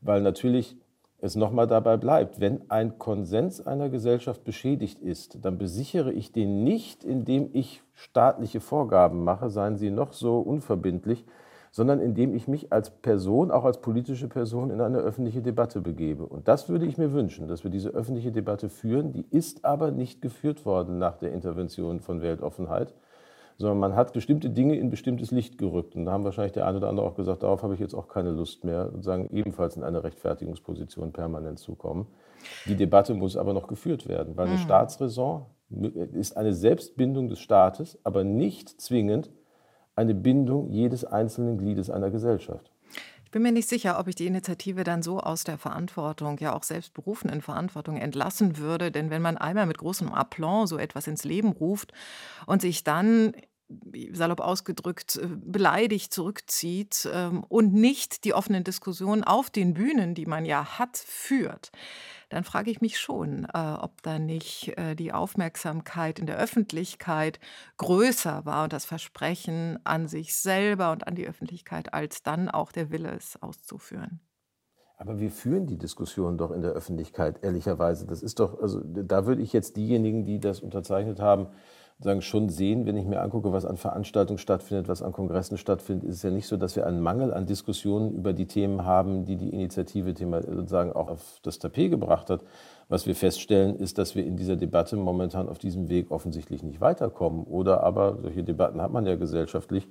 weil 0.00 0.22
natürlich 0.22 0.78
es 1.18 1.36
nochmal 1.36 1.66
dabei 1.66 1.98
bleibt, 1.98 2.40
wenn 2.40 2.62
ein 2.70 2.98
Konsens 2.98 3.60
einer 3.60 3.90
Gesellschaft 3.90 4.42
beschädigt 4.42 5.00
ist, 5.00 5.44
dann 5.44 5.58
besichere 5.58 6.12
ich 6.12 6.32
den 6.32 6.64
nicht, 6.64 7.04
indem 7.04 7.50
ich 7.52 7.82
staatliche 7.92 8.60
Vorgaben 8.60 9.22
mache, 9.22 9.50
seien 9.50 9.76
sie 9.76 9.90
noch 9.90 10.14
so 10.14 10.38
unverbindlich, 10.38 11.26
sondern 11.70 12.00
indem 12.00 12.34
ich 12.34 12.48
mich 12.48 12.72
als 12.72 12.90
Person, 12.90 13.50
auch 13.50 13.64
als 13.64 13.80
politische 13.80 14.28
Person, 14.28 14.70
in 14.70 14.80
eine 14.80 14.98
öffentliche 14.98 15.40
Debatte 15.40 15.80
begebe. 15.80 16.26
Und 16.26 16.48
das 16.48 16.68
würde 16.68 16.86
ich 16.86 16.98
mir 16.98 17.12
wünschen, 17.12 17.46
dass 17.46 17.62
wir 17.62 17.70
diese 17.70 17.90
öffentliche 17.90 18.32
Debatte 18.32 18.68
führen. 18.68 19.12
Die 19.12 19.26
ist 19.30 19.64
aber 19.64 19.90
nicht 19.90 20.20
geführt 20.20 20.66
worden 20.66 20.98
nach 20.98 21.16
der 21.16 21.32
Intervention 21.32 22.00
von 22.00 22.22
Weltoffenheit, 22.22 22.94
sondern 23.56 23.78
man 23.78 23.94
hat 23.94 24.12
bestimmte 24.12 24.50
Dinge 24.50 24.76
in 24.76 24.90
bestimmtes 24.90 25.30
Licht 25.30 25.58
gerückt. 25.58 25.94
Und 25.94 26.06
da 26.06 26.12
haben 26.12 26.24
wahrscheinlich 26.24 26.52
der 26.52 26.66
eine 26.66 26.78
oder 26.78 26.88
andere 26.88 27.06
auch 27.06 27.14
gesagt, 27.14 27.42
darauf 27.42 27.62
habe 27.62 27.74
ich 27.74 27.80
jetzt 27.80 27.94
auch 27.94 28.08
keine 28.08 28.30
Lust 28.30 28.64
mehr, 28.64 28.90
und 28.92 29.04
sagen 29.04 29.28
ebenfalls 29.32 29.76
in 29.76 29.84
eine 29.84 30.02
Rechtfertigungsposition 30.02 31.12
permanent 31.12 31.58
zu 31.58 31.76
kommen. 31.76 32.06
Die 32.66 32.74
Debatte 32.74 33.14
muss 33.14 33.36
aber 33.36 33.52
noch 33.52 33.68
geführt 33.68 34.08
werden, 34.08 34.36
weil 34.36 34.46
eine 34.46 34.56
mhm. 34.56 34.62
Staatsräson 34.62 35.44
ist 36.12 36.36
eine 36.36 36.52
Selbstbindung 36.52 37.28
des 37.28 37.38
Staates, 37.38 37.98
aber 38.02 38.24
nicht 38.24 38.80
zwingend 38.80 39.30
eine 40.00 40.14
Bindung 40.14 40.70
jedes 40.70 41.04
einzelnen 41.04 41.58
Gliedes 41.58 41.90
einer 41.90 42.10
Gesellschaft. 42.10 42.70
Ich 43.24 43.30
bin 43.30 43.42
mir 43.42 43.52
nicht 43.52 43.68
sicher, 43.68 44.00
ob 44.00 44.08
ich 44.08 44.16
die 44.16 44.26
Initiative 44.26 44.82
dann 44.82 45.02
so 45.02 45.20
aus 45.20 45.44
der 45.44 45.58
Verantwortung, 45.58 46.38
ja 46.38 46.52
auch 46.52 46.64
selbst 46.64 46.94
berufenen 46.94 47.42
Verantwortung 47.42 47.96
entlassen 47.96 48.56
würde. 48.56 48.90
Denn 48.90 49.10
wenn 49.10 49.22
man 49.22 49.36
einmal 49.36 49.66
mit 49.66 49.78
großem 49.78 50.10
Aplomb 50.10 50.66
so 50.66 50.78
etwas 50.78 51.06
ins 51.06 51.22
Leben 51.22 51.52
ruft 51.52 51.92
und 52.46 52.60
sich 52.60 52.82
dann 52.82 53.32
salopp 54.12 54.40
ausgedrückt, 54.40 55.16
äh, 55.16 55.28
beleidigt 55.28 56.12
zurückzieht 56.12 57.08
ähm, 57.12 57.44
und 57.48 57.72
nicht 57.72 58.24
die 58.24 58.34
offenen 58.34 58.64
Diskussionen 58.64 59.22
auf 59.22 59.50
den 59.50 59.74
Bühnen, 59.74 60.14
die 60.14 60.26
man 60.26 60.44
ja 60.44 60.78
hat, 60.78 60.96
führt, 60.96 61.70
dann 62.30 62.44
frage 62.44 62.70
ich 62.70 62.80
mich 62.80 62.98
schon, 62.98 63.44
äh, 63.52 63.58
ob 63.58 64.02
da 64.02 64.18
nicht 64.18 64.78
äh, 64.78 64.94
die 64.94 65.12
Aufmerksamkeit 65.12 66.18
in 66.18 66.26
der 66.26 66.38
Öffentlichkeit 66.38 67.40
größer 67.76 68.46
war 68.46 68.64
und 68.64 68.72
das 68.72 68.84
Versprechen 68.84 69.78
an 69.84 70.08
sich 70.08 70.34
selber 70.34 70.92
und 70.92 71.06
an 71.06 71.16
die 71.16 71.26
Öffentlichkeit, 71.26 71.92
als 71.92 72.22
dann 72.22 72.48
auch 72.48 72.72
der 72.72 72.90
Wille, 72.90 73.10
es 73.10 73.40
auszuführen. 73.42 74.20
Aber 74.96 75.18
wir 75.18 75.30
führen 75.30 75.66
die 75.66 75.78
Diskussion 75.78 76.38
doch 76.38 76.50
in 76.50 76.62
der 76.62 76.72
Öffentlichkeit, 76.72 77.42
ehrlicherweise. 77.42 78.06
Das 78.06 78.22
ist 78.22 78.38
doch, 78.38 78.60
also 78.60 78.80
da 78.84 79.26
würde 79.26 79.42
ich 79.42 79.52
jetzt 79.52 79.76
diejenigen, 79.76 80.24
die 80.24 80.38
das 80.38 80.60
unterzeichnet 80.60 81.20
haben, 81.20 81.48
sagen, 82.02 82.22
schon 82.22 82.48
sehen, 82.48 82.86
wenn 82.86 82.96
ich 82.96 83.04
mir 83.04 83.20
angucke, 83.20 83.52
was 83.52 83.66
an 83.66 83.76
Veranstaltungen 83.76 84.38
stattfindet, 84.38 84.88
was 84.88 85.02
an 85.02 85.12
Kongressen 85.12 85.58
stattfindet, 85.58 86.08
ist 86.08 86.16
es 86.16 86.22
ja 86.22 86.30
nicht 86.30 86.46
so, 86.46 86.56
dass 86.56 86.74
wir 86.74 86.86
einen 86.86 87.00
Mangel 87.00 87.34
an 87.34 87.44
Diskussionen 87.44 88.12
über 88.12 88.32
die 88.32 88.46
Themen 88.46 88.84
haben, 88.84 89.26
die 89.26 89.36
die 89.36 89.50
Initiative 89.50 90.14
sozusagen 90.16 90.92
auch 90.92 91.08
auf 91.08 91.40
das 91.42 91.58
Tapet 91.58 91.90
gebracht 91.90 92.30
hat. 92.30 92.40
Was 92.88 93.06
wir 93.06 93.14
feststellen, 93.14 93.76
ist, 93.76 93.98
dass 93.98 94.16
wir 94.16 94.24
in 94.24 94.36
dieser 94.36 94.56
Debatte 94.56 94.96
momentan 94.96 95.48
auf 95.48 95.58
diesem 95.58 95.88
Weg 95.90 96.10
offensichtlich 96.10 96.62
nicht 96.62 96.80
weiterkommen. 96.80 97.44
Oder 97.44 97.84
aber, 97.84 98.18
solche 98.22 98.42
Debatten 98.42 98.80
hat 98.80 98.92
man 98.92 99.06
ja 99.06 99.16
gesellschaftlich, 99.16 99.86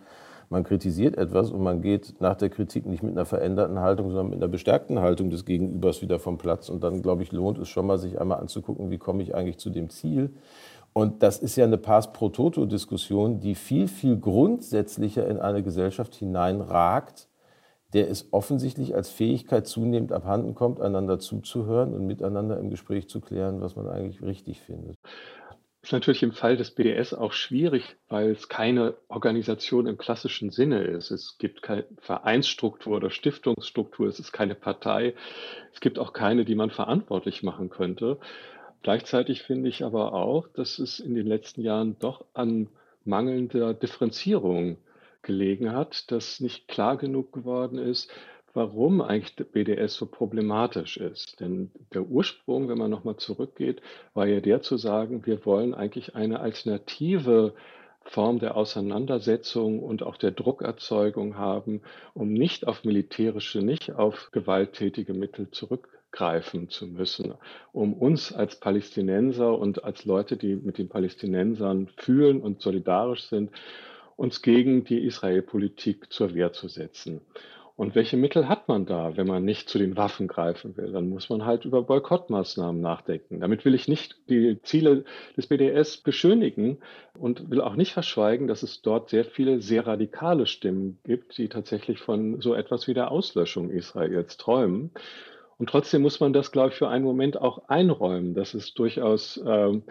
man 0.50 0.63
kritisiert 0.63 1.15
etwas 1.15 1.52
und 1.52 1.62
man 1.62 1.82
geht 1.82 2.15
nach 2.19 2.36
der 2.36 2.50
Kritik 2.50 2.88
nicht 2.88 3.04
mit 3.04 3.12
einer 3.12 3.26
veränderten 3.26 3.80
Haltung, 3.80 4.08
sondern 4.08 4.32
mit 4.32 4.39
einer 4.39 4.48
bestärkten 4.48 5.00
Haltung 5.00 5.30
des 5.30 5.45
Gegenübers 5.45 6.02
wieder 6.02 6.17
vom 6.17 6.39
Platz. 6.39 6.69
Und 6.69 6.84
dann, 6.84 7.04
glaube 7.04 7.22
ich, 7.22 7.32
lohnt 7.32 7.60
es 7.60 7.69
schon 7.69 7.86
mal, 7.86 8.00
sich 8.00 8.19
einmal 8.19 8.39
anzugucken, 8.39 8.89
wie 8.89 8.98
komme 8.98 9.22
ich 9.22 9.36
eigentlich 9.36 9.60
zu 9.60 9.69
dem 9.69 9.91
Ziel, 9.91 10.32
und 10.93 11.23
das 11.23 11.39
ist 11.39 11.56
ja 11.56 11.65
eine 11.65 11.78
Pars 11.78 12.13
pro 12.13 12.30
Toto-Diskussion, 12.30 13.39
die 13.39 13.56
viel, 13.56 13.88
viel 13.88 14.17
grundsätzlicher 14.17 15.28
in 15.28 15.39
eine 15.39 15.63
Gesellschaft 15.63 16.15
hineinragt, 16.15 17.28
der 17.93 18.10
es 18.10 18.32
offensichtlich 18.32 18.95
als 18.95 19.10
Fähigkeit 19.10 19.67
zunehmend 19.67 20.12
abhanden 20.12 20.56
kommt, 20.56 20.80
einander 20.80 21.19
zuzuhören 21.19 21.93
und 21.93 22.06
miteinander 22.06 22.60
im 22.60 22.69
Gespräch 22.69 23.10
zu 23.10 23.19
klären, 23.19 23.62
was 23.62 23.75
man 23.75 23.88
eigentlich 23.88 24.21
richtig 24.21 24.62
findet. 24.62 24.95
ist 25.82 25.93
natürlich 25.93 26.21
im 26.21 26.34
Fall 26.34 26.58
des 26.58 26.71
BDS 26.71 27.13
auch 27.13 27.34
schwierig, 27.34 27.95
weil 28.08 28.32
es 28.32 28.47
keine 28.47 28.95
Organisation 29.08 29.88
im 29.88 29.97
klassischen 29.97 30.52
Sinne 30.52 30.84
ist. 30.84 31.10
Es 31.10 31.38
gibt 31.39 31.62
keine 31.62 31.86
Vereinsstruktur 31.97 32.97
oder 32.97 33.10
Stiftungsstruktur, 33.10 34.08
es 34.08 34.19
ist 34.19 34.32
keine 34.32 34.56
Partei, 34.56 35.15
es 35.73 35.80
gibt 35.80 35.97
auch 35.97 36.13
keine, 36.13 36.45
die 36.45 36.56
man 36.56 36.69
verantwortlich 36.69 37.41
machen 37.41 37.69
könnte. 37.69 38.19
Gleichzeitig 38.81 39.43
finde 39.43 39.69
ich 39.69 39.83
aber 39.83 40.13
auch, 40.13 40.47
dass 40.47 40.79
es 40.79 40.99
in 40.99 41.15
den 41.15 41.27
letzten 41.27 41.61
Jahren 41.61 41.97
doch 41.99 42.25
an 42.33 42.67
mangelnder 43.05 43.73
Differenzierung 43.73 44.77
gelegen 45.21 45.73
hat, 45.73 46.11
dass 46.11 46.39
nicht 46.39 46.67
klar 46.67 46.97
genug 46.97 47.33
geworden 47.33 47.77
ist, 47.77 48.09
warum 48.53 49.01
eigentlich 49.01 49.35
BDS 49.35 49.95
so 49.95 50.05
problematisch 50.05 50.97
ist. 50.97 51.39
Denn 51.39 51.71
der 51.93 52.03
Ursprung, 52.03 52.69
wenn 52.69 52.77
man 52.77 52.89
nochmal 52.89 53.17
zurückgeht, 53.17 53.81
war 54.13 54.27
ja 54.27 54.39
der 54.39 54.61
zu 54.61 54.77
sagen, 54.77 55.25
wir 55.25 55.45
wollen 55.45 55.73
eigentlich 55.73 56.15
eine 56.15 56.39
alternative 56.39 57.53
Form 58.03 58.39
der 58.39 58.57
Auseinandersetzung 58.57 59.83
und 59.83 60.03
auch 60.03 60.17
der 60.17 60.31
Druckerzeugung 60.31 61.37
haben, 61.37 61.81
um 62.13 62.33
nicht 62.33 62.65
auf 62.67 62.83
militärische, 62.83 63.59
nicht 63.59 63.91
auf 63.93 64.29
gewalttätige 64.31 65.13
Mittel 65.13 65.51
zurückgreifen 66.10 66.69
zu 66.69 66.88
müssen, 66.88 67.34
um 67.72 67.93
uns 67.93 68.34
als 68.34 68.60
Palästinenser 68.60 69.58
und 69.58 69.84
als 69.84 70.06
Leute, 70.06 70.38
die 70.38 70.56
mit 70.56 70.78
den 70.78 70.89
Palästinensern 70.89 71.89
fühlen 71.98 72.41
und 72.41 72.62
solidarisch 72.62 73.24
sind, 73.24 73.52
uns 74.15 74.41
gegen 74.41 74.84
die 74.84 75.06
Israel-Politik 75.06 76.12
zur 76.12 76.34
Wehr 76.34 76.52
zu 76.52 76.67
setzen. 76.67 77.22
Und 77.78 77.95
welche 77.95 78.17
Mittel 78.17 78.50
hat 78.50 78.67
man 78.67 78.86
da, 78.86 79.15
wenn 79.15 79.26
man 79.26 79.45
nicht 79.45 79.69
zu 79.69 79.78
den 79.78 79.95
Waffen 79.95 80.28
greifen 80.28 80.76
will? 80.76 80.91
Dann 80.91 81.08
muss 81.08 81.30
man 81.30 81.45
halt 81.45 81.63
über 81.63 81.82
Boykottmaßnahmen 81.84 82.82
nachdenken. 82.82 83.39
Damit 83.39 83.63
will 83.63 83.74
ich 83.74 83.88
nicht 83.88 84.17
die 84.30 84.62
Ziele 84.63 85.06
des 85.38 85.48
BDS 85.48 85.95
beschönigen 85.95 86.80
und 87.17 87.50
will 87.50 87.62
auch 87.62 87.78
nicht 87.78 87.93
verschweigen, 87.93 88.48
dass 88.48 88.63
es 88.63 88.82
dort 88.82 89.10
sehr 89.10 89.24
viele 89.24 89.62
sehr 89.62 89.88
radikale 89.88 90.45
Stimmen 90.45 91.00
gibt, 91.06 91.38
die 91.38 91.48
tatsächlich 91.48 92.00
von 92.00 92.41
so 92.41 92.54
etwas 92.54 92.89
wie 92.89 92.93
der 92.93 93.12
Auslöschung 93.12 93.69
Israels 93.69 94.36
träumen. 94.36 94.91
Und 95.60 95.69
trotzdem 95.69 96.02
muss 96.02 96.22
man 96.22 96.32
das, 96.34 96.52
glaube 96.52 96.69
ich, 96.69 96.76
für 96.76 96.88
einen 96.88 97.04
Moment 97.04 97.39
auch 97.39 97.67
einräumen, 97.67 98.34
dass 98.34 98.54
es 98.54 98.74
durchaus 98.74 99.39
ähm, 99.45 99.84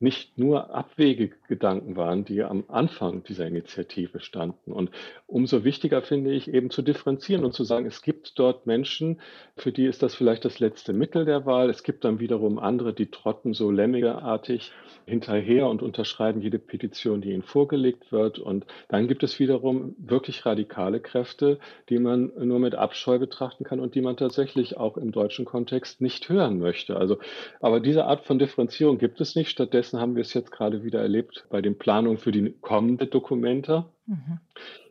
nicht 0.00 0.38
nur 0.38 0.74
abwegige 0.74 1.34
Gedanken 1.48 1.96
waren, 1.96 2.24
die 2.24 2.42
am 2.42 2.64
Anfang 2.68 3.24
dieser 3.24 3.46
Initiative 3.46 4.20
standen. 4.20 4.72
Und 4.72 4.90
umso 5.26 5.64
wichtiger 5.64 6.02
finde 6.02 6.32
ich 6.32 6.48
eben 6.52 6.70
zu 6.70 6.82
differenzieren 6.82 7.44
und 7.44 7.52
zu 7.52 7.64
sagen, 7.64 7.86
es 7.86 8.02
gibt 8.02 8.38
dort 8.38 8.66
Menschen, 8.66 9.20
für 9.56 9.72
die 9.72 9.86
ist 9.86 10.02
das 10.02 10.14
vielleicht 10.14 10.44
das 10.44 10.60
letzte 10.60 10.92
Mittel 10.92 11.24
der 11.24 11.46
Wahl. 11.46 11.68
Es 11.68 11.82
gibt 11.82 12.04
dann 12.04 12.20
wiederum 12.20 12.58
andere, 12.58 12.92
die 12.92 13.10
trotten 13.10 13.54
so 13.54 13.70
lemmigeartig 13.70 14.72
hinterher 15.08 15.66
und 15.66 15.82
unterschreiben 15.82 16.40
jede 16.40 16.58
Petition, 16.58 17.20
die 17.20 17.32
ihnen 17.32 17.42
vorgelegt 17.42 18.12
wird. 18.12 18.38
Und 18.38 18.66
dann 18.88 19.08
gibt 19.08 19.22
es 19.22 19.38
wiederum 19.40 19.96
wirklich 19.98 20.46
radikale 20.46 21.00
Kräfte, 21.00 21.58
die 21.88 21.98
man 21.98 22.30
nur 22.38 22.60
mit 22.60 22.74
Abscheu 22.74 23.18
betrachten 23.18 23.64
kann 23.64 23.80
und 23.80 23.94
die 23.94 24.02
man 24.02 24.16
tatsächlich 24.16 24.76
auch 24.76 24.96
im 24.96 25.10
deutschen 25.10 25.44
Kontext 25.44 26.00
nicht 26.00 26.28
hören 26.28 26.58
möchte. 26.58 26.96
Also, 26.96 27.18
aber 27.60 27.80
diese 27.80 28.04
Art 28.04 28.24
von 28.24 28.38
Differenzierung 28.38 28.98
gibt 28.98 29.20
es 29.20 29.34
nicht. 29.34 29.48
Stattdessen 29.48 29.87
haben 29.94 30.14
wir 30.14 30.22
es 30.22 30.34
jetzt 30.34 30.52
gerade 30.52 30.84
wieder 30.84 31.00
erlebt 31.00 31.46
bei 31.50 31.60
den 31.60 31.78
Planungen 31.78 32.18
für 32.18 32.32
die 32.32 32.54
kommende 32.60 33.06
Dokumente. 33.06 33.86
Mhm 34.06 34.40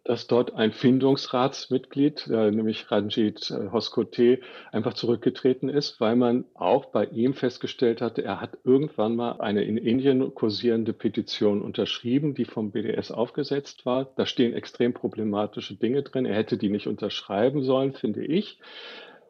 dass 0.07 0.25
dort 0.25 0.55
ein 0.55 0.71
Findungsratsmitglied, 0.71 2.27
äh, 2.27 2.49
nämlich 2.49 2.89
Ranjit 2.89 3.51
äh, 3.51 3.71
Hoskote, 3.73 4.39
einfach 4.71 4.93
zurückgetreten 4.93 5.67
ist, 5.67 5.99
weil 5.99 6.15
man 6.15 6.45
auch 6.53 6.85
bei 6.85 7.05
ihm 7.05 7.33
festgestellt 7.33 7.99
hatte, 7.99 8.23
er 8.23 8.39
hat 8.39 8.57
irgendwann 8.63 9.17
mal 9.17 9.41
eine 9.41 9.63
in 9.63 9.75
Indien 9.75 10.33
kursierende 10.33 10.93
Petition 10.93 11.61
unterschrieben, 11.61 12.35
die 12.35 12.45
vom 12.45 12.71
BDS 12.71 13.11
aufgesetzt 13.11 13.85
war. 13.85 14.09
Da 14.15 14.25
stehen 14.25 14.53
extrem 14.53 14.93
problematische 14.93 15.75
Dinge 15.75 16.03
drin. 16.03 16.25
Er 16.25 16.35
hätte 16.35 16.57
die 16.57 16.69
nicht 16.69 16.87
unterschreiben 16.87 17.63
sollen, 17.63 17.91
finde 17.91 18.23
ich. 18.23 18.59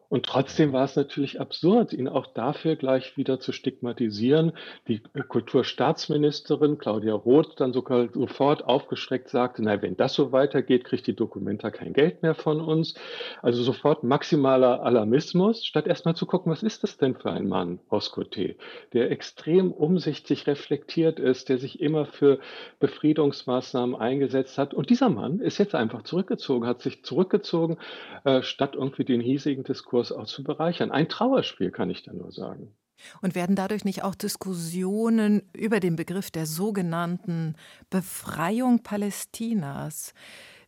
Und 0.10 0.26
trotzdem 0.26 0.72
war 0.72 0.86
es 0.86 0.96
natürlich 0.96 1.41
absurd, 1.41 1.91
ihn 1.91 2.08
auch 2.08 2.28
dafür 2.28 2.78
gleich 2.78 3.17
wieder 3.17 3.41
zu 3.41 3.52
stigmatisieren. 3.52 4.54
Die 4.88 5.02
Kulturstaatsministerin 5.28 6.78
Claudia 6.78 7.13
Roth 7.13 7.60
dann 7.60 7.74
sogar 7.74 8.08
sofort 8.13 8.63
aufgeschreckt 8.63 9.28
sagte, 9.28 9.63
na, 9.63 9.82
wenn 9.82 9.98
das 9.98 10.13
so 10.13 10.32
weitergeht, 10.32 10.86
kriegt 10.86 11.08
die 11.08 11.15
Dokumenta 11.15 11.72
kein 11.72 11.91
Geld 11.91 12.24
mehr 12.24 12.36
von 12.36 12.62
uns. 12.62 12.96
Also 13.41 13.63
sofort 13.63 14.04
maximaler 14.04 14.82
Alarmismus, 14.82 15.65
statt 15.65 15.88
erstmal 15.88 16.15
zu 16.15 16.26
gucken, 16.26 16.54
was 16.54 16.63
ist 16.63 16.84
das 16.84 16.98
denn 16.98 17.15
für 17.15 17.32
ein 17.32 17.50
Mann, 17.50 17.80
Oskote, 17.89 18.56
der 18.93 19.12
extrem 19.12 19.74
umsichtig 19.74 20.48
reflektiert 20.48 21.20
ist, 21.20 21.50
der 21.50 21.58
sich 21.58 21.82
immer 21.82 22.06
für 22.06 22.39
Befriedungsmaßnahmen 22.80 23.96
eingesetzt 23.96 24.58
hat. 24.58 24.74
Und 24.74 24.89
dieser 24.89 25.10
Mann 25.10 25.41
ist 25.41 25.58
jetzt 25.58 25.76
einfach 25.76 26.04
zurückgezogen, 26.04 26.65
hat 26.65 26.82
sich 26.82 27.04
zurückgezogen, 27.04 27.78
äh, 28.24 28.41
statt 28.41 28.76
irgendwie 28.76 29.04
den 29.04 29.20
hiesigen 29.20 29.65
Diskurs 29.65 29.97
Diskurs 29.98 30.12
auch 30.12 30.26
zu 30.26 30.44
bereichern. 30.44 30.92
Ein 30.92 31.10
Trauerspiel 31.10 31.72
kann 31.72 31.90
ich 31.90 32.04
da 32.04 32.14
nur 32.14 32.32
sagen. 32.32 32.74
Und 33.22 33.36
werden 33.36 33.56
dadurch 33.56 33.86
nicht 33.86 34.04
auch 34.04 34.16
Diskussionen 34.16 35.44
über 35.54 35.80
den 35.80 35.96
Begriff 35.96 36.32
der 36.32 36.48
sogenannten 36.48 37.56
Befreiung 37.90 38.82
Palästinas, 38.82 40.14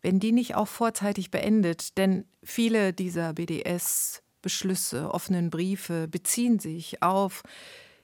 wenn 0.01 0.19
die 0.19 0.31
nicht 0.31 0.55
auch 0.55 0.67
vorzeitig 0.67 1.31
beendet? 1.31 1.97
Denn 1.97 2.25
viele 2.43 2.93
dieser 2.93 3.33
BDS-Beschlüsse, 3.33 5.11
offenen 5.11 5.49
Briefe 5.49 6.07
beziehen 6.07 6.59
sich 6.59 7.01
auf 7.01 7.41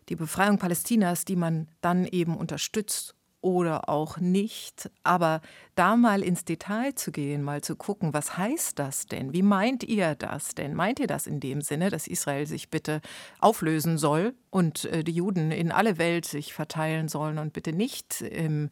die 0.10 0.16
Befreiung 0.16 0.58
Palästinas, 0.58 1.26
die 1.26 1.36
man 1.36 1.68
dann 1.82 2.06
eben 2.06 2.36
unterstützt 2.36 3.16
oder 3.46 3.90
auch 3.90 4.18
nicht. 4.18 4.90
Aber 5.04 5.40
da 5.76 5.96
mal 5.96 6.24
ins 6.24 6.46
Detail 6.46 6.96
zu 6.96 7.12
gehen, 7.12 7.44
mal 7.44 7.62
zu 7.62 7.76
gucken, 7.76 8.12
was 8.12 8.40
heißt 8.40 8.80
das 8.80 9.06
denn? 9.06 9.34
Wie 9.34 9.44
meint 9.44 9.84
ihr 9.84 10.16
das 10.16 10.56
denn? 10.56 10.74
Meint 10.74 11.00
ihr 11.00 11.06
das 11.06 11.28
in 11.28 11.40
dem 11.40 11.62
Sinne, 11.62 11.92
dass 11.92 12.08
Israel 12.08 12.48
sich 12.48 12.72
bitte 12.72 13.02
auflösen 13.40 14.00
soll 14.00 14.34
und 14.50 14.86
äh, 14.86 15.04
die 15.04 15.12
Juden 15.12 15.52
in 15.52 15.72
alle 15.72 16.00
Welt 16.00 16.26
sich 16.26 16.56
verteilen 16.56 17.08
sollen 17.08 17.38
und 17.38 17.54
bitte 17.54 17.72
nicht 17.72 18.22
im 18.22 18.72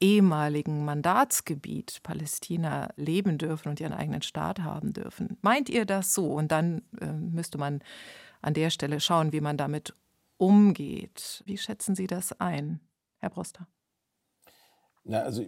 ehemaligen 0.00 0.86
Mandatsgebiet 0.86 2.00
Palästina 2.02 2.88
leben 2.96 3.36
dürfen 3.36 3.68
und 3.68 3.80
ihren 3.80 3.92
eigenen 3.92 4.22
Staat 4.22 4.60
haben 4.60 4.94
dürfen? 4.94 5.36
Meint 5.42 5.68
ihr 5.68 5.84
das 5.84 6.14
so? 6.14 6.32
Und 6.32 6.52
dann 6.52 6.80
äh, 7.02 7.12
müsste 7.12 7.58
man 7.58 7.80
an 8.40 8.54
der 8.54 8.70
Stelle 8.70 8.98
schauen, 8.98 9.32
wie 9.32 9.42
man 9.42 9.58
damit 9.58 9.94
umgeht. 10.38 11.42
Wie 11.44 11.58
schätzen 11.58 11.94
Sie 11.94 12.06
das 12.06 12.32
ein, 12.40 12.80
Herr 13.18 13.28
Broster? 13.28 13.68
Na, 15.04 15.22
also 15.22 15.42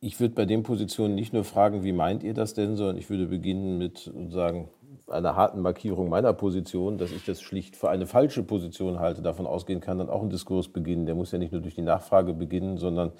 ich 0.00 0.18
würde 0.20 0.34
bei 0.34 0.44
den 0.44 0.62
Positionen 0.62 1.14
nicht 1.14 1.32
nur 1.32 1.44
fragen, 1.44 1.84
wie 1.84 1.92
meint 1.92 2.22
ihr 2.22 2.34
das 2.34 2.54
denn, 2.54 2.76
sondern 2.76 2.96
ich 2.96 3.10
würde 3.10 3.26
beginnen 3.26 3.78
mit 3.78 3.98
sozusagen 3.98 4.68
einer 5.08 5.36
harten 5.36 5.60
Markierung 5.60 6.08
meiner 6.08 6.32
Position, 6.32 6.98
dass 6.98 7.12
ich 7.12 7.24
das 7.24 7.40
schlicht 7.40 7.76
für 7.76 7.88
eine 7.88 8.06
falsche 8.06 8.42
Position 8.42 9.00
halte. 9.00 9.22
Davon 9.22 9.46
ausgehen 9.46 9.80
kann 9.80 9.98
dann 9.98 10.10
auch 10.10 10.22
ein 10.22 10.30
Diskurs 10.30 10.68
beginnen. 10.68 11.06
Der 11.06 11.14
muss 11.14 11.32
ja 11.32 11.38
nicht 11.38 11.52
nur 11.52 11.62
durch 11.62 11.74
die 11.74 11.82
Nachfrage 11.82 12.34
beginnen, 12.34 12.76
sondern 12.76 13.12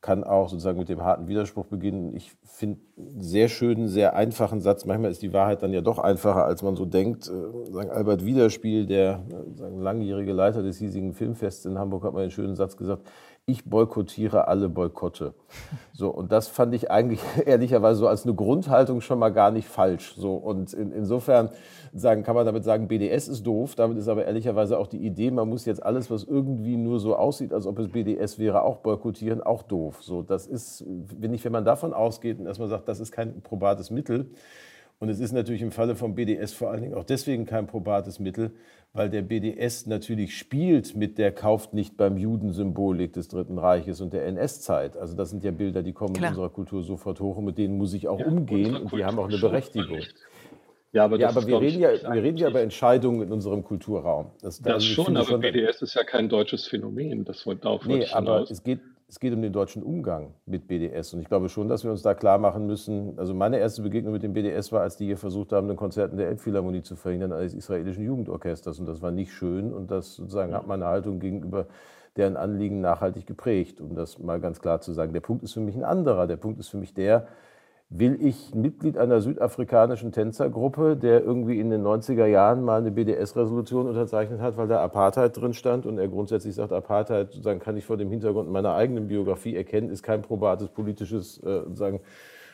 kann 0.00 0.24
auch 0.24 0.48
sozusagen 0.48 0.78
mit 0.78 0.88
dem 0.88 1.02
harten 1.02 1.28
Widerspruch 1.28 1.66
beginnen. 1.66 2.16
Ich 2.16 2.32
finde 2.44 2.80
einen 2.96 3.20
sehr 3.20 3.48
schönen, 3.48 3.88
sehr 3.88 4.16
einfachen 4.16 4.60
Satz. 4.60 4.86
Manchmal 4.86 5.10
ist 5.10 5.20
die 5.20 5.34
Wahrheit 5.34 5.62
dann 5.62 5.74
ja 5.74 5.82
doch 5.82 5.98
einfacher, 5.98 6.46
als 6.46 6.62
man 6.62 6.74
so 6.74 6.86
denkt. 6.86 7.28
Äh, 7.28 7.70
sagen 7.70 7.90
Albert 7.90 8.24
Wiederspiel, 8.24 8.86
der 8.86 9.22
äh, 9.28 9.58
sagen, 9.58 9.78
langjährige 9.80 10.32
Leiter 10.32 10.62
des 10.62 10.78
hiesigen 10.78 11.12
Filmfests 11.12 11.66
in 11.66 11.78
Hamburg, 11.78 12.04
hat 12.04 12.14
mal 12.14 12.22
einen 12.22 12.30
schönen 12.30 12.56
Satz 12.56 12.78
gesagt 12.78 13.02
ich 13.46 13.64
boykottiere 13.64 14.48
alle 14.48 14.68
Boykotte. 14.68 15.34
So, 15.92 16.08
und 16.08 16.30
das 16.30 16.48
fand 16.48 16.74
ich 16.74 16.90
eigentlich 16.90 17.20
ehrlicherweise 17.46 18.00
so 18.00 18.08
als 18.08 18.24
eine 18.24 18.34
Grundhaltung 18.34 19.00
schon 19.00 19.18
mal 19.18 19.30
gar 19.30 19.50
nicht 19.50 19.68
falsch. 19.68 20.14
So, 20.16 20.34
und 20.34 20.72
in, 20.72 20.92
insofern 20.92 21.50
sagen, 21.92 22.22
kann 22.22 22.36
man 22.36 22.46
damit 22.46 22.64
sagen, 22.64 22.88
BDS 22.88 23.28
ist 23.28 23.46
doof. 23.46 23.74
Damit 23.74 23.98
ist 23.98 24.08
aber 24.08 24.24
ehrlicherweise 24.24 24.78
auch 24.78 24.86
die 24.86 25.04
Idee, 25.04 25.30
man 25.30 25.48
muss 25.48 25.64
jetzt 25.64 25.82
alles, 25.82 26.10
was 26.10 26.24
irgendwie 26.24 26.76
nur 26.76 27.00
so 27.00 27.16
aussieht, 27.16 27.52
als 27.52 27.66
ob 27.66 27.78
es 27.80 27.88
BDS 27.88 28.38
wäre, 28.38 28.62
auch 28.62 28.78
boykottieren, 28.78 29.42
auch 29.42 29.62
doof. 29.62 30.02
So, 30.02 30.22
das 30.22 30.46
ist, 30.46 30.84
wenn 30.86 31.34
ich, 31.34 31.44
wenn 31.44 31.52
man 31.52 31.64
davon 31.64 31.92
ausgeht 31.92 32.38
und 32.38 32.46
erstmal 32.46 32.68
sagt, 32.68 32.88
das 32.88 33.00
ist 33.00 33.10
kein 33.10 33.40
probates 33.42 33.90
Mittel, 33.90 34.30
und 35.00 35.08
es 35.08 35.18
ist 35.18 35.32
natürlich 35.32 35.62
im 35.62 35.72
Falle 35.72 35.96
vom 35.96 36.14
BDS 36.14 36.52
vor 36.52 36.70
allen 36.70 36.82
Dingen 36.82 36.94
auch 36.94 37.04
deswegen 37.04 37.46
kein 37.46 37.66
probates 37.66 38.20
Mittel, 38.20 38.52
weil 38.92 39.08
der 39.08 39.22
BDS 39.22 39.86
natürlich 39.86 40.36
spielt 40.36 40.94
mit 40.94 41.16
der 41.16 41.32
Kauft 41.32 41.72
nicht 41.72 41.96
beim 41.96 42.18
Juden-Symbolik 42.18 43.14
des 43.14 43.28
Dritten 43.28 43.58
Reiches 43.58 44.02
und 44.02 44.12
der 44.12 44.26
NS-Zeit. 44.26 44.98
Also 44.98 45.16
das 45.16 45.30
sind 45.30 45.42
ja 45.42 45.52
Bilder, 45.52 45.82
die 45.82 45.94
kommen 45.94 46.12
Klar. 46.12 46.28
in 46.28 46.34
unserer 46.34 46.50
Kultur 46.50 46.82
sofort 46.82 47.18
hoch 47.18 47.38
und 47.38 47.46
mit 47.46 47.56
denen 47.56 47.78
muss 47.78 47.94
ich 47.94 48.08
auch 48.08 48.20
ja, 48.20 48.26
umgehen 48.26 48.76
und 48.76 48.92
die 48.92 49.02
haben 49.02 49.18
auch 49.18 49.28
eine 49.28 49.38
Berechtigung. 49.38 50.00
Ja, 50.92 51.04
aber, 51.04 51.18
ja, 51.18 51.28
aber 51.28 51.46
wir, 51.46 51.60
reden 51.60 51.80
ja, 51.80 51.92
wir 51.92 52.22
reden 52.22 52.36
ja 52.36 52.50
über 52.50 52.60
Entscheidungen 52.60 53.22
in 53.22 53.32
unserem 53.32 53.62
Kulturraum. 53.62 54.32
Das, 54.42 54.60
das 54.60 54.84
schon, 54.84 55.16
aber 55.16 55.24
schon, 55.24 55.40
BDS 55.40 55.80
ist 55.80 55.94
ja 55.94 56.02
kein 56.02 56.28
deutsches 56.28 56.66
Phänomen. 56.66 57.24
Das 57.24 57.44
darauf 57.44 57.86
nee, 57.86 58.06
aber 58.06 58.42
es 58.50 58.62
geht, 58.62 58.80
es 59.10 59.18
geht 59.18 59.34
um 59.34 59.42
den 59.42 59.52
deutschen 59.52 59.82
Umgang 59.82 60.34
mit 60.46 60.68
BDS. 60.68 61.14
Und 61.14 61.20
ich 61.20 61.26
glaube 61.26 61.48
schon, 61.48 61.68
dass 61.68 61.82
wir 61.82 61.90
uns 61.90 62.02
da 62.02 62.14
klar 62.14 62.38
machen 62.38 62.68
müssen. 62.68 63.18
Also 63.18 63.34
meine 63.34 63.58
erste 63.58 63.82
Begegnung 63.82 64.12
mit 64.12 64.22
dem 64.22 64.34
BDS 64.34 64.70
war, 64.70 64.82
als 64.82 64.96
die 64.96 65.06
hier 65.06 65.16
versucht 65.16 65.50
haben, 65.50 65.68
ein 65.68 65.74
Konzert 65.74 66.12
in 66.12 66.18
der 66.18 66.28
Elbphilharmonie 66.28 66.82
zu 66.82 66.94
verhindern 66.94 67.32
eines 67.32 67.52
israelischen 67.52 68.04
Jugendorchesters. 68.04 68.78
Und 68.78 68.86
das 68.86 69.02
war 69.02 69.10
nicht 69.10 69.32
schön. 69.32 69.72
Und 69.72 69.90
das 69.90 70.14
sozusagen 70.14 70.54
hat 70.54 70.68
meine 70.68 70.86
Haltung 70.86 71.18
gegenüber 71.18 71.66
deren 72.16 72.36
Anliegen 72.36 72.80
nachhaltig 72.80 73.26
geprägt, 73.26 73.80
um 73.80 73.96
das 73.96 74.20
mal 74.20 74.38
ganz 74.38 74.60
klar 74.60 74.80
zu 74.80 74.92
sagen. 74.92 75.12
Der 75.12 75.20
Punkt 75.20 75.42
ist 75.42 75.54
für 75.54 75.60
mich 75.60 75.74
ein 75.74 75.84
anderer. 75.84 76.28
Der 76.28 76.36
Punkt 76.36 76.60
ist 76.60 76.68
für 76.68 76.78
mich 76.78 76.94
der, 76.94 77.26
will 77.90 78.24
ich 78.24 78.54
Mitglied 78.54 78.96
einer 78.96 79.20
südafrikanischen 79.20 80.12
Tänzergruppe, 80.12 80.96
der 80.96 81.24
irgendwie 81.24 81.58
in 81.58 81.70
den 81.70 81.82
90er 81.82 82.26
Jahren 82.26 82.62
mal 82.62 82.80
eine 82.80 82.92
BDS-Resolution 82.92 83.88
unterzeichnet 83.88 84.40
hat, 84.40 84.56
weil 84.56 84.68
da 84.68 84.80
Apartheid 84.80 85.36
drin 85.36 85.54
stand 85.54 85.86
und 85.86 85.98
er 85.98 86.06
grundsätzlich 86.06 86.54
sagt, 86.54 86.72
Apartheid 86.72 87.32
sozusagen 87.32 87.58
kann 87.58 87.76
ich 87.76 87.84
vor 87.84 87.96
dem 87.96 88.08
Hintergrund 88.08 88.48
meiner 88.48 88.74
eigenen 88.74 89.08
Biografie 89.08 89.56
erkennen, 89.56 89.90
ist 89.90 90.04
kein 90.04 90.22
probates 90.22 90.68
politisches 90.68 91.42
äh, 91.42 91.62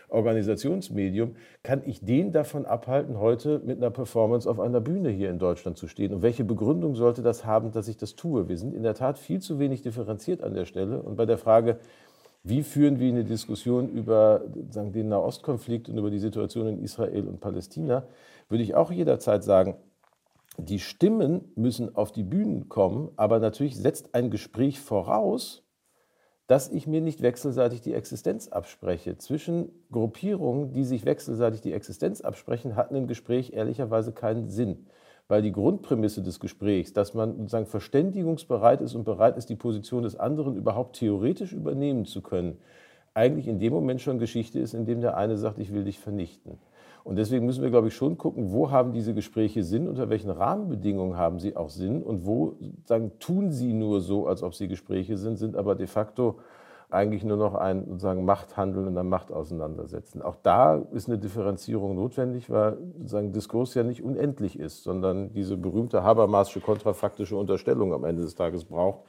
Organisationsmedium, 0.09 1.35
kann 1.63 1.83
ich 1.85 2.01
den 2.01 2.33
davon 2.33 2.65
abhalten, 2.65 3.19
heute 3.19 3.61
mit 3.65 3.79
einer 3.79 3.91
Performance 3.91 4.49
auf 4.49 4.61
einer 4.61 4.81
Bühne 4.81 5.11
hier 5.11 5.31
in 5.31 5.39
Deutschland 5.39 5.77
zu 5.77 5.89
stehen? 5.89 6.15
Und 6.15 6.23
welche 6.23 6.45
Begründung 6.45 6.95
sollte 6.95 7.23
das 7.23 7.45
haben, 7.45 7.73
dass 7.73 7.89
ich 7.89 7.97
das 7.97 8.15
tue? 8.15 8.49
Wir 8.49 8.57
sind 8.57 8.73
in 8.73 8.85
der 8.85 8.95
Tat 8.95 9.19
viel 9.19 9.41
zu 9.41 9.59
wenig 9.59 9.83
differenziert 9.83 10.43
an 10.43 10.55
der 10.55 10.65
Stelle. 10.65 11.03
Und 11.03 11.17
bei 11.17 11.27
der 11.27 11.39
Frage, 11.39 11.79
wie 12.49 12.63
führen 12.63 13.01
wir 13.01 13.09
eine 13.09 13.25
Diskussion 13.25 13.89
über 13.89 14.43
sagen, 14.71 14.93
den 14.93 15.09
Nahostkonflikt 15.09 15.89
und 15.89 15.99
über 15.99 16.11
die 16.11 16.21
Situation 16.21 16.69
in 16.69 16.79
Israel 16.79 17.27
und 17.27 17.41
Palästina, 17.41 18.07
würde 18.49 18.63
ich 18.63 18.77
auch 18.77 18.93
jederzeit 18.93 19.43
sagen, 19.43 19.77
die 20.57 20.79
Stimmen 20.79 21.53
müssen 21.57 21.97
auf 21.97 22.13
die 22.13 22.23
Bühnen 22.23 22.69
kommen, 22.69 23.11
aber 23.17 23.41
natürlich 23.41 23.77
setzt 23.77 24.15
ein 24.15 24.31
Gespräch 24.31 24.79
voraus, 24.79 25.65
dass 26.47 26.69
ich 26.69 26.87
mir 26.87 27.01
nicht 27.01 27.21
wechselseitig 27.21 27.81
die 27.81 27.95
Existenz 27.95 28.47
abspreche. 28.47 29.19
Zwischen 29.19 29.71
Gruppierungen, 29.91 30.73
die 30.73 30.85
sich 30.85 31.05
wechselseitig 31.05 31.63
die 31.63 31.73
Existenz 31.73 32.21
absprechen, 32.21 32.77
hat 32.77 32.93
ein 32.93 33.09
Gespräch 33.09 33.55
ehrlicherweise 33.55 34.13
keinen 34.13 34.49
Sinn 34.49 34.87
weil 35.29 35.43
die 35.43 35.53
Grundprämisse 35.53 36.23
des 36.23 36.41
Gesprächs, 36.41 36.93
dass 36.93 37.15
man 37.15 37.37
sozusagen 37.37 37.67
verständigungsbereit 37.67 38.81
ist 38.81 38.95
und 38.95 39.05
bereit 39.05 39.37
ist, 39.37 39.49
die 39.49 39.57
Position 39.57 40.05
des 40.05 40.17
anderen 40.17 40.57
überhaupt 40.57 40.97
theoretisch 40.97 41.53
übernehmen 41.53 42.05
zu 42.05 42.23
können, 42.23 42.59
eigentlich 43.15 43.49
in 43.49 43.59
dem 43.59 43.73
Moment 43.73 44.01
schon 44.01 44.19
Geschichte 44.19 44.61
ist, 44.61 44.75
in 44.75 44.85
dem 44.85 45.01
der 45.01 45.17
eine 45.17 45.37
sagt, 45.37 45.59
ich 45.59 45.73
will 45.73 45.85
dich 45.85 45.99
vernichten. 45.99 46.59
Und 47.03 47.17
deswegen 47.17 47.47
müssen 47.47 47.63
wir, 47.63 47.71
glaube 47.71 47.89
ich, 47.89 47.95
schon 47.95 48.19
gucken, 48.19 48.53
wo 48.53 48.71
haben 48.71 48.93
diese 48.93 49.15
Gespräche 49.15 49.63
Sinn, 49.63 49.89
unter 49.89 50.11
welchen 50.11 50.31
Rahmenbedingungen 50.31 51.17
haben 51.17 51.39
sie 51.39 51.57
auch 51.57 51.71
Sinn 51.71 52.03
und 52.03 52.27
wo 52.27 52.57
sagen, 52.85 53.13
tun 53.21 53.53
sie 53.53 53.73
nur 53.73 54.01
so, 54.01 54.27
als 54.27 54.43
ob 54.43 54.55
sie 54.55 54.69
Gespräche 54.69 55.17
sind, 55.17 55.37
sind 55.37 55.57
aber 55.57 55.77
de 55.77 55.87
facto 55.87 56.41
eigentlich 56.89 57.25
nur 57.25 57.37
noch 57.37 57.55
ein 57.55 57.85
sozusagen 57.87 58.25
Machthandeln 58.25 58.87
und 58.87 58.97
ein 58.97 59.09
Machtauseinandersetzen. 59.09 60.23
Auch 60.23 60.37
da 60.43 60.77
ist 60.93 61.09
eine 61.09 61.19
Differenzierung 61.19 61.97
notwendig, 61.97 62.49
weil 62.49 62.79
sozusagen 62.99 63.33
Diskurs 63.33 63.75
ja 63.75 63.83
nicht 63.83 64.03
unendlich 64.03 64.59
ist, 64.59 64.85
sondern 64.85 65.33
diese 65.33 65.57
berühmte 65.57 66.05
Habermasche 66.05 66.61
kontrafaktische 66.61 67.37
Unterstellung 67.37 67.93
am 67.93 68.05
Ende 68.05 68.23
des 68.23 68.37
Tages 68.37 68.65
braucht, 68.65 69.01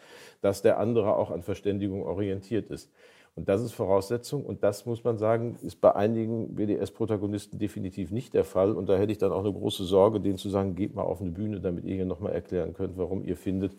dass 0.42 0.62
der 0.62 0.80
andere 0.80 1.16
auch 1.16 1.30
an 1.30 1.44
Verständigung 1.44 2.04
orientiert 2.04 2.70
ist. 2.70 2.92
Und 3.36 3.48
das 3.48 3.62
ist 3.62 3.74
Voraussetzung 3.74 4.44
und 4.44 4.64
das 4.64 4.88
muss 4.88 5.04
man 5.04 5.20
sagen, 5.20 5.58
ist 5.62 5.80
bei 5.80 5.96
einigen 5.96 6.56
BDS-Protagonisten 6.56 7.60
definitiv 7.60 8.10
nicht 8.10 8.34
der 8.34 8.44
Fall. 8.44 8.72
Und 8.72 8.90
da 8.90 8.98
hätte 8.98 9.12
ich 9.12 9.20
dann 9.20 9.32
auch 9.32 9.44
eine 9.44 9.54
große 9.54 9.84
Sorge, 9.84 10.20
denen 10.20 10.40
zu 10.40 10.50
sagen, 10.50 10.74
geht 10.74 10.96
mal 10.96 11.04
auf 11.04 11.22
eine 11.22 11.30
Bühne, 11.30 11.62
damit 11.62 11.86
ihr 11.86 11.94
hier 11.94 12.06
nochmal 12.08 12.34
erklären 12.34 12.74
könnt, 12.74 12.98
warum 12.98 13.24
ihr 13.24 13.38
findet, 13.38 13.74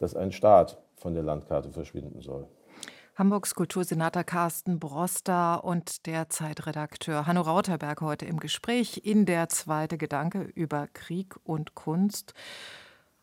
dass 0.00 0.16
ein 0.16 0.32
Staat 0.32 0.82
von 0.96 1.14
der 1.14 1.22
Landkarte 1.22 1.70
verschwinden 1.70 2.20
soll. 2.22 2.48
Hamburgs 3.18 3.56
Kultursenator 3.56 4.22
Carsten 4.22 4.78
Broster 4.78 5.64
und 5.64 6.06
der 6.06 6.28
Zeitredakteur 6.28 7.26
Hanno 7.26 7.40
Rauterberg 7.40 8.00
heute 8.00 8.26
im 8.26 8.38
Gespräch 8.38 9.00
in 9.02 9.26
der 9.26 9.48
zweite 9.48 9.98
Gedanke 9.98 10.42
über 10.42 10.86
Krieg 10.86 11.34
und 11.42 11.74
Kunst. 11.74 12.32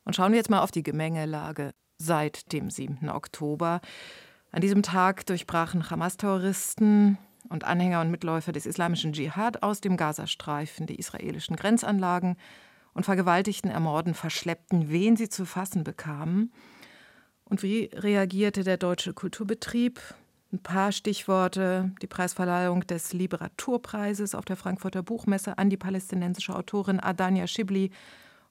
Und 0.03 0.13
schauen 0.13 0.33
wir 0.33 0.37
jetzt 0.37 0.49
mal 0.49 0.59
auf 0.59 0.71
die 0.71 0.83
Gemengelage 0.83 1.73
seit 1.97 2.51
dem 2.51 2.69
7. 2.69 3.07
Oktober. 3.07 3.79
An 4.51 4.59
diesem 4.59 4.83
Tag 4.83 5.25
durchbrachen 5.27 5.89
Hamas-Terroristen 5.89 7.17
und 7.47 7.63
Anhänger 7.63 8.01
und 8.01 8.11
Mitläufer 8.11 8.51
des 8.51 8.65
islamischen 8.65 9.13
Dschihad 9.13 9.63
aus 9.63 9.79
dem 9.79 9.95
Gazastreifen 9.95 10.87
die 10.87 10.99
israelischen 10.99 11.55
Grenzanlagen 11.55 12.35
und 12.93 13.05
vergewaltigten, 13.05 13.71
ermorden, 13.71 14.13
verschleppten, 14.13 14.89
wen 14.89 15.15
sie 15.15 15.29
zu 15.29 15.45
fassen 15.45 15.85
bekamen. 15.85 16.51
Und 17.47 17.63
wie 17.63 17.89
reagierte 17.93 18.63
der 18.63 18.77
deutsche 18.77 19.13
Kulturbetrieb? 19.13 19.99
Ein 20.51 20.59
paar 20.59 20.91
Stichworte. 20.91 21.91
Die 22.01 22.07
Preisverleihung 22.07 22.87
des 22.87 23.13
Literaturpreises 23.13 24.35
auf 24.35 24.45
der 24.45 24.55
Frankfurter 24.55 25.03
Buchmesse 25.03 25.57
an 25.57 25.69
die 25.69 25.77
palästinensische 25.77 26.55
Autorin 26.55 26.99
Adania 26.99 27.47
Schibli 27.47 27.91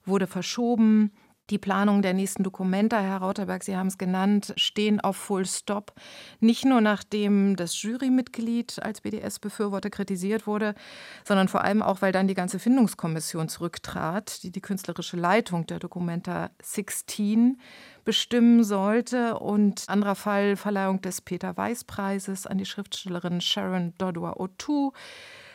wurde 0.04 0.26
verschoben. 0.26 1.10
Die 1.50 1.58
Planung 1.58 2.00
der 2.00 2.14
nächsten 2.14 2.42
Dokumenta, 2.42 2.98
Herr 2.98 3.18
Rauterberg, 3.18 3.62
Sie 3.64 3.76
haben 3.76 3.88
es 3.88 3.98
genannt, 3.98 4.54
stehen 4.56 5.00
auf 5.00 5.16
Full 5.16 5.44
Stop. 5.44 5.92
Nicht 6.40 6.64
nur 6.64 6.80
nachdem 6.80 7.54
das 7.56 7.82
Jurymitglied 7.82 8.82
als 8.82 9.02
BDS-Befürworter 9.02 9.90
kritisiert 9.90 10.46
wurde, 10.46 10.74
sondern 11.22 11.48
vor 11.48 11.62
allem 11.62 11.82
auch, 11.82 12.00
weil 12.00 12.12
dann 12.12 12.28
die 12.28 12.34
ganze 12.34 12.58
Findungskommission 12.58 13.50
zurücktrat, 13.50 14.42
die 14.42 14.52
die 14.52 14.62
künstlerische 14.62 15.18
Leitung 15.18 15.66
der 15.66 15.80
Dokumenta 15.80 16.50
16 16.62 17.60
bestimmen 18.06 18.64
sollte. 18.64 19.38
Und 19.38 19.84
anderer 19.88 20.14
Fall 20.14 20.56
Verleihung 20.56 21.02
des 21.02 21.20
Peter-Weiß-Preises 21.20 22.46
an 22.46 22.56
die 22.56 22.64
Schriftstellerin 22.64 23.42
Sharon 23.42 23.92
Dodua-O'Toole 23.98 24.92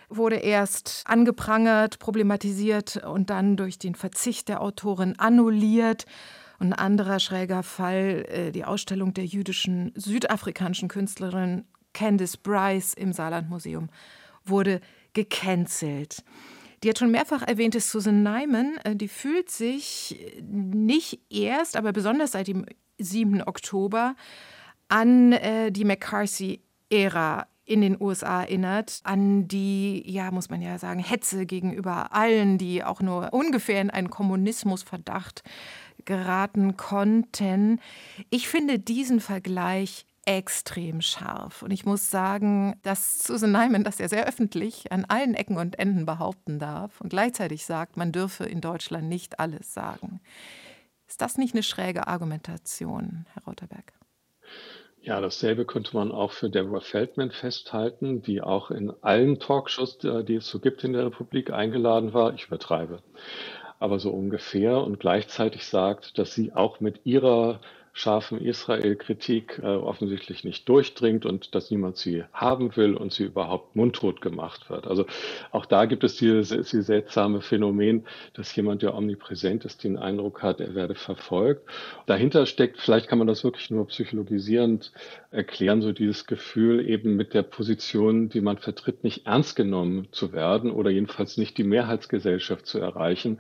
wurde 0.10 0.38
erst 0.38 1.04
angeprangert, 1.06 2.00
problematisiert 2.00 2.98
und 2.98 3.30
dann 3.30 3.58
durch 3.58 3.78
den 3.78 3.96
Verzicht 3.96 4.50
der 4.50 4.62
Autorin 4.62 5.18
annulliert. 5.18 6.06
Und 6.60 6.74
ein 6.74 6.80
anderer 6.80 7.20
schräger 7.20 7.64
Fall, 7.64 8.26
äh, 8.28 8.52
die 8.52 8.66
Ausstellung 8.66 9.14
der 9.14 9.26
jüdischen 9.26 9.94
südafrikanischen 9.96 10.90
Künstlerin 10.90 11.66
Candice 11.94 12.38
Bryce 12.38 12.94
im 12.94 13.14
Saarlandmuseum 13.14 13.90
wurde 14.44 14.82
gecancelt. 15.14 16.24
Die 16.84 16.88
jetzt 16.88 17.00
schon 17.00 17.12
mehrfach 17.12 17.42
erwähnte 17.42 17.80
Susan 17.80 18.24
Nyman, 18.24 18.78
äh, 18.84 18.96
die 18.96 19.08
fühlt 19.08 19.50
sich 19.50 20.34
nicht 20.42 21.20
erst, 21.30 21.76
aber 21.76 21.92
besonders 21.94 22.32
seit 22.32 22.48
dem 22.48 22.66
7. 23.00 23.42
Oktober 23.44 24.16
an 24.88 25.34
äh, 25.34 25.72
die 25.72 25.86
McCarthy-Ära 25.86 27.48
in 27.70 27.82
den 27.82 28.02
USA 28.02 28.42
erinnert, 28.42 29.00
an 29.04 29.48
die, 29.48 30.04
ja, 30.10 30.32
muss 30.32 30.50
man 30.50 30.60
ja 30.60 30.80
sagen, 30.80 31.00
Hetze 31.00 31.46
gegenüber 31.46 32.14
allen, 32.14 32.58
die 32.58 32.84
auch 32.84 33.00
nur 33.00 33.32
ungefähr 33.32 33.80
in 33.80 33.92
einen 33.92 34.10
Kommunismusverdacht 34.10 35.44
geraten 36.06 36.78
konnten. 36.78 37.80
Ich 38.32 38.48
finde 38.48 38.80
diesen 38.80 39.20
Vergleich 39.20 40.08
extrem 40.26 41.02
scharf. 41.02 41.62
Und 41.62 41.72
ich 41.72 41.86
muss 41.86 42.10
sagen, 42.10 42.76
dass 42.82 43.20
Susan 43.20 43.52
Nyman 43.52 43.84
das 43.84 44.00
ja 44.00 44.10
sehr 44.10 44.26
öffentlich 44.26 44.92
an 44.92 45.06
allen 45.06 45.36
Ecken 45.36 45.58
und 45.58 45.78
Enden 45.78 46.08
behaupten 46.08 46.58
darf 46.58 47.00
und 47.02 47.10
gleichzeitig 47.10 47.66
sagt, 47.66 47.98
man 47.98 48.12
dürfe 48.12 48.46
in 48.46 48.62
Deutschland 48.62 49.08
nicht 49.08 49.40
alles 49.40 49.74
sagen. 49.74 50.22
Ist 51.08 51.22
das 51.22 51.38
nicht 51.38 51.54
eine 51.54 51.64
schräge 51.64 52.08
Argumentation, 52.08 53.28
Herr 53.34 53.44
Rauterberg? 53.44 53.99
Ja, 55.02 55.22
dasselbe 55.22 55.66
könnte 55.66 55.96
man 55.96 56.12
auch 56.12 56.32
für 56.32 56.50
Deborah 56.50 56.82
Feldman 56.82 57.32
festhalten, 57.32 58.22
die 58.22 58.42
auch 58.42 58.70
in 58.70 58.92
allen 59.02 59.40
Talkshows, 59.40 60.04
äh, 60.04 60.24
die 60.24 60.36
es 60.36 60.48
so 60.48 60.60
gibt 60.60 60.84
in 60.84 60.94
der 60.94 61.06
Republik, 61.06 61.52
eingeladen 61.52 62.14
war. 62.14 62.34
Ich 62.34 62.48
übertreibe. 62.48 63.02
Aber 63.80 64.00
so 64.00 64.12
ungefähr 64.12 64.78
und 64.78 65.00
gleichzeitig 65.00 65.66
sagt, 65.66 66.18
dass 66.18 66.34
sie 66.34 66.54
auch 66.54 66.82
mit 66.82 67.02
ihrer 67.06 67.62
scharfen 67.94 68.40
Israel-Kritik 68.40 69.60
äh, 69.62 69.66
offensichtlich 69.66 70.44
nicht 70.44 70.68
durchdringt 70.70 71.26
und 71.26 71.56
dass 71.56 71.72
niemand 71.72 71.98
sie 71.98 72.24
haben 72.34 72.76
will 72.76 72.96
und 72.96 73.14
sie 73.14 73.24
überhaupt 73.24 73.76
mundtot 73.76 74.22
gemacht 74.22 74.70
wird. 74.70 74.88
Also 74.88 75.06
auch 75.52 75.66
da 75.66 75.86
gibt 75.86 76.04
es 76.04 76.16
dieses, 76.16 76.50
dieses 76.50 76.88
seltsame 76.88 77.42
Phänomen, 77.42 78.06
dass 78.34 78.56
jemand, 78.56 78.82
der 78.82 78.96
omnipräsent 78.96 79.66
ist, 79.66 79.84
den 79.84 79.98
Eindruck 79.98 80.42
hat, 80.42 80.60
er 80.62 80.76
werde 80.76 80.96
verfolgt. 80.96 81.68
Dahinter 82.06 82.46
steckt, 82.46 82.80
vielleicht 82.80 83.08
kann 83.08 83.20
man 83.20 83.28
das 83.28 83.44
wirklich 83.44 83.70
nur 83.70 83.88
psychologisierend 83.88 84.92
erklären, 85.32 85.82
so 85.82 85.92
dieses 85.92 86.26
Gefühl 86.26 86.88
eben 86.88 87.16
mit 87.16 87.34
der 87.34 87.44
Position, 87.44 88.30
die 88.30 88.42
man 88.42 88.58
vertritt, 88.58 89.04
nicht 89.04 89.26
ernst 89.26 89.56
genommen 89.56 90.08
zu 90.12 90.34
werden 90.34 90.72
oder 90.72 90.90
jedenfalls 90.90 91.38
nicht 91.38 91.58
die 91.58 91.64
Mehrheitsgesellschaft 91.64 92.66
zu 92.66 92.80
erreichen 92.80 93.40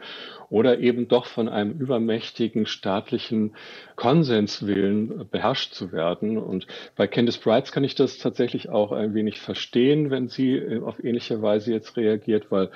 oder 0.49 0.79
eben 0.79 1.07
doch 1.07 1.25
von 1.25 1.47
einem 1.49 1.71
übermächtigen 1.79 2.65
staatlichen 2.65 3.55
Konsenswillen 3.99 5.27
beherrscht 5.29 5.73
zu 5.73 5.91
werden. 5.91 6.37
Und 6.37 6.67
bei 6.95 7.05
Candice 7.05 7.37
Brights 7.37 7.73
kann 7.73 7.83
ich 7.83 7.95
das 7.95 8.17
tatsächlich 8.17 8.69
auch 8.69 8.93
ein 8.93 9.13
wenig 9.13 9.41
verstehen, 9.41 10.09
wenn 10.09 10.29
sie 10.29 10.55
äh, 10.55 10.81
auf 10.81 11.03
ähnliche 11.03 11.41
Weise 11.41 11.73
jetzt 11.73 11.97
reagiert, 11.97 12.49
weil 12.49 12.69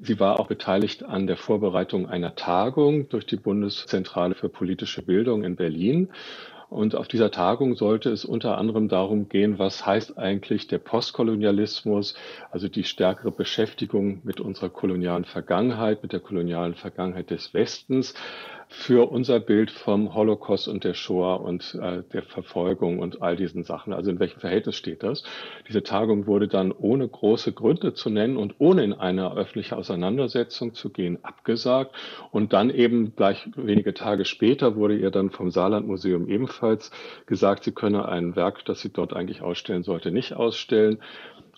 sie 0.00 0.18
war 0.18 0.40
auch 0.40 0.46
beteiligt 0.46 1.02
an 1.02 1.26
der 1.26 1.36
Vorbereitung 1.36 2.08
einer 2.08 2.34
Tagung 2.34 3.10
durch 3.10 3.26
die 3.26 3.36
Bundeszentrale 3.36 4.34
für 4.34 4.48
politische 4.48 5.02
Bildung 5.02 5.44
in 5.44 5.54
Berlin. 5.54 6.08
Und 6.70 6.94
auf 6.94 7.08
dieser 7.08 7.30
Tagung 7.30 7.74
sollte 7.74 8.10
es 8.10 8.24
unter 8.24 8.56
anderem 8.56 8.88
darum 8.88 9.28
gehen, 9.28 9.58
was 9.58 9.84
heißt 9.84 10.16
eigentlich 10.16 10.68
der 10.68 10.78
Postkolonialismus, 10.78 12.14
also 12.52 12.68
die 12.68 12.84
stärkere 12.84 13.32
Beschäftigung 13.32 14.20
mit 14.22 14.40
unserer 14.40 14.70
kolonialen 14.70 15.24
Vergangenheit, 15.26 16.02
mit 16.02 16.12
der 16.12 16.20
kolonialen 16.20 16.74
Vergangenheit 16.74 17.30
des 17.30 17.52
Westens 17.52 18.14
für 18.72 19.10
unser 19.10 19.40
Bild 19.40 19.72
vom 19.72 20.14
Holocaust 20.14 20.68
und 20.68 20.84
der 20.84 20.94
Shoah 20.94 21.40
und 21.40 21.74
äh, 21.74 22.04
der 22.12 22.22
Verfolgung 22.22 23.00
und 23.00 23.20
all 23.20 23.34
diesen 23.34 23.64
Sachen. 23.64 23.92
Also 23.92 24.12
in 24.12 24.20
welchem 24.20 24.38
Verhältnis 24.38 24.76
steht 24.76 25.02
das? 25.02 25.24
Diese 25.68 25.82
Tagung 25.82 26.28
wurde 26.28 26.46
dann 26.46 26.70
ohne 26.70 27.08
große 27.08 27.52
Gründe 27.52 27.94
zu 27.94 28.10
nennen 28.10 28.36
und 28.36 28.54
ohne 28.58 28.84
in 28.84 28.92
eine 28.92 29.36
öffentliche 29.36 29.76
Auseinandersetzung 29.76 30.72
zu 30.74 30.90
gehen 30.90 31.18
abgesagt. 31.24 31.96
Und 32.30 32.52
dann 32.52 32.70
eben 32.70 33.16
gleich 33.16 33.48
wenige 33.56 33.92
Tage 33.92 34.24
später 34.24 34.76
wurde 34.76 34.96
ihr 34.96 35.10
dann 35.10 35.30
vom 35.30 35.50
Saarlandmuseum 35.50 36.28
ebenfalls 36.28 36.92
gesagt, 37.26 37.64
sie 37.64 37.72
könne 37.72 38.08
ein 38.08 38.36
Werk, 38.36 38.64
das 38.66 38.80
sie 38.80 38.92
dort 38.92 39.14
eigentlich 39.14 39.42
ausstellen 39.42 39.82
sollte, 39.82 40.12
nicht 40.12 40.34
ausstellen. 40.34 41.00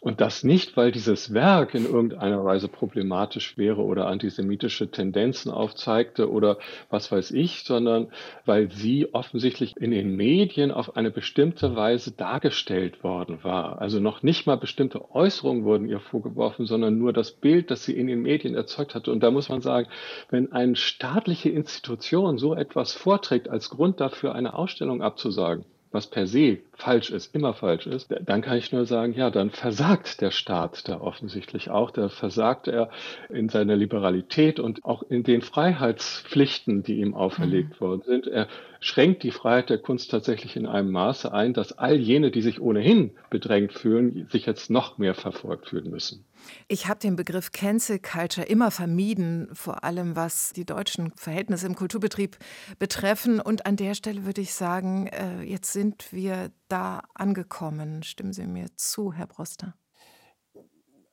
Und 0.03 0.21
das 0.21 0.43
nicht, 0.43 0.77
weil 0.77 0.91
dieses 0.91 1.33
Werk 1.33 1.77
in 1.77 1.87
irgendeiner 1.87 2.45
Weise 2.45 2.67
problematisch 2.67 3.57
wäre 3.57 3.83
oder 3.83 4.09
antisemitische 4.09 4.91
Tendenzen 4.91 5.53
aufzeigte 5.53 6.29
oder 6.29 6.59
was 6.91 7.13
weiß 7.13 7.31
ich, 7.31 7.63
sondern 7.63 8.09
weil 8.45 8.69
sie 8.73 9.15
offensichtlich 9.15 9.77
in 9.77 9.93
den 9.93 10.17
Medien 10.17 10.73
auf 10.73 10.97
eine 10.97 11.13
bestimmte 11.13 11.77
Weise 11.77 12.11
dargestellt 12.11 13.05
worden 13.05 13.45
war. 13.45 13.81
Also 13.81 14.01
noch 14.01 14.25
nicht 14.25 14.45
mal 14.45 14.57
bestimmte 14.57 15.15
Äußerungen 15.15 15.63
wurden 15.63 15.89
ihr 15.89 16.01
vorgeworfen, 16.01 16.67
sondern 16.67 16.99
nur 16.99 17.13
das 17.13 17.31
Bild, 17.31 17.71
das 17.71 17.85
sie 17.85 17.97
in 17.97 18.09
den 18.09 18.23
Medien 18.23 18.57
erzeugt 18.57 18.97
hatte. 18.97 19.13
Und 19.13 19.23
da 19.23 19.31
muss 19.31 19.51
man 19.51 19.61
sagen, 19.61 19.87
wenn 20.31 20.51
eine 20.51 20.75
staatliche 20.75 21.51
Institution 21.51 22.39
so 22.39 22.57
etwas 22.57 22.93
vorträgt 22.93 23.49
als 23.49 23.71
Grund 23.71 24.01
dafür, 24.01 24.35
eine 24.35 24.55
Ausstellung 24.55 25.01
abzusagen, 25.01 25.65
was 25.93 26.09
per 26.09 26.27
se 26.27 26.59
falsch 26.83 27.11
ist, 27.11 27.35
immer 27.35 27.55
falsch 27.55 27.87
ist, 27.87 28.09
dann 28.25 28.43
kann 28.43 28.59
ich 28.59 28.73
nur 28.73 28.87
sagen, 28.87 29.15
ja, 29.15 29.31
dann 29.31 29.51
versagt 29.51 30.21
der 30.21 30.33
Staat 30.33 30.89
da 30.89 31.01
offensichtlich 31.01 31.71
auch. 31.71 31.91
Da 31.91 32.09
versagt 32.09 32.69
er 32.69 32.91
in 33.29 33.49
seiner 33.49 33.77
Liberalität 33.77 34.59
und 34.59 34.85
auch 34.85 35.03
in 35.03 35.23
den 35.23 35.43
Freiheitspflichten, 35.43 36.83
die 36.83 36.97
ihm 36.97 37.15
auferlegt 37.15 37.81
mhm. 37.81 37.85
worden 37.85 38.03
sind. 38.05 38.27
Er 38.27 38.49
schränkt 38.81 39.23
die 39.23 39.31
Freiheit 39.31 39.71
der 39.71 39.79
Kunst 39.79 40.11
tatsächlich 40.11 40.57
in 40.57 40.67
einem 40.67 40.91
Maße 40.91 41.33
ein, 41.33 41.55
dass 41.55 41.79
all 41.79 41.97
jene, 41.97 42.31
die 42.33 42.43
sich 42.43 42.61
ohnehin 42.61 43.13
bedrängt 43.31 43.73
fühlen, 43.73 44.27
sich 44.31 44.45
jetzt 44.45 44.69
noch 44.71 44.99
mehr 44.99 45.15
verfolgt 45.15 45.69
fühlen 45.69 45.89
müssen. 45.89 46.25
Ich 46.67 46.89
habe 46.89 46.99
den 46.99 47.15
Begriff 47.15 47.53
Cancel 47.53 48.01
Culture 48.01 48.47
immer 48.47 48.73
vermieden, 48.73 49.49
vor 49.53 49.85
allem 49.85 50.17
was 50.17 50.53
die 50.53 50.65
deutschen 50.65 51.13
Verhältnisse 51.15 51.67
im 51.67 51.77
Kulturbetrieb 51.77 52.37
betreffen. 52.81 53.41
Und 53.41 53.67
an 53.67 53.77
der 53.77 53.95
Stelle 53.95 54.25
würde 54.25 54.41
ich 54.41 54.53
sagen, 54.53 55.07
äh, 55.07 55.43
jetzt 55.43 55.73
sind 55.73 56.13
wir 56.13 56.51
da 56.73 57.03
angekommen. 57.15 58.03
Stimmen 58.03 58.33
Sie 58.33 58.47
mir 58.47 58.67
zu, 58.77 59.13
Herr 59.13 59.27
Broster? 59.27 59.75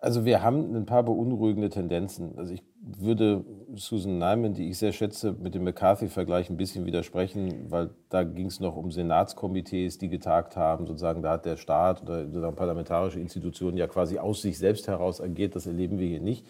Also 0.01 0.23
wir 0.23 0.41
haben 0.41 0.73
ein 0.73 0.85
paar 0.85 1.03
beunruhigende 1.03 1.69
Tendenzen. 1.69 2.37
Also 2.37 2.53
ich 2.53 2.63
würde 2.81 3.43
Susan 3.75 4.17
Nyman, 4.17 4.53
die 4.53 4.69
ich 4.69 4.77
sehr 4.77 4.93
schätze, 4.93 5.33
mit 5.33 5.53
dem 5.55 5.65
McCarthy-Vergleich 5.65 6.49
ein 6.49 6.55
bisschen 6.55 6.85
widersprechen, 6.85 7.69
weil 7.69 7.89
da 8.07 8.23
ging 8.23 8.45
es 8.45 8.61
noch 8.61 8.77
um 8.77 8.91
Senatskomitees, 8.91 9.97
die 9.97 10.07
getagt 10.07 10.55
haben. 10.55 10.87
Sozusagen, 10.87 11.21
da 11.21 11.31
hat 11.31 11.45
der 11.45 11.57
Staat 11.57 12.03
oder 12.03 12.51
parlamentarische 12.53 13.19
Institutionen 13.19 13.75
ja 13.75 13.87
quasi 13.87 14.17
aus 14.17 14.41
sich 14.41 14.57
selbst 14.57 14.87
heraus 14.87 15.19
agiert. 15.19 15.57
Das 15.57 15.67
erleben 15.67 15.99
wir 15.99 16.07
hier 16.07 16.21
nicht. 16.21 16.47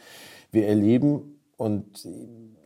Wir 0.51 0.68
erleben, 0.68 1.39
und 1.60 2.07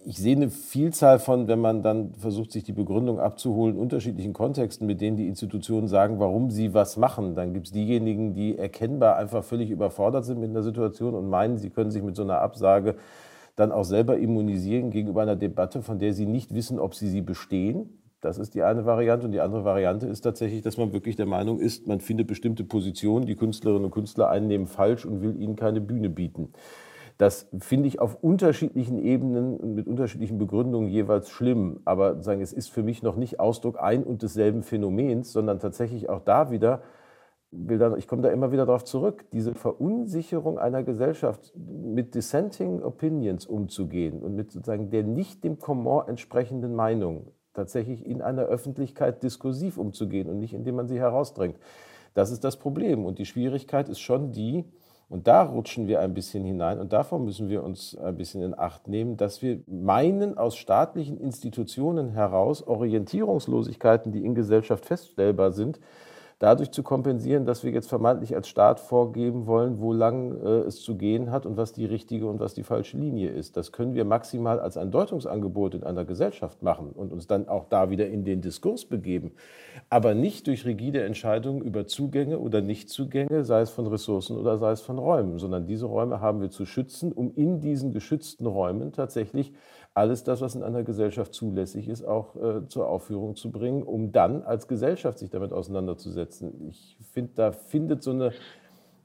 ich 0.06 0.18
sehe 0.18 0.36
eine 0.36 0.52
Vielzahl 0.52 1.18
von, 1.18 1.48
wenn 1.48 1.58
man 1.58 1.82
dann 1.82 2.14
versucht, 2.14 2.52
sich 2.52 2.64
die 2.64 2.74
Begründung 2.74 3.20
abzuholen, 3.20 3.76
unterschiedlichen 3.76 4.34
Kontexten, 4.34 4.86
mit 4.86 5.02
denen 5.02 5.18
die 5.18 5.28
Institutionen 5.28 5.88
sagen, 5.88 6.20
warum 6.20 6.52
sie 6.52 6.76
was 6.76 6.96
machen. 6.96 7.34
Dann 7.34 7.56
gibt 7.56 7.66
es 7.66 7.74
diejenigen, 7.74 8.36
die 8.36 8.56
erkennbar 8.56 9.16
einfach 9.16 9.44
völlig 9.44 9.72
überfordert 9.72 10.26
sind 10.26 10.40
mit 10.40 10.52
einer 10.52 10.62
Situation 10.62 11.16
und 11.16 11.28
meinen, 11.28 11.58
sie 11.58 11.72
können 11.72 11.90
sich 11.90 12.04
mit 12.04 12.16
so 12.16 12.22
einer 12.22 12.40
Absage 12.42 12.96
dann 13.56 13.72
auch 13.72 13.84
selber 13.84 14.20
immunisieren 14.20 14.92
gegenüber 14.92 15.24
einer 15.24 15.38
Debatte, 15.38 15.82
von 15.82 15.98
der 15.98 16.14
sie 16.14 16.28
nicht 16.28 16.54
wissen, 16.54 16.78
ob 16.78 16.94
sie 16.94 17.10
sie 17.10 17.22
bestehen. 17.22 18.00
Das 18.22 18.38
ist 18.38 18.54
die 18.54 18.62
eine 18.62 18.86
Variante. 18.86 19.26
Und 19.26 19.32
die 19.32 19.42
andere 19.42 19.66
Variante 19.66 20.06
ist 20.06 20.22
tatsächlich, 20.22 20.62
dass 20.62 20.78
man 20.78 20.94
wirklich 20.94 21.16
der 21.16 21.26
Meinung 21.26 21.60
ist, 21.60 21.88
man 21.88 22.00
findet 22.00 22.28
bestimmte 22.28 22.64
Positionen, 22.64 23.26
die 23.26 23.36
Künstlerinnen 23.36 23.86
und 23.86 23.92
Künstler 23.92 24.30
einnehmen, 24.30 24.68
falsch 24.68 25.04
und 25.04 25.24
will 25.24 25.36
ihnen 25.42 25.56
keine 25.56 25.82
Bühne 25.82 26.12
bieten. 26.12 26.50
Das 27.24 27.48
finde 27.58 27.88
ich 27.88 28.02
auf 28.02 28.22
unterschiedlichen 28.22 29.00
Ebenen 29.00 29.56
und 29.56 29.76
mit 29.76 29.88
unterschiedlichen 29.88 30.38
Begründungen 30.38 30.90
jeweils 30.90 31.30
schlimm. 31.30 31.80
Aber 31.86 32.22
sagen, 32.22 32.42
es 32.42 32.52
ist 32.52 32.68
für 32.68 32.84
mich 32.84 33.02
noch 33.02 33.16
nicht 33.16 33.40
Ausdruck 33.40 33.82
ein 33.82 34.04
und 34.04 34.24
desselben 34.24 34.62
Phänomens, 34.62 35.32
sondern 35.32 35.60
tatsächlich 35.60 36.10
auch 36.10 36.20
da 36.20 36.52
wieder 36.52 36.82
ich 37.98 38.08
komme 38.08 38.24
da 38.24 38.30
immer 38.30 38.52
wieder 38.52 38.66
darauf 38.66 38.84
zurück, 38.84 39.26
diese 39.32 39.54
Verunsicherung 39.54 40.60
einer 40.60 40.84
Gesellschaft 40.84 41.54
mit 41.56 42.14
dissenting 42.14 42.84
opinions 42.84 43.46
umzugehen 43.46 44.22
und 44.22 44.36
mit 44.36 44.52
sozusagen 44.52 44.90
der 44.90 45.04
nicht 45.04 45.46
dem 45.46 45.60
Komment 45.60 46.10
entsprechenden 46.10 46.76
Meinung 46.76 47.28
tatsächlich 47.54 48.06
in 48.06 48.22
einer 48.22 48.42
Öffentlichkeit 48.42 49.24
diskursiv 49.24 49.78
umzugehen 49.78 50.30
und 50.30 50.40
nicht 50.40 50.54
indem 50.54 50.76
man 50.76 50.88
sie 50.88 51.00
herausdrängt. 51.00 51.56
Das 52.16 52.32
ist 52.32 52.44
das 52.44 52.58
Problem. 52.58 53.06
Und 53.06 53.18
die 53.18 53.26
Schwierigkeit 53.26 53.88
ist 53.88 54.00
schon 54.00 54.32
die, 54.32 54.66
und 55.14 55.28
da 55.28 55.44
rutschen 55.44 55.88
wir 55.88 56.00
ein 56.00 56.16
bisschen 56.16 56.44
hinein 56.44 56.80
und 56.80 56.92
davon 56.92 57.24
müssen 57.24 57.48
wir 57.48 57.64
uns 57.64 57.96
ein 57.96 58.18
bisschen 58.18 58.42
in 58.42 58.58
Acht 58.58 58.88
nehmen, 58.88 59.16
dass 59.16 59.44
wir 59.44 59.60
meinen, 59.68 60.40
aus 60.40 60.58
staatlichen 60.58 61.20
Institutionen 61.20 62.14
heraus 62.14 62.66
Orientierungslosigkeiten, 62.66 64.12
die 64.12 64.26
in 64.26 64.34
Gesellschaft 64.34 64.88
feststellbar 64.88 65.52
sind, 65.52 65.80
dadurch 66.44 66.72
zu 66.72 66.84
kompensieren, 66.84 67.46
dass 67.46 67.64
wir 67.64 67.72
jetzt 67.72 67.88
vermeintlich 67.88 68.36
als 68.36 68.50
Staat 68.50 68.82
vorgeben 68.82 69.48
wollen, 69.48 69.80
wo 69.80 69.94
lang 69.94 70.36
äh, 70.44 70.68
es 70.68 70.82
zu 70.82 70.98
gehen 70.98 71.32
hat 71.32 71.46
und 71.46 71.56
was 71.56 71.72
die 71.72 71.86
richtige 71.86 72.28
und 72.28 72.42
was 72.42 72.54
die 72.54 72.64
falsche 72.64 72.98
Linie 72.98 73.30
ist. 73.30 73.56
Das 73.56 73.72
können 73.72 73.94
wir 73.96 74.04
maximal 74.04 74.60
als 74.60 74.76
ein 74.76 74.92
Deutungsangebot 74.92 75.74
in 75.74 75.84
einer 75.86 76.04
Gesellschaft 76.04 76.62
machen 76.62 76.92
und 76.92 77.14
uns 77.14 77.28
dann 77.28 77.48
auch 77.48 77.70
da 77.70 77.90
wieder 77.90 78.08
in 78.08 78.26
den 78.26 78.42
Diskurs 78.42 78.84
begeben, 78.84 79.32
aber 79.90 80.16
nicht 80.16 80.48
durch 80.48 80.66
rigide 80.66 81.04
Entscheidungen 81.04 81.62
über 81.62 81.88
Zugänge 81.88 82.38
oder 82.40 82.60
Nichtzugänge, 82.60 83.46
sei 83.46 83.62
es 83.62 83.70
von 83.70 83.88
Ressourcen 83.88 84.36
oder 84.36 84.58
sei 84.58 84.72
es 84.72 84.82
von 84.82 84.98
Räumen, 84.98 85.40
sondern 85.40 85.66
diese 85.66 85.86
Räume 85.86 86.20
haben 86.20 86.42
wir 86.42 86.50
zu 86.50 86.66
schützen, 86.66 87.14
um 87.14 87.32
in 87.36 87.62
diesen 87.62 87.94
geschützten 87.94 88.48
Räumen 88.48 88.92
tatsächlich 88.92 89.54
alles 89.94 90.24
das, 90.24 90.42
was 90.42 90.56
in 90.56 90.64
einer 90.64 90.84
Gesellschaft 90.84 91.34
zulässig 91.34 91.88
ist, 91.88 92.04
auch 92.04 92.36
äh, 92.36 92.68
zur 92.68 92.88
Aufführung 92.88 93.36
zu 93.36 93.52
bringen, 93.52 93.84
um 93.84 94.12
dann 94.12 94.42
als 94.44 94.68
Gesellschaft 94.68 95.20
sich 95.20 95.30
damit 95.30 95.54
auseinanderzusetzen. 95.54 96.68
Ich 96.70 96.98
finde, 97.12 97.32
da 97.36 97.52
findet 97.52 98.02
so 98.02 98.12
eine, 98.12 98.32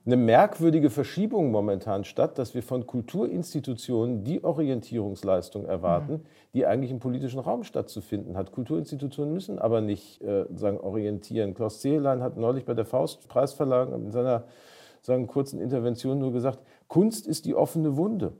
eine 0.07 0.16
merkwürdige 0.16 0.89
Verschiebung 0.89 1.51
momentan 1.51 2.05
statt, 2.05 2.39
dass 2.39 2.55
wir 2.55 2.62
von 2.62 2.86
Kulturinstitutionen 2.86 4.24
die 4.24 4.43
Orientierungsleistung 4.43 5.66
erwarten, 5.66 6.12
mhm. 6.12 6.22
die 6.55 6.64
eigentlich 6.64 6.91
im 6.91 7.01
politischen 7.01 7.41
Raum 7.41 7.64
stattzufinden 7.64 8.39
hat. 8.39 8.53
Kulturinstitutionen 8.53 9.34
müssen 9.34 9.59
aber 9.59 9.82
nicht 9.82 10.22
äh, 10.22 10.47
sagen, 10.55 10.80
orientieren. 10.80 11.53
Klaus 11.53 11.80
Zehlein 11.80 12.22
hat 12.22 12.39
neulich 12.39 12.64
bei 12.64 12.74
der 12.74 12.86
Faustpreisverleihung 12.86 13.93
in 13.93 14.11
seiner 14.11 14.45
sagen, 15.03 15.26
kurzen 15.26 15.61
Intervention 15.61 16.18
nur 16.18 16.32
gesagt, 16.32 16.61
Kunst 16.89 17.26
ist 17.26 17.45
die 17.45 17.55
offene 17.55 17.97
Wunde 17.97 18.32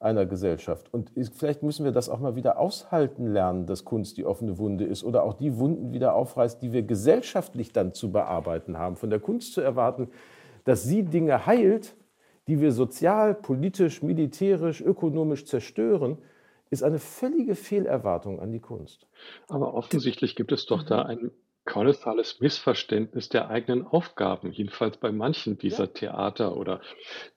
einer 0.00 0.26
Gesellschaft. 0.26 0.92
Und 0.92 1.10
vielleicht 1.34 1.62
müssen 1.62 1.84
wir 1.84 1.92
das 1.92 2.08
auch 2.08 2.20
mal 2.20 2.36
wieder 2.36 2.58
aushalten 2.58 3.26
lernen, 3.32 3.66
dass 3.66 3.84
Kunst 3.84 4.16
die 4.16 4.24
offene 4.24 4.58
Wunde 4.58 4.84
ist 4.84 5.02
oder 5.02 5.24
auch 5.24 5.34
die 5.34 5.58
Wunden 5.58 5.92
wieder 5.92 6.14
aufreißt, 6.14 6.62
die 6.62 6.72
wir 6.72 6.82
gesellschaftlich 6.82 7.72
dann 7.72 7.94
zu 7.94 8.12
bearbeiten 8.12 8.78
haben. 8.78 8.96
Von 8.96 9.10
der 9.10 9.18
Kunst 9.18 9.54
zu 9.54 9.60
erwarten, 9.60 10.08
dass 10.64 10.84
sie 10.84 11.02
Dinge 11.02 11.46
heilt, 11.46 11.96
die 12.46 12.60
wir 12.60 12.72
sozial, 12.72 13.34
politisch, 13.34 14.02
militärisch, 14.02 14.80
ökonomisch 14.80 15.46
zerstören, 15.46 16.18
ist 16.70 16.82
eine 16.82 16.98
völlige 16.98 17.54
Fehlerwartung 17.54 18.40
an 18.40 18.52
die 18.52 18.60
Kunst. 18.60 19.06
Aber 19.48 19.74
offensichtlich 19.74 20.36
gibt 20.36 20.52
es 20.52 20.66
doch 20.66 20.84
da 20.84 21.02
ein 21.02 21.30
kolossales 21.68 22.40
Missverständnis 22.40 23.28
der 23.28 23.50
eigenen 23.50 23.86
Aufgaben, 23.86 24.52
jedenfalls 24.52 24.96
bei 24.96 25.12
manchen 25.12 25.58
dieser 25.58 25.84
ja. 25.84 25.90
Theater 25.90 26.56
oder 26.56 26.80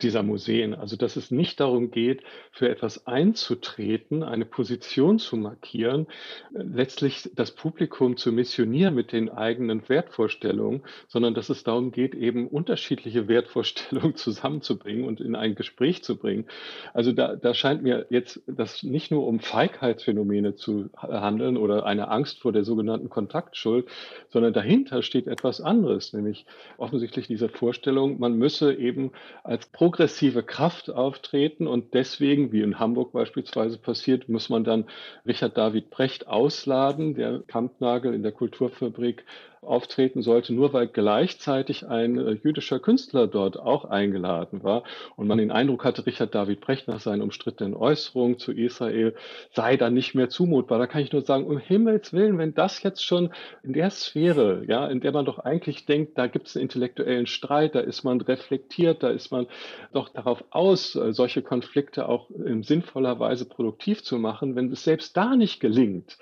dieser 0.01 0.23
Museen. 0.23 0.73
Also, 0.73 0.95
dass 0.95 1.17
es 1.17 1.31
nicht 1.31 1.59
darum 1.59 1.91
geht, 1.91 2.23
für 2.53 2.69
etwas 2.69 3.07
einzutreten, 3.07 4.23
eine 4.23 4.45
Position 4.45 5.19
zu 5.19 5.35
markieren, 5.35 6.07
letztlich 6.53 7.29
das 7.35 7.51
Publikum 7.51 8.15
zu 8.15 8.31
missionieren 8.31 8.95
mit 8.95 9.11
den 9.11 9.29
eigenen 9.29 9.89
Wertvorstellungen, 9.89 10.83
sondern 11.09 11.33
dass 11.33 11.49
es 11.49 11.65
darum 11.65 11.91
geht, 11.91 12.15
eben 12.15 12.47
unterschiedliche 12.47 13.27
Wertvorstellungen 13.27 14.15
zusammenzubringen 14.15 15.05
und 15.05 15.19
in 15.19 15.35
ein 15.35 15.55
Gespräch 15.55 16.05
zu 16.05 16.17
bringen. 16.17 16.45
Also 16.93 17.11
da, 17.11 17.35
da 17.35 17.53
scheint 17.53 17.83
mir 17.83 18.05
jetzt 18.09 18.41
das 18.47 18.81
nicht 18.81 19.11
nur 19.11 19.27
um 19.27 19.41
Feigheitsphänomene 19.41 20.55
zu 20.55 20.89
handeln 20.95 21.57
oder 21.57 21.85
eine 21.85 22.07
Angst 22.07 22.39
vor 22.39 22.53
der 22.53 22.63
sogenannten 22.63 23.09
Kontaktschuld, 23.09 23.89
sondern 24.29 24.53
dahinter 24.53 25.03
steht 25.03 25.27
etwas 25.27 25.61
anderes, 25.61 26.13
nämlich 26.13 26.45
offensichtlich 26.77 27.27
diese 27.27 27.49
Vorstellung, 27.49 28.19
man 28.19 28.37
müsse 28.37 28.73
eben 28.73 29.11
als 29.43 29.65
progressive 29.67 30.43
Kraft 30.43 30.89
auftreten 30.89 31.67
und 31.67 31.93
deswegen, 31.93 32.51
wie 32.51 32.61
in 32.61 32.79
Hamburg 32.79 33.11
beispielsweise 33.11 33.77
passiert, 33.77 34.29
muss 34.29 34.49
man 34.49 34.63
dann 34.63 34.85
Richard 35.25 35.57
David 35.57 35.89
Brecht 35.89 36.27
ausladen, 36.27 37.15
der 37.15 37.43
Kampnagel 37.47 38.13
in 38.13 38.23
der 38.23 38.31
Kulturfabrik 38.31 39.25
auftreten 39.61 40.23
sollte, 40.23 40.53
nur 40.53 40.73
weil 40.73 40.87
gleichzeitig 40.87 41.87
ein 41.87 42.17
äh, 42.17 42.31
jüdischer 42.31 42.79
Künstler 42.79 43.27
dort 43.27 43.59
auch 43.59 43.85
eingeladen 43.85 44.63
war 44.63 44.83
und 45.15 45.27
man 45.27 45.37
den 45.37 45.51
Eindruck 45.51 45.85
hatte, 45.85 46.05
Richard 46.05 46.33
David 46.33 46.61
Brecht 46.61 46.87
nach 46.87 46.99
seinen 46.99 47.21
umstrittenen 47.21 47.75
Äußerungen 47.75 48.39
zu 48.39 48.51
Israel 48.53 49.13
sei 49.53 49.77
dann 49.77 49.93
nicht 49.93 50.15
mehr 50.15 50.29
zumutbar. 50.29 50.79
Da 50.79 50.87
kann 50.87 51.01
ich 51.01 51.11
nur 51.11 51.21
sagen, 51.21 51.45
um 51.45 51.59
Himmels 51.59 52.11
Willen, 52.11 52.39
wenn 52.39 52.55
das 52.55 52.81
jetzt 52.81 53.05
schon 53.05 53.31
in 53.61 53.73
der 53.73 53.91
Sphäre, 53.91 54.63
ja, 54.67 54.87
in 54.87 54.99
der 54.99 55.11
man 55.11 55.25
doch 55.25 55.37
eigentlich 55.37 55.85
denkt, 55.85 56.17
da 56.17 56.25
gibt 56.25 56.47
es 56.47 56.55
einen 56.55 56.63
intellektuellen 56.63 57.27
Streit, 57.27 57.75
da 57.75 57.81
ist 57.81 58.03
man 58.03 58.19
reflektiert, 58.19 59.03
da 59.03 59.09
ist 59.09 59.31
man 59.31 59.45
doch 59.93 60.09
darauf 60.09 60.43
aus, 60.49 60.95
äh, 60.95 61.13
solche 61.13 61.43
Konflikte 61.43 62.09
auch 62.09 62.31
in 62.31 62.63
sinnvoller 62.63 63.19
Weise 63.19 63.45
produktiv 63.45 64.01
zu 64.03 64.17
machen, 64.17 64.55
wenn 64.55 64.71
es 64.71 64.83
selbst 64.83 65.15
da 65.15 65.35
nicht 65.35 65.59
gelingt, 65.59 66.17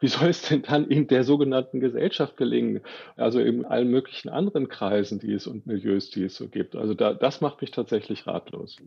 wie 0.00 0.08
soll 0.08 0.30
es 0.30 0.42
denn 0.42 0.62
dann 0.62 0.86
in 0.86 1.06
der 1.06 1.24
sogenannten 1.24 1.78
Gesellschaft 1.78 2.38
gelingen? 2.38 2.80
Also 3.16 3.38
in 3.38 3.66
allen 3.66 3.88
möglichen 3.88 4.30
anderen 4.30 4.68
Kreisen, 4.68 5.18
die 5.18 5.32
es 5.32 5.46
und 5.46 5.66
Milieus, 5.66 6.10
die 6.10 6.24
es 6.24 6.36
so 6.36 6.48
gibt. 6.48 6.74
Also 6.74 6.94
da, 6.94 7.12
das 7.12 7.42
macht 7.42 7.60
mich 7.60 7.70
tatsächlich 7.70 8.26
ratlos. 8.26 8.78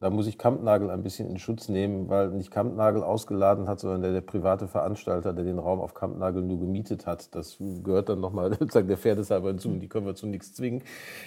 Da 0.00 0.08
muss 0.08 0.26
ich 0.26 0.38
Kampnagel 0.38 0.90
ein 0.90 1.02
bisschen 1.02 1.28
in 1.28 1.38
Schutz 1.38 1.68
nehmen, 1.68 2.08
weil 2.08 2.30
nicht 2.30 2.50
Kampnagel 2.50 3.02
ausgeladen 3.02 3.68
hat, 3.68 3.80
sondern 3.80 4.00
der, 4.00 4.12
der 4.12 4.22
private 4.22 4.66
Veranstalter, 4.66 5.34
der 5.34 5.44
den 5.44 5.58
Raum 5.58 5.80
auf 5.80 5.92
Kampnagel 5.92 6.42
nur 6.42 6.58
gemietet 6.58 7.06
hat. 7.06 7.34
Das 7.34 7.58
gehört 7.58 8.08
dann 8.08 8.20
nochmal 8.20 8.50
sozusagen 8.58 8.88
der 8.88 8.96
Fairness 8.96 9.30
halber 9.30 9.48
hinzu 9.48 9.68
und 9.68 9.80
die 9.80 9.88
können 9.88 10.06
wir 10.06 10.14
zu 10.14 10.26
nichts 10.26 10.54
zwingen. 10.54 10.82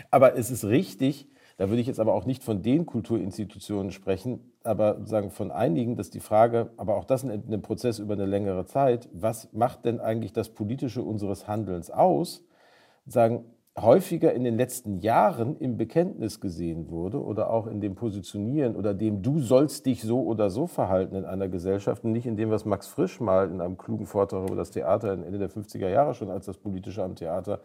Aber 0.09 0.35
es 0.35 0.49
ist 0.49 0.65
richtig, 0.65 1.27
da 1.57 1.69
würde 1.69 1.81
ich 1.81 1.87
jetzt 1.87 1.99
aber 1.99 2.13
auch 2.13 2.25
nicht 2.25 2.43
von 2.43 2.61
den 2.61 2.85
Kulturinstitutionen 2.85 3.91
sprechen, 3.91 4.51
aber 4.63 5.05
sagen 5.05 5.31
von 5.31 5.51
einigen, 5.51 5.95
dass 5.95 6.09
die 6.09 6.19
Frage, 6.19 6.71
aber 6.75 6.97
auch 6.97 7.05
das 7.05 7.23
in 7.23 7.31
einem 7.31 7.61
Prozess 7.61 7.99
über 7.99 8.13
eine 8.13 8.25
längere 8.25 8.65
Zeit, 8.65 9.07
was 9.13 9.51
macht 9.53 9.85
denn 9.85 9.99
eigentlich 9.99 10.33
das 10.33 10.49
Politische 10.49 11.01
unseres 11.01 11.47
Handelns 11.47 11.89
aus, 11.89 12.43
sagen, 13.05 13.45
häufiger 13.77 14.33
in 14.33 14.45
den 14.45 14.55
letzten 14.55 14.99
Jahren 14.99 15.57
im 15.57 15.75
Bekenntnis 15.75 16.39
gesehen 16.39 16.89
wurde 16.89 17.21
oder 17.21 17.49
auch 17.49 17.67
in 17.67 17.81
dem 17.81 17.95
Positionieren 17.95 18.75
oder 18.75 18.93
dem 18.93 19.21
du 19.21 19.39
sollst 19.39 19.85
dich 19.85 20.01
so 20.01 20.23
oder 20.23 20.49
so 20.49 20.65
verhalten 20.65 21.15
in 21.15 21.25
einer 21.25 21.49
Gesellschaft 21.49 22.05
und 22.05 22.13
nicht 22.13 22.25
in 22.25 22.37
dem, 22.37 22.51
was 22.51 22.63
Max 22.63 22.87
Frisch 22.87 23.19
mal 23.19 23.51
in 23.51 23.59
einem 23.59 23.77
klugen 23.77 24.05
Vortrag 24.05 24.47
über 24.47 24.55
das 24.55 24.71
Theater 24.71 25.11
Ende 25.11 25.37
der 25.37 25.49
50er 25.49 25.89
Jahre 25.89 26.13
schon 26.13 26.31
als 26.31 26.45
das 26.45 26.57
Politische 26.57 27.03
am 27.03 27.15
Theater 27.15 27.59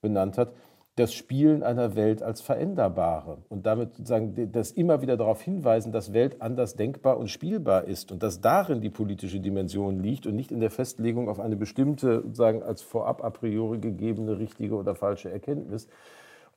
benannt 0.00 0.36
hat, 0.36 0.52
das 0.96 1.14
Spielen 1.14 1.62
einer 1.62 1.94
Welt 1.96 2.22
als 2.22 2.42
veränderbare 2.42 3.38
und 3.48 3.64
damit 3.64 3.94
sozusagen 3.94 4.52
das 4.52 4.72
immer 4.72 5.00
wieder 5.00 5.16
darauf 5.16 5.40
hinweisen, 5.40 5.90
dass 5.90 6.12
Welt 6.12 6.42
anders 6.42 6.76
denkbar 6.76 7.16
und 7.16 7.30
spielbar 7.30 7.84
ist 7.84 8.12
und 8.12 8.22
dass 8.22 8.42
darin 8.42 8.82
die 8.82 8.90
politische 8.90 9.40
Dimension 9.40 10.00
liegt 10.00 10.26
und 10.26 10.36
nicht 10.36 10.52
in 10.52 10.60
der 10.60 10.70
Festlegung 10.70 11.30
auf 11.30 11.40
eine 11.40 11.56
bestimmte, 11.56 12.24
sagen 12.32 12.62
als 12.62 12.82
vorab 12.82 13.24
a 13.24 13.30
priori 13.30 13.78
gegebene 13.78 14.38
richtige 14.38 14.74
oder 14.74 14.94
falsche 14.94 15.30
Erkenntnis. 15.30 15.88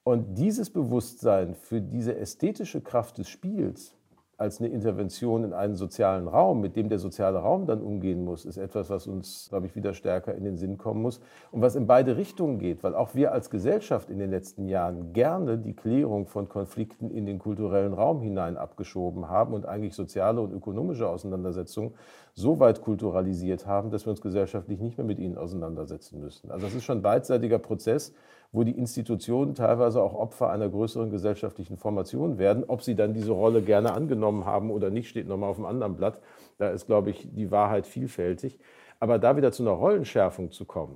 Und 0.03 0.37
dieses 0.37 0.69
Bewusstsein 0.69 1.55
für 1.55 1.79
diese 1.79 2.17
ästhetische 2.17 2.81
Kraft 2.81 3.17
des 3.17 3.29
Spiels, 3.29 3.95
als 4.37 4.59
eine 4.59 4.69
Intervention 4.69 5.43
in 5.43 5.53
einen 5.53 5.75
sozialen 5.75 6.27
Raum, 6.27 6.61
mit 6.61 6.75
dem 6.75 6.89
der 6.89 6.99
soziale 6.99 7.39
Raum 7.39 7.65
dann 7.65 7.81
umgehen 7.81 8.23
muss, 8.25 8.45
ist 8.45 8.57
etwas, 8.57 8.89
was 8.89 9.07
uns, 9.07 9.47
glaube 9.49 9.67
ich, 9.67 9.75
wieder 9.75 9.93
stärker 9.93 10.35
in 10.35 10.43
den 10.43 10.57
Sinn 10.57 10.77
kommen 10.77 11.01
muss 11.01 11.21
und 11.51 11.61
was 11.61 11.75
in 11.75 11.87
beide 11.87 12.17
Richtungen 12.17 12.59
geht, 12.59 12.83
weil 12.83 12.95
auch 12.95 13.15
wir 13.15 13.31
als 13.31 13.49
Gesellschaft 13.49 14.09
in 14.09 14.19
den 14.19 14.29
letzten 14.29 14.67
Jahren 14.67 15.13
gerne 15.13 15.57
die 15.57 15.73
Klärung 15.73 16.27
von 16.27 16.49
Konflikten 16.49 17.09
in 17.09 17.25
den 17.25 17.39
kulturellen 17.39 17.93
Raum 17.93 18.21
hinein 18.21 18.57
abgeschoben 18.57 19.29
haben 19.29 19.53
und 19.53 19.65
eigentlich 19.65 19.93
soziale 19.93 20.41
und 20.41 20.51
ökonomische 20.51 21.07
Auseinandersetzungen 21.07 21.93
so 22.33 22.59
weit 22.59 22.81
kulturalisiert 22.81 23.65
haben, 23.65 23.91
dass 23.91 24.05
wir 24.05 24.11
uns 24.11 24.21
gesellschaftlich 24.21 24.79
nicht 24.81 24.97
mehr 24.97 25.07
mit 25.07 25.19
ihnen 25.19 25.37
auseinandersetzen 25.37 26.19
müssen. 26.19 26.51
Also 26.51 26.65
das 26.65 26.75
ist 26.75 26.83
schon 26.83 26.99
ein 26.99 27.01
beidseitiger 27.01 27.59
Prozess, 27.59 28.13
wo 28.55 28.63
die 28.63 28.71
Institutionen 28.71 29.53
teilweise 29.53 30.01
auch 30.01 30.13
Opfer 30.13 30.49
einer 30.49 30.69
größeren 30.69 31.11
gesellschaftlichen 31.11 31.77
Formation 31.77 32.37
werden. 32.37 32.63
Ob 32.65 32.81
sie 32.81 32.95
dann 32.95 33.13
diese 33.13 33.33
Rolle 33.33 33.61
gerne 33.61 33.93
angenommen 33.93 34.45
haben 34.45 34.71
oder 34.71 34.89
nicht, 34.89 35.09
steht 35.09 35.27
nochmal 35.27 35.49
auf 35.49 35.57
einem 35.57 35.65
anderen 35.65 35.97
Blatt. 35.97 36.19
Da 36.57 36.69
ist, 36.69 36.85
glaube 36.85 37.09
ich, 37.09 37.27
die 37.33 37.51
Wahrheit 37.51 37.85
vielfältig. 37.85 38.57
Aber 38.99 39.19
da 39.19 39.35
wieder 39.35 39.51
zu 39.51 39.63
einer 39.63 39.73
Rollenschärfung 39.73 40.51
zu 40.51 40.63
kommen, 40.63 40.95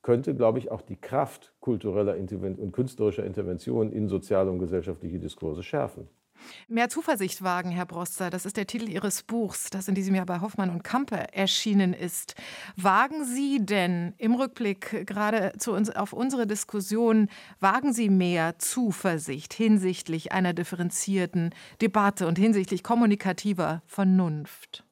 könnte, 0.00 0.34
glaube 0.34 0.58
ich, 0.58 0.70
auch 0.70 0.80
die 0.80 0.96
Kraft 0.96 1.52
kultureller 1.60 2.16
und 2.16 2.72
künstlerischer 2.72 3.24
Interventionen 3.24 3.92
in 3.92 4.08
soziale 4.08 4.50
und 4.50 4.58
gesellschaftliche 4.58 5.18
Diskurse 5.18 5.62
schärfen. 5.62 6.08
Mehr 6.68 6.88
Zuversicht 6.88 7.42
wagen, 7.42 7.70
Herr 7.70 7.86
Broster, 7.86 8.30
das 8.30 8.46
ist 8.46 8.56
der 8.56 8.66
Titel 8.66 8.88
Ihres 8.88 9.22
Buchs, 9.22 9.70
das 9.70 9.88
in 9.88 9.94
diesem 9.94 10.14
Jahr 10.14 10.26
bei 10.26 10.40
Hoffmann 10.40 10.70
und 10.70 10.84
Kampe 10.84 11.32
erschienen 11.34 11.92
ist. 11.92 12.34
Wagen 12.76 13.24
Sie 13.24 13.64
denn 13.64 14.14
im 14.18 14.34
Rückblick 14.34 15.06
gerade 15.06 15.52
zu 15.58 15.72
uns, 15.72 15.90
auf 15.90 16.12
unsere 16.12 16.46
Diskussion, 16.46 17.28
wagen 17.60 17.92
Sie 17.92 18.08
mehr 18.08 18.58
Zuversicht 18.58 19.54
hinsichtlich 19.54 20.32
einer 20.32 20.52
differenzierten 20.52 21.54
Debatte 21.80 22.26
und 22.26 22.38
hinsichtlich 22.38 22.82
kommunikativer 22.82 23.82
Vernunft? 23.86 24.86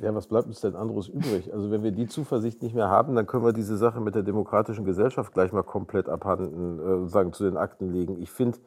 Ja, 0.00 0.14
was 0.14 0.28
bleibt 0.28 0.46
uns 0.46 0.60
denn 0.60 0.76
anderes 0.76 1.08
übrig? 1.08 1.52
Also 1.52 1.72
wenn 1.72 1.82
wir 1.82 1.90
die 1.90 2.06
Zuversicht 2.06 2.62
nicht 2.62 2.72
mehr 2.72 2.88
haben, 2.88 3.16
dann 3.16 3.26
können 3.26 3.44
wir 3.44 3.52
diese 3.52 3.76
Sache 3.76 4.00
mit 4.00 4.14
der 4.14 4.22
demokratischen 4.22 4.84
Gesellschaft 4.84 5.34
gleich 5.34 5.50
mal 5.50 5.64
komplett 5.64 6.08
abhanden, 6.08 7.06
äh, 7.06 7.08
sagen, 7.08 7.32
zu 7.32 7.42
den 7.42 7.56
Akten 7.56 7.92
legen. 7.92 8.22
Ich 8.22 8.30
finde, 8.30 8.58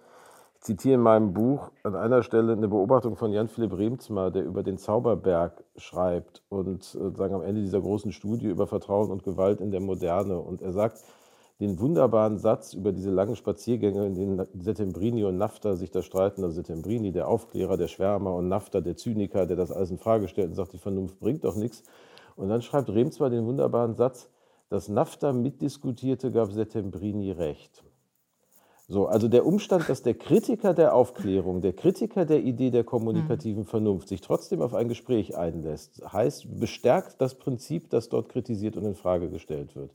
zitiere 0.61 0.95
in 0.95 1.01
meinem 1.01 1.33
Buch 1.33 1.71
an 1.83 1.95
einer 1.95 2.21
Stelle 2.21 2.53
eine 2.53 2.67
Beobachtung 2.67 3.15
von 3.15 3.33
Jan-Philipp 3.33 3.73
Remzmer, 3.73 4.29
der 4.29 4.45
über 4.45 4.61
den 4.63 4.77
Zauberberg 4.77 5.63
schreibt 5.75 6.43
und 6.49 6.95
äh, 6.95 7.15
sagen 7.15 7.33
am 7.33 7.41
Ende 7.41 7.61
dieser 7.61 7.81
großen 7.81 8.11
Studie 8.11 8.47
über 8.47 8.67
Vertrauen 8.67 9.09
und 9.09 9.23
Gewalt 9.23 9.59
in 9.59 9.71
der 9.71 9.81
Moderne. 9.81 10.39
Und 10.39 10.61
er 10.61 10.71
sagt 10.71 11.03
den 11.59 11.79
wunderbaren 11.79 12.37
Satz 12.37 12.73
über 12.73 12.91
diese 12.91 13.09
langen 13.09 13.35
Spaziergänge, 13.35 14.05
in 14.05 14.15
denen 14.15 14.47
Settembrini 14.59 15.23
und 15.23 15.37
Nafta 15.37 15.75
sich 15.75 15.89
da 15.89 16.03
streiten. 16.03 16.43
Also 16.43 16.55
Settembrini, 16.55 17.11
der 17.11 17.27
Aufklärer, 17.27 17.77
der 17.77 17.87
Schwärmer 17.87 18.35
und 18.35 18.47
Nafta, 18.47 18.81
der 18.81 18.95
Zyniker, 18.95 19.47
der 19.47 19.57
das 19.57 19.71
alles 19.71 19.89
in 19.89 19.97
Frage 19.97 20.27
stellt 20.27 20.49
und 20.49 20.55
sagt, 20.55 20.73
die 20.73 20.79
Vernunft 20.79 21.19
bringt 21.19 21.43
doch 21.43 21.55
nichts. 21.55 21.83
Und 22.35 22.49
dann 22.49 22.61
schreibt 22.61 22.89
Remzmer 22.89 23.29
den 23.31 23.45
wunderbaren 23.45 23.95
Satz, 23.95 24.29
dass 24.69 24.89
Nafta 24.89 25.33
mitdiskutierte, 25.33 26.31
gab 26.31 26.51
Settembrini 26.51 27.31
recht. 27.31 27.83
So, 28.91 29.05
also 29.05 29.29
der 29.29 29.45
Umstand, 29.45 29.87
dass 29.87 30.03
der 30.03 30.15
Kritiker 30.15 30.73
der 30.73 30.93
Aufklärung, 30.93 31.61
der 31.61 31.71
Kritiker 31.71 32.25
der 32.25 32.41
Idee 32.43 32.71
der 32.71 32.83
kommunikativen 32.83 33.63
Vernunft 33.63 34.09
sich 34.09 34.19
trotzdem 34.19 34.61
auf 34.61 34.73
ein 34.73 34.89
Gespräch 34.89 35.37
einlässt, 35.37 36.01
heißt, 36.11 36.59
bestärkt 36.59 37.15
das 37.21 37.35
Prinzip, 37.35 37.89
das 37.89 38.09
dort 38.09 38.27
kritisiert 38.27 38.75
und 38.75 38.83
in 38.83 38.95
Frage 38.95 39.29
gestellt 39.29 39.77
wird. 39.77 39.91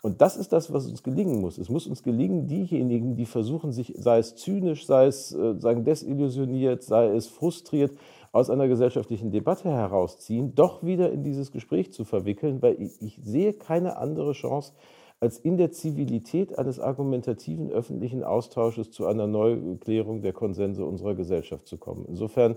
Und 0.00 0.20
das 0.20 0.36
ist 0.36 0.52
das, 0.52 0.72
was 0.72 0.86
uns 0.86 1.02
gelingen 1.02 1.40
muss. 1.40 1.58
Es 1.58 1.68
muss 1.68 1.88
uns 1.88 2.04
gelingen, 2.04 2.46
diejenigen, 2.46 3.16
die 3.16 3.26
versuchen, 3.26 3.72
sich, 3.72 3.92
sei 3.96 4.18
es 4.18 4.36
zynisch, 4.36 4.86
sei 4.86 5.06
es 5.06 5.32
äh, 5.32 5.58
sagen, 5.58 5.82
desillusioniert, 5.82 6.84
sei 6.84 7.08
es 7.16 7.26
frustriert, 7.26 7.98
aus 8.30 8.48
einer 8.48 8.68
gesellschaftlichen 8.68 9.32
Debatte 9.32 9.70
herausziehen, 9.70 10.54
doch 10.54 10.84
wieder 10.84 11.10
in 11.10 11.24
dieses 11.24 11.50
Gespräch 11.50 11.92
zu 11.92 12.04
verwickeln, 12.04 12.62
weil 12.62 12.80
ich, 12.80 12.92
ich 13.02 13.18
sehe 13.24 13.54
keine 13.54 13.96
andere 13.96 14.34
Chance, 14.34 14.72
als 15.20 15.38
in 15.38 15.56
der 15.56 15.72
Zivilität 15.72 16.58
eines 16.58 16.78
argumentativen 16.78 17.70
öffentlichen 17.70 18.22
Austausches 18.22 18.90
zu 18.90 19.06
einer 19.06 19.26
Neuklärung 19.26 20.20
der 20.22 20.32
Konsense 20.32 20.84
unserer 20.84 21.14
Gesellschaft 21.14 21.66
zu 21.66 21.78
kommen. 21.78 22.04
Insofern 22.06 22.56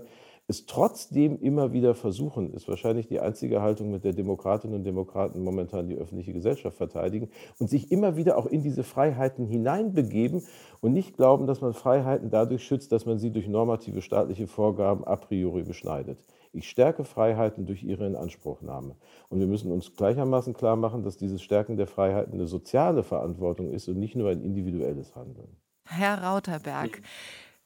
ist 0.50 0.68
trotzdem 0.68 1.38
immer 1.40 1.72
wieder 1.72 1.94
versuchen, 1.94 2.52
ist 2.52 2.66
wahrscheinlich 2.66 3.06
die 3.06 3.20
einzige 3.20 3.62
Haltung, 3.62 3.92
mit 3.92 4.02
der 4.02 4.12
Demokratinnen 4.12 4.76
und 4.78 4.84
Demokraten 4.84 5.44
momentan 5.44 5.86
die 5.86 5.96
öffentliche 5.96 6.32
Gesellschaft 6.32 6.76
verteidigen 6.76 7.30
und 7.60 7.70
sich 7.70 7.92
immer 7.92 8.16
wieder 8.16 8.36
auch 8.36 8.46
in 8.46 8.60
diese 8.60 8.82
Freiheiten 8.82 9.46
hineinbegeben 9.46 10.42
und 10.80 10.92
nicht 10.92 11.16
glauben, 11.16 11.46
dass 11.46 11.60
man 11.60 11.72
Freiheiten 11.72 12.30
dadurch 12.30 12.64
schützt, 12.64 12.90
dass 12.90 13.06
man 13.06 13.20
sie 13.20 13.30
durch 13.30 13.46
normative 13.46 14.02
staatliche 14.02 14.48
Vorgaben 14.48 15.04
a 15.04 15.14
priori 15.14 15.62
beschneidet. 15.62 16.18
Ich 16.52 16.68
stärke 16.68 17.04
Freiheiten 17.04 17.66
durch 17.66 17.84
ihre 17.84 18.06
Inanspruchnahme. 18.06 18.96
Und 19.28 19.38
wir 19.38 19.46
müssen 19.46 19.70
uns 19.70 19.94
gleichermaßen 19.94 20.52
klar 20.52 20.76
machen, 20.76 21.04
dass 21.04 21.16
dieses 21.16 21.42
Stärken 21.42 21.76
der 21.76 21.86
Freiheiten 21.86 22.34
eine 22.34 22.48
soziale 22.48 23.04
Verantwortung 23.04 23.70
ist 23.72 23.88
und 23.88 23.98
nicht 23.98 24.16
nur 24.16 24.30
ein 24.30 24.42
individuelles 24.42 25.14
Handeln. 25.14 25.56
Herr 25.86 26.22
Rauterberg, 26.22 27.02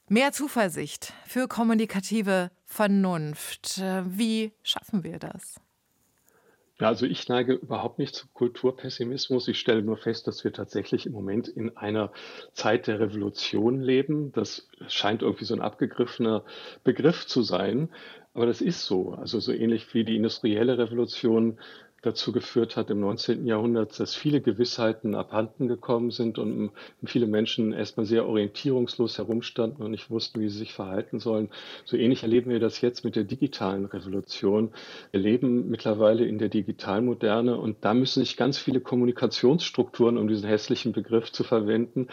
mehr 0.07 0.31
Zuversicht 0.31 1.13
für 1.25 1.47
kommunikative 1.47 2.51
Vernunft. 2.65 3.81
Wie 4.05 4.53
schaffen 4.61 5.03
wir 5.03 5.17
das? 5.17 5.59
Ja, 6.79 6.89
also 6.89 7.05
ich 7.05 7.29
neige 7.29 7.53
überhaupt 7.53 7.99
nicht 7.99 8.13
zu 8.13 8.27
Kulturpessimismus. 8.33 9.47
Ich 9.47 9.59
stelle 9.59 9.81
nur 9.81 9.95
fest, 9.95 10.27
dass 10.27 10.43
wir 10.43 10.51
tatsächlich 10.51 11.05
im 11.05 11.13
Moment 11.13 11.47
in 11.47 11.77
einer 11.77 12.11
Zeit 12.51 12.87
der 12.87 12.99
Revolution 12.99 13.81
leben. 13.81 14.33
Das 14.33 14.67
scheint 14.89 15.21
irgendwie 15.21 15.45
so 15.45 15.53
ein 15.53 15.61
abgegriffener 15.61 16.43
Begriff 16.83 17.27
zu 17.27 17.43
sein. 17.43 17.89
Aber 18.35 18.45
das 18.45 18.61
ist 18.61 18.85
so. 18.85 19.13
Also 19.13 19.39
so 19.39 19.51
ähnlich 19.53 19.93
wie 19.93 20.03
die 20.03 20.17
industrielle 20.17 20.77
Revolution 20.77 21.57
dazu 22.01 22.31
geführt 22.31 22.75
hat 22.75 22.89
im 22.91 22.99
19. 22.99 23.47
Jahrhundert, 23.47 23.99
dass 23.99 24.13
viele 24.13 24.41
Gewissheiten 24.41 25.15
abhanden 25.15 25.67
gekommen 25.67 26.11
sind 26.11 26.37
und 26.37 26.71
viele 27.05 27.25
Menschen 27.25 27.73
erstmal 27.73 28.05
sehr 28.05 28.27
orientierungslos 28.27 29.17
herumstanden 29.17 29.83
und 29.83 29.91
nicht 29.91 30.11
wussten, 30.11 30.39
wie 30.39 30.49
sie 30.49 30.59
sich 30.59 30.73
verhalten 30.73 31.19
sollen. 31.19 31.49
So 31.83 31.97
ähnlich 31.97 32.21
erleben 32.21 32.51
wir 32.51 32.59
das 32.59 32.81
jetzt 32.81 33.05
mit 33.05 33.15
der 33.15 33.23
digitalen 33.23 33.85
Revolution. 33.85 34.71
Wir 35.11 35.21
leben 35.21 35.69
mittlerweile 35.69 36.25
in 36.25 36.37
der 36.37 36.49
Digitalmoderne 36.49 37.57
und 37.57 37.77
da 37.85 37.95
müssen 37.95 38.19
sich 38.19 38.37
ganz 38.37 38.59
viele 38.59 38.81
Kommunikationsstrukturen, 38.81 40.17
um 40.17 40.27
diesen 40.27 40.47
hässlichen 40.47 40.91
Begriff 40.91 41.31
zu 41.31 41.43
verwenden, 41.43 42.09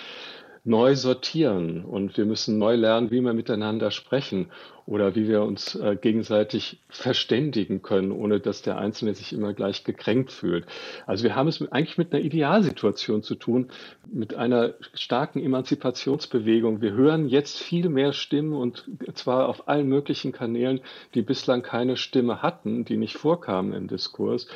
neu 0.64 0.94
sortieren 0.94 1.84
und 1.84 2.16
wir 2.16 2.24
müssen 2.24 2.56
neu 2.56 2.76
lernen, 2.76 3.10
wie 3.10 3.20
wir 3.20 3.32
miteinander 3.32 3.90
sprechen 3.90 4.50
oder 4.86 5.14
wie 5.14 5.28
wir 5.28 5.42
uns 5.42 5.74
äh, 5.74 5.96
gegenseitig 5.96 6.80
verständigen 6.88 7.82
können, 7.82 8.10
ohne 8.10 8.40
dass 8.40 8.62
der 8.62 8.78
Einzelne 8.78 9.14
sich 9.14 9.32
immer 9.32 9.52
gleich 9.52 9.84
gekränkt 9.84 10.32
fühlt. 10.32 10.66
Also 11.06 11.24
wir 11.24 11.36
haben 11.36 11.48
es 11.48 11.60
mit, 11.60 11.72
eigentlich 11.72 11.98
mit 11.98 12.12
einer 12.12 12.22
Idealsituation 12.22 13.22
zu 13.22 13.34
tun, 13.34 13.68
mit 14.12 14.34
einer 14.34 14.74
starken 14.94 15.40
Emanzipationsbewegung. 15.40 16.80
Wir 16.80 16.92
hören 16.92 17.28
jetzt 17.28 17.58
viel 17.58 17.88
mehr 17.88 18.12
Stimmen 18.12 18.54
und 18.54 18.84
zwar 19.14 19.48
auf 19.48 19.68
allen 19.68 19.88
möglichen 19.88 20.32
Kanälen, 20.32 20.80
die 21.14 21.22
bislang 21.22 21.62
keine 21.62 21.96
Stimme 21.96 22.42
hatten, 22.42 22.84
die 22.84 22.96
nicht 22.96 23.16
vorkamen 23.16 23.72
im 23.72 23.88
Diskurs. 23.88 24.48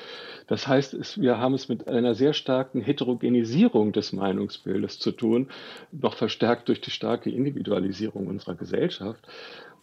Das 0.49 0.67
heißt, 0.67 0.95
es, 0.95 1.21
wir 1.21 1.39
haben 1.39 1.55
es 1.55 1.69
mit 1.69 1.89
einer 1.89 2.15
sehr 2.15 2.33
starken 2.33 2.81
Heterogenisierung 2.81 3.93
des 3.93 4.13
Meinungsbildes 4.13 4.99
zu 4.99 5.13
tun, 5.13 5.49
noch 5.93 6.15
verstärkt 6.15 6.69
durch 6.69 6.81
die 6.81 6.91
starke 6.91 7.31
Individualisierung 7.31 8.27
unserer 8.27 8.55
Gesellschaft. 8.55 9.27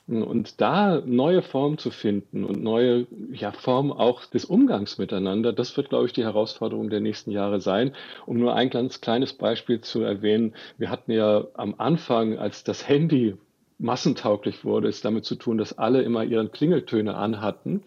Und 0.06 0.60
da 0.60 1.02
neue 1.06 1.42
Formen 1.42 1.78
zu 1.78 1.90
finden 1.90 2.44
und 2.44 2.62
neue 2.62 3.08
ja, 3.32 3.54
Formen 3.54 3.94
auch 3.94 4.26
des 4.26 4.44
Umgangs 4.44 4.98
miteinander, 4.98 5.54
das 5.54 5.78
wird, 5.78 5.90
glaube 5.90 6.08
ich, 6.08 6.14
die 6.14 6.26
Herausforderung 6.26 6.90
der 6.90 7.00
nächsten 7.00 7.32
Jahre 7.32 7.62
sein. 7.62 7.96
Um 8.26 8.38
nur 8.38 8.54
ein 8.54 8.70
ganz 8.70 9.00
kleines 9.00 9.32
Beispiel 9.32 9.80
zu 9.80 10.02
erwähnen, 10.02 10.56
wir 10.78 10.90
hatten 10.90 11.12
ja 11.12 11.46
am 11.54 11.76
Anfang, 11.78 12.38
als 12.38 12.66
das 12.66 12.88
Handy 12.88 13.38
massentauglich 13.80 14.64
wurde, 14.64 14.88
ist 14.88 15.06
damit 15.06 15.26
zu 15.26 15.36
tun, 15.36 15.58
dass 15.58 15.78
alle 15.78 16.02
immer 16.02 16.24
ihren 16.24 16.52
Klingeltöne 16.52 17.16
anhatten, 17.16 17.84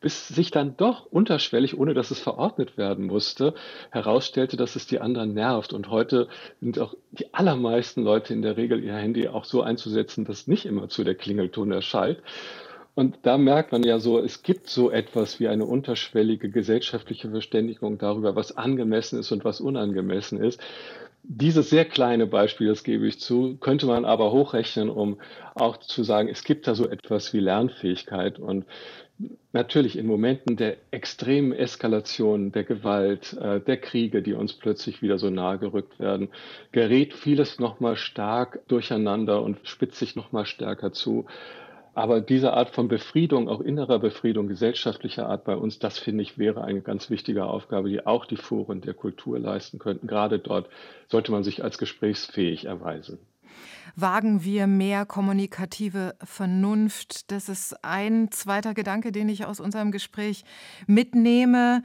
bis 0.00 0.28
sich 0.28 0.50
dann 0.50 0.76
doch 0.76 1.06
unterschwellig, 1.06 1.78
ohne 1.78 1.94
dass 1.94 2.10
es 2.10 2.20
verordnet 2.20 2.76
werden 2.76 3.06
musste, 3.06 3.54
herausstellte, 3.90 4.56
dass 4.56 4.76
es 4.76 4.86
die 4.86 5.00
anderen 5.00 5.34
nervt. 5.34 5.72
Und 5.72 5.90
heute 5.90 6.28
sind 6.60 6.78
auch 6.78 6.94
die 7.12 7.32
allermeisten 7.32 8.02
Leute 8.02 8.34
in 8.34 8.42
der 8.42 8.56
Regel 8.56 8.82
ihr 8.84 8.94
Handy 8.94 9.28
auch 9.28 9.44
so 9.44 9.62
einzusetzen, 9.62 10.24
dass 10.24 10.46
nicht 10.46 10.66
immer 10.66 10.88
zu 10.88 11.04
der 11.04 11.14
Klingelton 11.14 11.72
erschallt. 11.72 12.22
Und 12.94 13.18
da 13.22 13.38
merkt 13.38 13.72
man 13.72 13.82
ja 13.82 13.98
so, 13.98 14.20
es 14.20 14.44
gibt 14.44 14.68
so 14.68 14.90
etwas 14.90 15.40
wie 15.40 15.48
eine 15.48 15.64
unterschwellige 15.64 16.48
gesellschaftliche 16.48 17.28
Verständigung 17.28 17.98
darüber, 17.98 18.36
was 18.36 18.56
angemessen 18.56 19.18
ist 19.18 19.32
und 19.32 19.44
was 19.44 19.60
unangemessen 19.60 20.40
ist. 20.40 20.60
Dieses 21.26 21.70
sehr 21.70 21.86
kleine 21.86 22.26
Beispiel, 22.26 22.68
das 22.68 22.84
gebe 22.84 23.06
ich 23.06 23.18
zu, 23.18 23.56
könnte 23.56 23.86
man 23.86 24.04
aber 24.04 24.30
hochrechnen, 24.30 24.90
um 24.90 25.18
auch 25.54 25.78
zu 25.78 26.04
sagen, 26.04 26.28
es 26.28 26.44
gibt 26.44 26.66
da 26.66 26.74
so 26.74 26.86
etwas 26.86 27.32
wie 27.32 27.40
Lernfähigkeit. 27.40 28.38
Und 28.38 28.66
natürlich 29.52 29.96
in 29.96 30.06
Momenten 30.06 30.58
der 30.58 30.76
extremen 30.90 31.52
Eskalation, 31.52 32.52
der 32.52 32.64
Gewalt, 32.64 33.32
äh, 33.40 33.58
der 33.60 33.78
Kriege, 33.78 34.20
die 34.20 34.34
uns 34.34 34.52
plötzlich 34.52 35.00
wieder 35.00 35.18
so 35.18 35.30
nahe 35.30 35.58
gerückt 35.58 35.98
werden, 35.98 36.28
gerät 36.72 37.14
vieles 37.14 37.58
nochmal 37.58 37.96
stark 37.96 38.60
durcheinander 38.68 39.40
und 39.42 39.66
spitzt 39.66 39.96
sich 39.96 40.16
nochmal 40.16 40.44
stärker 40.44 40.92
zu. 40.92 41.24
Aber 41.94 42.20
diese 42.20 42.52
Art 42.52 42.70
von 42.70 42.88
Befriedung, 42.88 43.48
auch 43.48 43.60
innerer 43.60 44.00
Befriedung, 44.00 44.48
gesellschaftlicher 44.48 45.28
Art 45.28 45.44
bei 45.44 45.56
uns, 45.56 45.78
das 45.78 45.98
finde 45.98 46.22
ich 46.22 46.38
wäre 46.38 46.64
eine 46.64 46.80
ganz 46.80 47.08
wichtige 47.08 47.46
Aufgabe, 47.46 47.88
die 47.88 48.04
auch 48.04 48.26
die 48.26 48.36
Foren 48.36 48.80
der 48.80 48.94
Kultur 48.94 49.38
leisten 49.38 49.78
könnten. 49.78 50.08
Gerade 50.08 50.40
dort 50.40 50.68
sollte 51.08 51.30
man 51.30 51.44
sich 51.44 51.62
als 51.62 51.78
gesprächsfähig 51.78 52.64
erweisen. 52.64 53.18
Wagen 53.94 54.42
wir 54.42 54.66
mehr 54.66 55.06
kommunikative 55.06 56.16
Vernunft? 56.22 57.30
Das 57.30 57.48
ist 57.48 57.84
ein 57.84 58.30
zweiter 58.32 58.74
Gedanke, 58.74 59.12
den 59.12 59.28
ich 59.28 59.46
aus 59.46 59.60
unserem 59.60 59.92
Gespräch 59.92 60.44
mitnehme. 60.88 61.82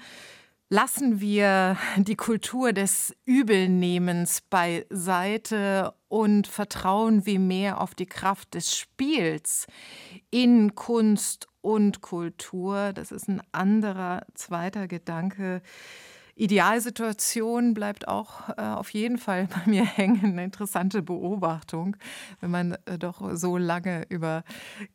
Lassen 0.70 1.20
wir 1.20 1.78
die 1.98 2.16
Kultur 2.16 2.74
des 2.74 3.16
Übelnehmens 3.26 4.42
beiseite 4.42 5.94
und 6.10 6.48
vertrauen 6.48 7.26
wir 7.26 7.40
mehr 7.40 7.80
auf 7.80 7.96
die 7.96 8.06
Kraft 8.06 8.54
des 8.56 8.76
Spiels 8.76 9.68
in 10.30 10.76
Kunst 10.76 11.48
und 11.62 12.02
Kultur. 12.02 12.92
Das 12.94 13.12
ist 13.12 13.30
ein 13.30 13.42
anderer 13.52 14.26
zweiter 14.34 14.88
Gedanke, 14.88 15.62
Idealsituation 16.40 17.74
bleibt 17.74 18.08
auch 18.08 18.48
äh, 18.58 18.62
auf 18.62 18.92
jeden 18.92 19.18
Fall 19.18 19.48
bei 19.48 19.70
mir 19.70 19.86
hängen. 19.98 20.24
Eine 20.24 20.46
interessante 20.46 21.02
Beobachtung, 21.02 21.98
wenn 22.40 22.50
man 22.50 22.78
äh, 22.86 22.98
doch 22.98 23.22
so 23.34 23.58
lange 23.58 24.06
über 24.08 24.44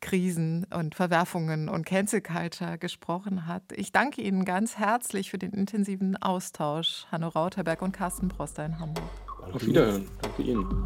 Krisen 0.01 0.67
und 0.75 0.95
Verwerfungen 0.95 1.69
und 1.69 1.85
Cancel 1.85 2.23
Culture 2.23 2.79
gesprochen 2.79 3.47
hat. 3.47 3.63
Ich 3.77 3.93
danke 3.93 4.23
Ihnen 4.23 4.47
ganz 4.47 4.79
herzlich 4.79 5.31
für 5.31 5.39
den 5.39 5.53
intensiven 5.53 6.17
Austausch, 6.17 7.07
Hanno 7.13 7.29
Rauterberg 7.29 7.83
und 7.83 7.93
Carsten 7.93 8.29
Broster 8.29 8.65
in 8.65 8.81
Hamburg. 8.81 9.24
Auf 9.53 9.67
Wiederhören. 9.67 10.09
Danke 10.23 10.43
Ihnen. 10.43 10.85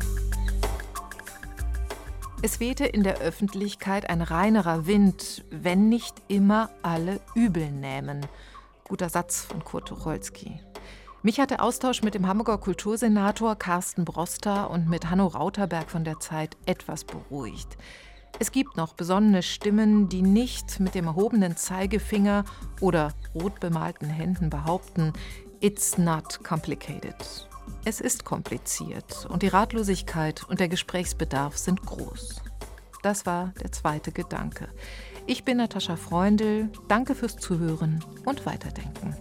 Es 2.41 2.61
wehte 2.61 2.87
in 2.87 3.03
der 3.03 3.19
Öffentlichkeit 3.19 4.09
ein 4.09 4.23
reinerer 4.23 4.87
Wind, 4.87 5.45
wenn 5.51 5.89
nicht 5.89 6.15
immer 6.29 6.71
alle 6.83 7.21
übel 7.35 7.71
nähmen. 7.71 8.27
Guter 8.85 9.09
Satz 9.09 9.45
von 9.45 9.65
Kurt 9.65 9.89
Tucholsky. 9.89 10.61
Mich 11.25 11.41
hat 11.41 11.51
der 11.51 11.65
Austausch 11.65 12.03
mit 12.03 12.15
dem 12.15 12.29
Hamburger 12.29 12.59
Kultursenator 12.59 13.57
Carsten 13.57 14.05
Broster 14.05 14.71
und 14.71 14.89
mit 14.89 15.11
Hanno 15.11 15.27
Rauterberg 15.27 15.91
von 15.91 16.05
der 16.05 16.21
Zeit 16.21 16.57
etwas 16.65 17.03
beruhigt. 17.03 17.77
Es 18.39 18.53
gibt 18.53 18.77
noch 18.77 18.95
besonnene 18.95 19.43
Stimmen, 19.43 20.09
die 20.09 20.23
nicht 20.23 20.79
mit 20.79 20.95
dem 20.95 21.07
erhobenen 21.07 21.57
Zeigefinger 21.57 22.45
oder 22.81 23.15
rot 23.35 23.59
bemalten 23.59 24.09
Händen 24.09 24.49
behaupten, 24.49 25.13
it's 25.61 25.99
not 25.99 26.39
complicated. 26.45 27.48
Es 27.85 28.01
ist 28.01 28.25
kompliziert 28.25 29.27
und 29.27 29.43
die 29.43 29.49
Ratlosigkeit 29.49 30.45
und 30.49 30.61
der 30.61 30.69
Gesprächsbedarf 30.69 31.57
sind 31.57 31.85
groß. 31.85 32.43
Das 33.03 33.27
war 33.27 33.53
der 33.63 33.73
zweite 33.73 34.13
Gedanke. 34.13 34.69
Ich 35.27 35.45
bin 35.45 35.59
Natascha 35.59 35.97
Freundl. 35.97 36.71
Danke 36.89 37.15
fürs 37.15 37.37
Zuhören 37.37 38.05
und 38.25 38.47
Weiterdenken. 38.47 39.15